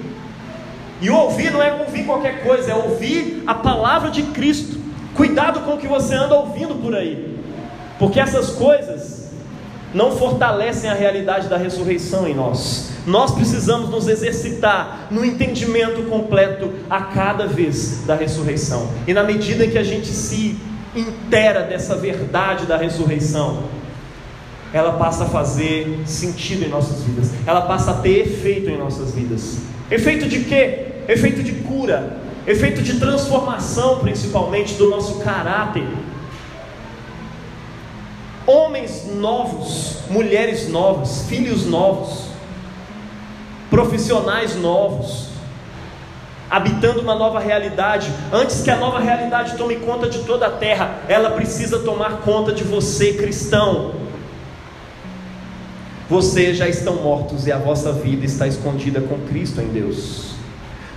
e 1.05 1.11
ouvir 1.11 1.51
não 1.51 1.63
é 1.63 1.71
ouvir 1.71 2.05
qualquer 2.05 2.43
coisa, 2.43 2.73
é 2.73 2.75
ouvir 2.75 3.43
a 3.47 3.55
palavra 3.55 4.11
de 4.11 4.23
Cristo. 4.23 4.79
Cuidado 5.15 5.61
com 5.61 5.75
o 5.75 5.79
que 5.79 5.87
você 5.87 6.15
anda 6.15 6.35
ouvindo 6.35 6.75
por 6.77 6.97
aí, 6.97 7.39
porque 7.99 8.19
essas 8.19 8.53
coisas 8.53 9.29
não 9.93 10.13
fortalecem 10.17 10.89
a 10.89 10.95
realidade 10.95 11.47
da 11.47 11.59
ressurreição 11.59 12.27
em 12.27 12.35
nós. 12.35 12.91
Nós 13.07 13.33
precisamos 13.33 13.91
nos 13.91 14.09
exercitar 14.09 15.09
no 15.11 15.23
entendimento 15.23 16.05
completo 16.05 16.73
a 16.89 17.03
cada 17.03 17.47
vez 17.47 18.03
da 18.07 18.15
ressurreição. 18.15 18.89
E 19.07 19.13
na 19.13 19.23
medida 19.23 19.69
que 19.69 19.77
a 19.77 19.85
gente 19.85 20.07
se 20.07 20.59
inteira 20.97 21.65
dessa 21.65 21.97
verdade 21.97 22.65
da 22.65 22.79
ressurreição, 22.79 23.65
ela 24.73 24.95
passa 24.95 25.25
a 25.25 25.27
fazer 25.27 26.01
sentido 26.07 26.65
em 26.65 26.69
nossas 26.71 27.03
vidas, 27.03 27.31
ela 27.47 27.61
passa 27.61 27.91
a 27.91 27.95
ter 27.95 28.21
efeito 28.21 28.71
em 28.71 28.79
nossas 28.79 29.15
vidas. 29.15 29.59
Efeito 29.91 30.27
de 30.27 30.41
quê? 30.41 30.94
Efeito 31.09 31.43
de 31.43 31.53
cura, 31.53 32.19
efeito 32.47 32.83
de 32.83 32.99
transformação, 32.99 33.99
principalmente 33.99 34.75
do 34.75 34.89
nosso 34.89 35.21
caráter. 35.21 35.87
Homens 38.47 39.07
novos, 39.15 39.99
mulheres 40.11 40.69
novas, 40.69 41.27
filhos 41.29 41.67
novos, 41.67 42.29
profissionais 43.71 44.55
novos, 44.57 45.29
habitando 46.51 47.01
uma 47.01 47.15
nova 47.15 47.41
realidade. 47.41 48.13
Antes 48.33 48.63
que 48.63 48.71
a 48.71 48.77
nova 48.77 48.99
realidade 48.99 49.57
tome 49.57 49.77
conta 49.77 50.09
de 50.09 50.21
toda 50.21 50.47
a 50.47 50.51
terra, 50.51 51.01
ela 51.09 51.31
precisa 51.31 51.79
tomar 51.79 52.19
conta 52.19 52.53
de 52.53 52.65
você, 52.65 53.15
cristão. 53.15 53.93
Vocês 56.09 56.59
já 56.59 56.69
estão 56.69 56.97
mortos 56.97 57.47
e 57.47 57.53
a 57.53 57.57
vossa 57.57 57.91
vida 57.91 58.27
está 58.27 58.47
escondida 58.47 59.01
com 59.01 59.19
Cristo 59.27 59.63
em 59.63 59.69
Deus. 59.69 60.34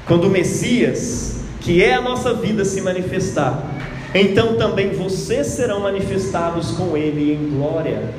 Quando 0.08 0.28
o 0.28 0.30
Messias, 0.30 1.42
que 1.60 1.84
é 1.84 1.94
a 1.94 2.02
nossa 2.02 2.34
vida, 2.34 2.64
se 2.64 2.80
manifestar, 2.82 3.62
então 4.16 4.56
também 4.56 4.92
vocês 4.92 5.48
serão 5.48 5.82
manifestados 5.82 6.72
com 6.72 6.96
Ele 6.96 7.34
em 7.34 7.58
glória. 7.58 8.14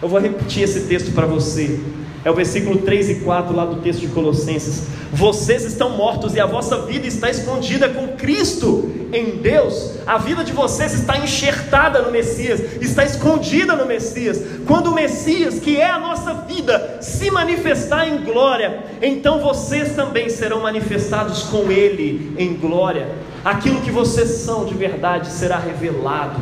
Eu 0.00 0.08
vou 0.08 0.20
repetir 0.20 0.62
esse 0.62 0.82
texto 0.82 1.12
para 1.12 1.26
você. 1.26 1.80
É 2.24 2.30
o 2.30 2.34
versículo 2.34 2.78
3 2.78 3.10
e 3.10 3.14
4 3.16 3.54
lá 3.54 3.64
do 3.64 3.80
texto 3.80 4.00
de 4.00 4.08
Colossenses. 4.08 4.84
Vocês 5.12 5.64
estão 5.64 5.90
mortos 5.90 6.34
e 6.36 6.40
a 6.40 6.46
vossa 6.46 6.82
vida 6.82 7.06
está 7.06 7.28
escondida 7.28 7.88
com 7.88 8.08
Cristo 8.16 8.90
em 9.12 9.38
Deus. 9.38 9.96
A 10.06 10.18
vida 10.18 10.44
de 10.44 10.52
vocês 10.52 10.94
está 10.94 11.18
enxertada 11.18 12.00
no 12.00 12.12
Messias, 12.12 12.60
está 12.80 13.04
escondida 13.04 13.74
no 13.74 13.86
Messias. 13.86 14.40
Quando 14.66 14.86
o 14.86 14.94
Messias, 14.94 15.58
que 15.58 15.76
é 15.76 15.90
a 15.90 15.98
nossa 15.98 16.32
vida, 16.32 16.98
se 17.00 17.28
manifestar 17.30 18.08
em 18.08 18.18
glória, 18.18 18.84
então 19.02 19.40
vocês 19.40 19.96
também 19.96 20.28
serão 20.28 20.62
manifestados 20.62 21.42
com 21.42 21.72
Ele 21.72 22.34
em 22.38 22.54
glória. 22.54 23.08
Aquilo 23.44 23.80
que 23.80 23.90
vocês 23.90 24.28
são 24.28 24.64
de 24.64 24.74
verdade 24.74 25.26
será 25.26 25.58
revelado 25.58 26.40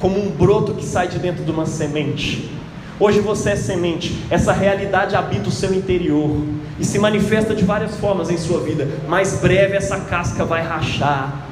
como 0.00 0.18
um 0.18 0.28
broto 0.28 0.74
que 0.74 0.84
sai 0.84 1.06
de 1.06 1.20
dentro 1.20 1.44
de 1.44 1.50
uma 1.52 1.64
semente 1.64 2.50
Hoje 3.00 3.20
você 3.20 3.50
é 3.50 3.56
semente, 3.56 4.24
essa 4.30 4.52
realidade 4.52 5.16
habita 5.16 5.48
o 5.48 5.52
seu 5.52 5.74
interior 5.74 6.36
e 6.78 6.84
se 6.84 6.98
manifesta 6.98 7.54
de 7.54 7.64
várias 7.64 7.96
formas 7.96 8.30
em 8.30 8.36
sua 8.36 8.60
vida. 8.60 8.88
Mais 9.08 9.40
breve 9.40 9.76
essa 9.76 10.00
casca 10.00 10.44
vai 10.44 10.62
rachar, 10.62 11.46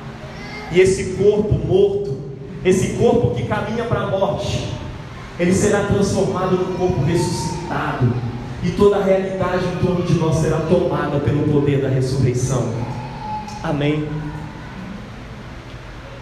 e 0.70 0.80
esse 0.80 1.14
corpo 1.14 1.54
morto, 1.54 2.16
esse 2.64 2.94
corpo 2.94 3.34
que 3.34 3.44
caminha 3.44 3.84
para 3.84 4.02
a 4.02 4.06
morte, 4.06 4.68
ele 5.38 5.52
será 5.52 5.84
transformado 5.84 6.56
num 6.56 6.76
corpo 6.76 7.02
ressuscitado, 7.02 8.12
e 8.62 8.70
toda 8.72 8.96
a 8.96 9.02
realidade 9.02 9.64
em 9.64 9.84
torno 9.84 10.04
de 10.04 10.14
nós 10.14 10.36
será 10.36 10.58
tomada 10.58 11.18
pelo 11.20 11.44
poder 11.52 11.80
da 11.80 11.88
ressurreição. 11.88 12.72
Amém. 13.62 14.06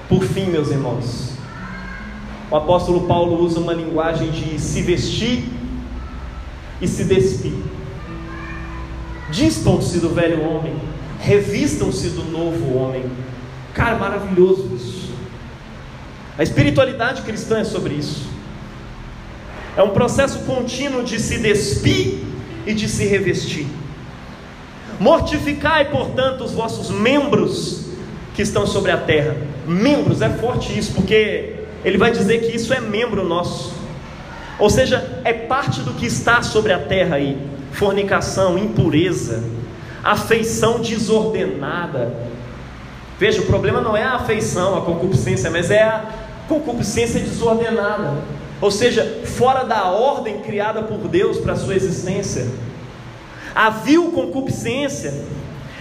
Por 0.08 0.22
fim, 0.22 0.46
meus 0.46 0.70
irmãos, 0.70 1.27
o 2.50 2.56
apóstolo 2.56 3.06
Paulo 3.06 3.42
usa 3.42 3.60
uma 3.60 3.74
linguagem 3.74 4.30
de 4.30 4.58
se 4.58 4.80
vestir 4.82 5.44
e 6.80 6.88
se 6.88 7.04
despir. 7.04 7.52
Dispam-se 9.30 10.00
do 10.00 10.08
velho 10.08 10.42
homem, 10.42 10.74
revistam-se 11.20 12.08
do 12.10 12.24
novo 12.24 12.74
homem. 12.74 13.04
Cara, 13.74 13.96
maravilhoso 13.96 14.70
isso. 14.74 15.10
A 16.38 16.42
espiritualidade 16.42 17.22
cristã 17.22 17.58
é 17.58 17.64
sobre 17.64 17.94
isso. 17.94 18.26
É 19.76 19.82
um 19.82 19.90
processo 19.90 20.40
contínuo 20.40 21.04
de 21.04 21.20
se 21.20 21.38
despir 21.38 22.20
e 22.66 22.72
de 22.72 22.88
se 22.88 23.04
revestir. 23.04 23.66
Mortificai, 24.98 25.90
portanto, 25.90 26.44
os 26.44 26.52
vossos 26.52 26.90
membros 26.90 27.88
que 28.34 28.42
estão 28.42 28.66
sobre 28.66 28.90
a 28.90 28.96
terra. 28.96 29.36
Membros, 29.66 30.22
é 30.22 30.30
forte 30.30 30.76
isso, 30.76 30.92
porque 30.94 31.57
ele 31.84 31.98
vai 31.98 32.10
dizer 32.10 32.40
que 32.40 32.56
isso 32.56 32.72
é 32.72 32.80
membro 32.80 33.24
nosso, 33.24 33.74
ou 34.58 34.68
seja, 34.68 35.20
é 35.24 35.32
parte 35.32 35.80
do 35.80 35.94
que 35.94 36.06
está 36.06 36.42
sobre 36.42 36.72
a 36.72 36.78
terra 36.78 37.16
aí: 37.16 37.38
fornicação, 37.72 38.58
impureza, 38.58 39.44
afeição 40.02 40.80
desordenada. 40.80 42.12
Veja, 43.18 43.40
o 43.40 43.46
problema 43.46 43.80
não 43.80 43.96
é 43.96 44.02
a 44.02 44.14
afeição, 44.14 44.76
a 44.76 44.80
concupiscência, 44.80 45.50
mas 45.50 45.70
é 45.70 45.82
a 45.82 46.04
concupiscência 46.48 47.20
desordenada, 47.20 48.14
ou 48.60 48.70
seja, 48.70 49.22
fora 49.24 49.64
da 49.64 49.84
ordem 49.86 50.40
criada 50.40 50.82
por 50.82 51.08
Deus 51.08 51.38
para 51.38 51.52
a 51.52 51.56
sua 51.56 51.74
existência. 51.74 52.46
A 53.54 53.70
vil 53.70 54.12
concupiscência 54.12 55.12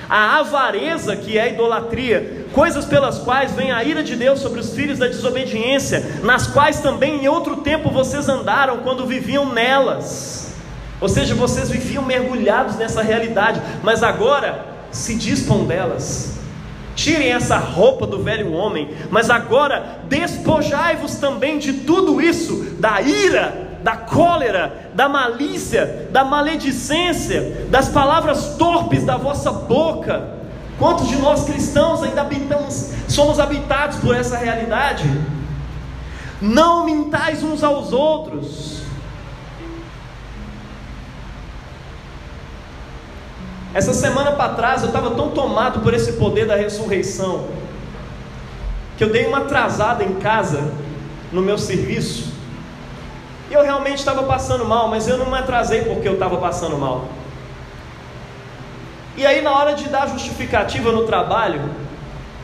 a 0.09 0.39
avareza, 0.39 1.15
que 1.15 1.37
é 1.37 1.43
a 1.43 1.47
idolatria, 1.49 2.45
coisas 2.53 2.85
pelas 2.85 3.19
quais 3.19 3.51
vem 3.51 3.71
a 3.71 3.83
ira 3.83 4.03
de 4.03 4.15
Deus 4.15 4.39
sobre 4.39 4.59
os 4.59 4.73
filhos 4.73 4.99
da 4.99 5.07
desobediência, 5.07 6.21
nas 6.23 6.47
quais 6.47 6.79
também 6.79 7.23
em 7.23 7.27
outro 7.27 7.57
tempo 7.57 7.89
vocês 7.89 8.29
andaram 8.29 8.77
quando 8.77 9.05
viviam 9.05 9.51
nelas. 9.53 10.53
Ou 10.99 11.09
seja, 11.09 11.35
vocês 11.35 11.69
viviam 11.69 12.03
mergulhados 12.03 12.75
nessa 12.75 13.01
realidade, 13.01 13.61
mas 13.83 14.01
agora 14.01 14.65
se 14.91 15.15
dispam 15.15 15.65
delas. 15.65 16.37
Tirem 16.95 17.31
essa 17.31 17.57
roupa 17.57 18.07
do 18.07 18.23
velho 18.23 18.51
homem, 18.53 18.89
mas 19.11 19.29
agora 19.29 20.01
despojai-vos 20.09 21.15
também 21.15 21.59
de 21.59 21.73
tudo 21.73 22.19
isso, 22.19 22.75
da 22.79 22.99
ira, 23.01 23.66
da 23.87 23.95
cólera, 23.95 24.91
da 24.93 25.07
malícia, 25.07 26.09
da 26.11 26.25
maledicência, 26.25 27.67
das 27.69 27.87
palavras 27.87 28.57
torpes 28.57 29.05
da 29.05 29.15
vossa 29.15 29.49
boca. 29.49 30.27
Quantos 30.77 31.07
de 31.07 31.15
nós 31.15 31.45
cristãos 31.45 32.03
ainda 32.03 32.19
habitamos, 32.19 32.91
somos 33.07 33.39
habitados 33.39 33.99
por 33.99 34.13
essa 34.13 34.35
realidade? 34.35 35.09
Não 36.41 36.83
mintais 36.83 37.41
uns 37.43 37.63
aos 37.63 37.93
outros. 37.93 38.81
Essa 43.73 43.93
semana 43.93 44.33
para 44.33 44.53
trás 44.53 44.81
eu 44.81 44.87
estava 44.87 45.11
tão 45.11 45.29
tomado 45.29 45.79
por 45.79 45.93
esse 45.93 46.11
poder 46.13 46.45
da 46.45 46.57
ressurreição 46.57 47.47
que 48.97 49.03
eu 49.05 49.09
dei 49.09 49.27
uma 49.27 49.37
atrasada 49.37 50.03
em 50.03 50.15
casa 50.15 50.73
no 51.31 51.41
meu 51.41 51.57
serviço. 51.57 52.35
E 53.49 53.53
eu 53.53 53.63
realmente 53.63 53.99
estava 53.99 54.23
passando 54.23 54.65
mal, 54.65 54.87
mas 54.89 55.07
eu 55.07 55.17
não 55.17 55.27
me 55.27 55.37
atrasei 55.37 55.81
porque 55.83 56.07
eu 56.07 56.13
estava 56.13 56.37
passando 56.37 56.77
mal. 56.77 57.05
E 59.15 59.25
aí, 59.25 59.41
na 59.41 59.51
hora 59.51 59.73
de 59.73 59.87
dar 59.89 60.07
justificativa 60.07 60.91
no 60.91 61.05
trabalho, 61.05 61.61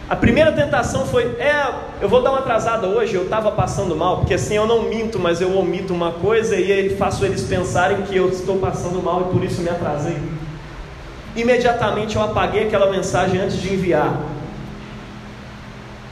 a 0.10 0.16
primeira 0.16 0.52
tentação 0.52 1.06
foi: 1.06 1.24
é, 1.40 1.74
eu 2.02 2.10
vou 2.10 2.22
dar 2.22 2.32
uma 2.32 2.40
atrasada 2.40 2.88
hoje, 2.88 3.16
eu 3.16 3.24
estava 3.24 3.52
passando 3.52 3.96
mal, 3.96 4.18
porque 4.18 4.34
assim 4.34 4.56
eu 4.56 4.66
não 4.66 4.84
minto, 4.84 5.20
mas 5.20 5.42
eu 5.42 5.58
omito 5.58 5.94
uma 5.94 6.12
coisa 6.12 6.56
e 6.56 6.96
faço 6.98 7.26
eles 7.26 7.44
pensarem 7.44 8.04
que 8.04 8.16
eu 8.16 8.30
estou 8.30 8.58
passando 8.58 9.02
mal 9.02 9.22
e 9.22 9.34
por 9.34 9.44
isso 9.44 9.62
me 9.62 9.70
atrasei. 9.70 10.18
Imediatamente 11.36 12.16
eu 12.16 12.22
apaguei 12.22 12.68
aquela 12.68 12.92
mensagem 12.92 13.42
antes 13.42 13.60
de 13.62 13.74
enviar 13.74 14.20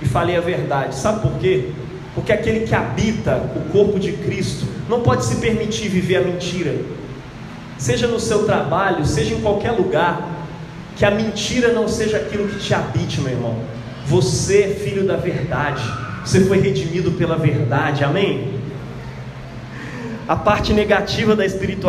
e 0.02 0.06
falei 0.08 0.36
a 0.36 0.42
verdade. 0.42 0.96
Sabe 0.96 1.22
por 1.22 1.38
quê? 1.40 1.70
Porque 2.16 2.32
aquele 2.32 2.62
que 2.66 2.74
habita 2.74 3.38
o 3.56 3.72
corpo 3.72 4.00
de 4.00 4.14
Cristo 4.14 4.66
não 4.90 5.02
pode 5.02 5.26
se 5.26 5.36
permitir 5.36 5.88
viver 5.90 6.18
a 6.18 6.22
mentira. 6.22 6.76
Seja 7.78 8.08
no 8.08 8.20
seu 8.20 8.46
trabalho, 8.46 9.06
seja 9.06 9.34
em 9.34 9.42
qualquer 9.42 9.72
lugar, 9.72 10.30
que 10.96 11.06
a 11.06 11.12
mentira 11.12 11.74
não 11.74 11.88
seja 11.88 12.18
aquilo 12.18 12.48
que 12.48 12.60
te 12.60 12.74
habite, 12.74 13.22
meu 13.22 13.32
irmão. 13.32 13.58
Você 14.06 14.64
é 14.64 14.68
filho 14.68 15.06
da 15.06 15.16
verdade. 15.16 15.84
Você 16.24 16.42
foi 16.42 16.60
redimido 16.60 17.12
pela 17.12 17.36
verdade. 17.36 18.04
Amém? 18.04 18.60
A 20.28 20.36
parte 20.36 20.72
negativa 20.72 21.36
da, 21.36 21.46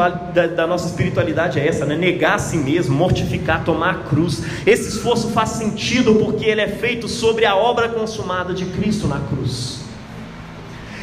da, 0.08 0.46
da, 0.46 0.66
nossa 0.66 0.88
espiritualidade 0.88 1.60
é 1.60 1.68
essa, 1.68 1.84
né? 1.84 1.94
negar 1.94 2.36
a 2.36 2.38
si 2.38 2.56
mesmo, 2.56 2.96
mortificar, 2.96 3.62
tomar 3.62 3.90
a 3.90 3.94
cruz. 4.08 4.42
Esse 4.66 4.88
esforço 4.88 5.28
faz 5.30 5.50
sentido 5.50 6.14
porque 6.16 6.46
ele 6.46 6.60
é 6.60 6.68
feito 6.68 7.06
sobre 7.06 7.44
a 7.44 7.54
obra 7.54 7.88
consumada 7.90 8.54
de 8.54 8.64
Cristo 8.64 9.06
na 9.06 9.20
cruz. 9.20 9.81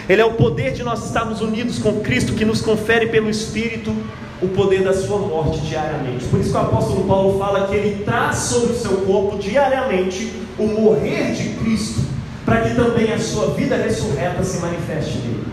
Ele 0.10 0.24
é 0.24 0.26
o 0.26 0.34
poder 0.34 0.74
de 0.74 0.82
nós 0.82 1.06
estarmos 1.06 1.40
unidos 1.40 1.78
com 1.78 2.02
Cristo 2.02 2.34
que 2.34 2.44
nos 2.44 2.62
confere 2.62 3.10
pelo 3.10 3.30
Espírito 3.30 3.96
o 4.42 4.48
poder 4.48 4.84
da 4.84 4.92
sua 4.92 5.20
morte 5.20 5.60
diariamente. 5.62 6.26
Por 6.26 6.40
isso 6.40 6.50
que 6.50 6.58
o 6.58 6.62
apóstolo 6.62 7.04
Paulo 7.06 7.38
fala 7.38 7.68
que 7.68 7.76
ele 7.76 8.04
traz 8.04 8.38
sobre 8.38 8.74
o 8.74 8.76
seu 8.76 9.02
corpo 9.02 9.38
diariamente 9.38 10.34
o 10.58 10.66
morrer 10.66 11.34
de 11.34 11.50
Cristo, 11.60 12.02
para 12.44 12.62
que 12.62 12.74
também 12.74 13.14
a 13.14 13.20
sua 13.20 13.54
vida 13.54 13.76
ressurreta 13.76 14.44
se 14.44 14.60
manifeste 14.60 15.20
nele. 15.20 15.46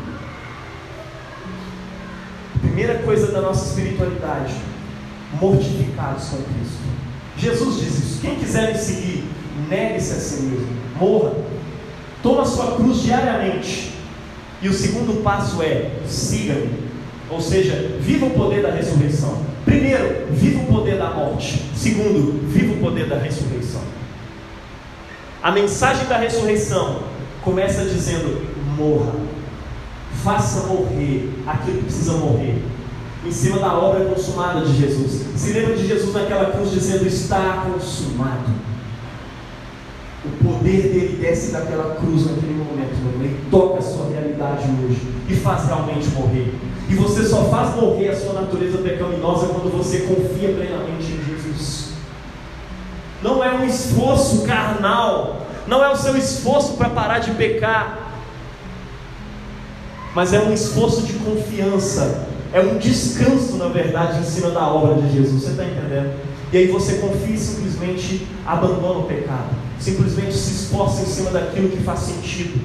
Primeira 2.63 2.95
coisa 3.01 3.31
da 3.33 3.43
nossa 3.43 3.67
espiritualidade, 3.67 4.55
mortificados 5.39 6.31
com 6.31 6.37
Cristo. 6.37 6.81
Jesus 7.37 7.81
diz 7.81 7.99
isso: 7.99 8.21
quem 8.23 8.37
quiser 8.37 8.73
me 8.73 8.79
seguir, 8.79 9.25
negue-se 9.69 10.13
a 10.13 10.17
si 10.17 10.43
mesmo, 10.45 10.67
morra, 10.99 11.35
toma 12.23 12.45
sua 12.47 12.77
cruz 12.77 13.03
diariamente. 13.03 13.96
E 14.67 14.69
o 14.69 14.75
segundo 14.75 15.23
passo 15.23 15.63
é: 15.63 15.93
siga-me. 16.09 16.69
Ou 17.31 17.41
seja, 17.41 17.99
viva 18.01 18.27
o 18.27 18.31
poder 18.31 18.63
da 18.63 18.73
ressurreição. 18.73 19.39
Primeiro, 19.65 20.27
viva 20.33 20.61
o 20.61 20.67
poder 20.67 20.99
da 20.99 21.09
morte. 21.11 21.63
Segundo, 21.77 22.45
viva 22.49 22.73
o 22.73 22.79
poder 22.79 23.07
da 23.07 23.17
ressurreição. 23.17 23.81
A 25.41 25.53
mensagem 25.53 26.07
da 26.07 26.17
ressurreição 26.17 27.05
começa 27.43 27.85
dizendo: 27.85 28.45
morra, 28.77 29.13
faça 30.25 30.67
morrer 30.67 31.31
aquilo 31.47 31.79
que 31.79 31.85
precisa 31.85 32.15
morrer, 32.15 32.61
em 33.25 33.31
cima 33.31 33.61
da 33.61 33.73
obra 33.73 34.07
consumada 34.07 34.67
de 34.67 34.77
Jesus. 34.77 35.27
Se 35.37 35.53
lembra 35.53 35.77
de 35.77 35.87
Jesus 35.87 36.13
naquela 36.13 36.51
cruz 36.51 36.73
dizendo: 36.73 37.07
está 37.07 37.65
consumado. 37.71 38.67
O 40.25 40.45
poder 40.45 40.83
dele 40.83 41.19
desce 41.21 41.53
daquela 41.53 41.95
cruz 41.95 42.27
naquele 42.27 42.55
momento, 42.55 42.97
ele 43.21 43.39
toca 43.49 43.79
a 43.79 43.83
sua 43.83 44.09
realidade 44.09 44.26
hoje 44.45 45.01
e 45.29 45.35
faz 45.37 45.67
realmente 45.67 46.09
morrer. 46.11 46.55
E 46.89 46.95
você 46.95 47.25
só 47.25 47.45
faz 47.45 47.75
morrer 47.75 48.11
a 48.11 48.17
sua 48.17 48.35
natureza 48.35 48.79
pecaminosa 48.79 49.49
quando 49.49 49.77
você 49.77 50.01
confia 50.01 50.53
plenamente 50.55 51.13
em 51.13 51.25
Jesus. 51.25 51.91
Não 53.23 53.43
é 53.43 53.53
um 53.53 53.65
esforço 53.65 54.43
carnal, 54.43 55.47
não 55.67 55.83
é 55.83 55.91
o 55.91 55.97
seu 55.97 56.17
esforço 56.17 56.75
para 56.75 56.91
parar 56.91 57.19
de 57.19 57.33
pecar, 57.33 58.13
mas 60.15 60.33
é 60.33 60.41
um 60.41 60.53
esforço 60.53 61.03
de 61.03 61.15
confiança, 61.15 62.27
é 62.53 62.61
um 62.61 62.79
descanso, 62.79 63.57
na 63.57 63.69
verdade, 63.69 64.21
em 64.21 64.25
cima 64.25 64.51
da 64.51 64.67
obra 64.67 64.95
de 65.03 65.13
Jesus. 65.13 65.43
Você 65.43 65.51
está 65.51 65.65
entendendo? 65.65 66.15
E 66.53 66.57
aí 66.57 66.67
você 66.69 66.95
confia 66.95 67.35
e 67.35 67.39
simplesmente 67.39 68.27
abandona 68.47 69.01
o 69.01 69.03
pecado, 69.03 69.51
simplesmente 69.81 70.33
se 70.33 70.53
esforça 70.53 71.03
em 71.03 71.07
cima 71.07 71.31
daquilo 71.31 71.69
que 71.69 71.83
faz 71.83 72.01
sentido. 72.01 72.61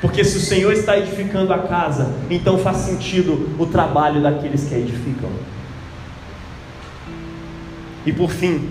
Porque 0.00 0.22
se 0.22 0.36
o 0.36 0.40
Senhor 0.40 0.72
está 0.72 0.96
edificando 0.96 1.52
a 1.52 1.58
casa, 1.58 2.14
então 2.30 2.58
faz 2.58 2.78
sentido 2.78 3.54
o 3.58 3.66
trabalho 3.66 4.22
daqueles 4.22 4.68
que 4.68 4.74
a 4.74 4.78
edificam. 4.78 5.30
E 8.06 8.12
por 8.12 8.30
fim, 8.30 8.70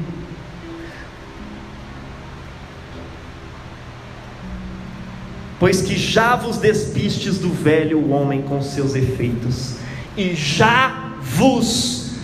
pois 5.59 5.81
que 5.81 5.97
já 5.97 6.35
vos 6.35 6.57
despistes 6.57 7.37
do 7.37 7.49
velho 7.49 8.09
homem 8.09 8.41
com 8.41 8.61
seus 8.61 8.95
efeitos, 8.95 9.75
e 10.15 10.33
já 10.33 11.11
vos 11.21 12.15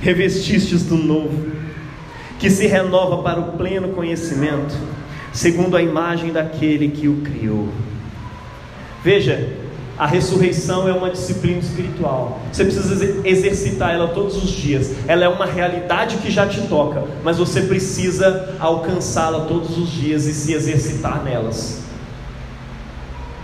revestistes 0.00 0.82
do 0.82 0.96
novo, 0.96 1.52
que 2.40 2.50
se 2.50 2.66
renova 2.66 3.22
para 3.22 3.38
o 3.38 3.52
pleno 3.56 3.90
conhecimento 3.90 4.76
segundo 5.32 5.76
a 5.76 5.82
imagem 5.82 6.32
daquele 6.32 6.88
que 6.88 7.08
o 7.08 7.16
criou. 7.16 7.68
Veja, 9.02 9.56
a 9.98 10.06
ressurreição 10.06 10.88
é 10.88 10.92
uma 10.92 11.10
disciplina 11.10 11.58
espiritual. 11.58 12.40
Você 12.52 12.64
precisa 12.64 13.26
exercitar 13.26 13.92
ela 13.92 14.08
todos 14.08 14.36
os 14.36 14.50
dias. 14.50 14.92
Ela 15.08 15.24
é 15.24 15.28
uma 15.28 15.46
realidade 15.46 16.18
que 16.18 16.30
já 16.30 16.46
te 16.46 16.60
toca, 16.68 17.02
mas 17.24 17.38
você 17.38 17.62
precisa 17.62 18.54
alcançá-la 18.60 19.40
todos 19.46 19.76
os 19.76 19.90
dias 19.90 20.26
e 20.26 20.32
se 20.32 20.52
exercitar 20.52 21.24
nelas. 21.24 21.80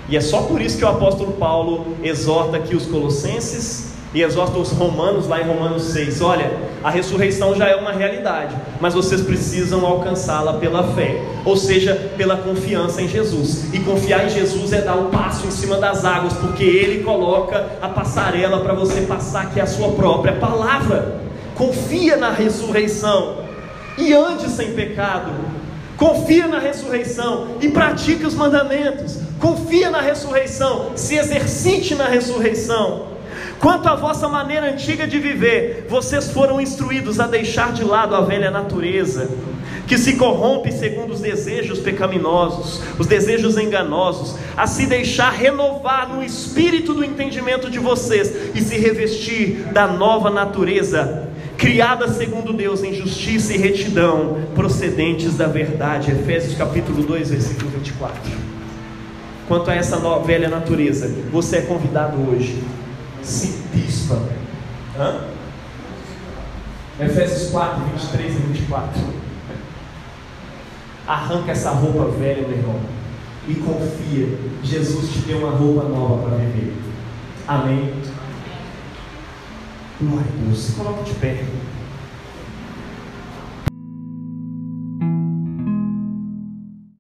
E 0.09 0.17
é 0.17 0.21
só 0.21 0.43
por 0.43 0.61
isso 0.61 0.79
que 0.79 0.85
o 0.85 0.89
apóstolo 0.89 1.33
Paulo 1.33 1.97
exorta 2.03 2.59
aqui 2.59 2.77
os 2.77 2.87
colossenses 2.87 3.94
e 4.15 4.23
exorta 4.23 4.57
os 4.59 4.71
romanos 4.71 5.27
lá 5.27 5.43
em 5.43 5.45
Romanos 5.45 5.83
6: 5.85 6.23
olha, 6.23 6.51
a 6.83 6.89
ressurreição 6.89 7.55
já 7.55 7.69
é 7.69 7.75
uma 7.75 7.93
realidade, 7.93 8.55
mas 8.81 8.95
vocês 8.95 9.21
precisam 9.21 9.85
alcançá-la 9.85 10.55
pela 10.55 10.95
fé, 10.95 11.21
ou 11.45 11.57
seja, 11.57 11.95
pela 12.17 12.37
confiança 12.37 13.03
em 13.03 13.09
Jesus. 13.09 13.75
E 13.75 13.81
confiar 13.81 14.25
em 14.25 14.31
Jesus 14.31 14.73
é 14.73 14.81
dar 14.81 14.95
o 14.95 15.09
um 15.09 15.11
passo 15.11 15.47
em 15.47 15.51
cima 15.51 15.77
das 15.79 16.05
águas, 16.05 16.33
porque 16.35 16.63
Ele 16.63 17.03
coloca 17.03 17.67
a 17.83 17.89
passarela 17.89 18.61
para 18.61 18.73
você 18.73 19.01
passar, 19.03 19.53
que 19.53 19.59
é 19.59 19.65
a 19.65 19.67
sua 19.67 19.93
própria 19.93 20.35
palavra. 20.35 21.21
Confia 21.57 22.17
na 22.17 22.31
ressurreição 22.31 23.39
e 23.99 24.13
ande 24.13 24.49
sem 24.49 24.73
pecado. 24.73 25.33
Confia 25.97 26.49
na 26.49 26.59
ressurreição 26.59 27.57
e 27.61 27.69
pratique 27.69 28.27
os 28.27 28.35
mandamentos. 28.35 29.19
Confia 29.41 29.91
na 29.91 30.01
ressurreição, 30.01 30.93
se 30.97 31.17
exercite 31.17 31.95
na 31.95 32.07
ressurreição. 32.07 33.14
Quanto 33.61 33.89
à 33.89 33.95
vossa 33.95 34.29
maneira 34.29 34.71
antiga 34.71 35.07
de 35.07 35.19
viver, 35.19 35.87
vocês 35.89 36.31
foram 36.31 36.61
instruídos 36.61 37.21
a 37.21 37.27
deixar 37.27 37.73
de 37.73 37.85
lado 37.85 38.15
a 38.15 38.21
velha 38.21 38.51
natureza, 38.51 39.31
que 39.87 39.97
se 39.99 40.17
corrompe 40.17 40.73
segundo 40.73 41.13
os 41.13 41.21
desejos 41.21 41.79
pecaminosos, 41.79 42.83
os 42.99 43.07
desejos 43.07 43.57
enganosos, 43.57 44.37
a 44.57 44.67
se 44.67 44.87
deixar 44.87 45.31
renovar 45.31 46.09
no 46.09 46.23
espírito 46.23 46.95
do 46.95 47.05
entendimento 47.05 47.71
de 47.71 47.79
vocês 47.79 48.55
e 48.55 48.61
se 48.61 48.77
revestir 48.77 49.65
da 49.73 49.87
nova 49.87 50.31
natureza, 50.31 51.29
criada 51.57 52.09
segundo 52.09 52.53
Deus 52.53 52.83
em 52.83 52.95
justiça 52.95 53.55
e 53.55 53.59
retidão, 53.59 54.39
procedentes 54.55 55.37
da 55.37 55.47
verdade. 55.47 56.11
Efésios 56.11 56.57
capítulo 56.57 57.03
2, 57.03 57.31
versículo 57.31 57.71
24. 57.71 58.21
Quanto 59.47 59.71
a 59.71 59.75
essa 59.75 59.99
velha 60.21 60.49
natureza, 60.49 61.11
você 61.31 61.59
é 61.59 61.61
convidado 61.63 62.17
hoje 62.31 62.63
se 63.25 63.63
pispa. 63.73 64.21
Hã? 64.99 65.29
Efésios 67.01 67.51
4, 67.51 67.85
23 67.85 68.35
e 68.35 68.39
24. 68.39 69.03
Arranca 71.07 71.53
essa 71.53 71.71
roupa 71.71 72.11
velha, 72.17 72.47
meu 72.47 72.57
irmão, 72.57 72.81
e 73.49 73.55
confia. 73.57 74.39
Jesus 74.63 75.13
te 75.13 75.19
deu 75.21 75.39
uma 75.39 75.51
roupa 75.51 75.89
nova 75.89 76.29
para 76.29 76.39
viver. 76.39 76.75
Amém. 77.47 77.93
Glória 80.01 80.27
a 80.27 80.45
Deus. 80.47 80.59
Se 80.59 80.73
coloque 80.73 81.11
de 81.11 81.15
pé. 81.19 81.45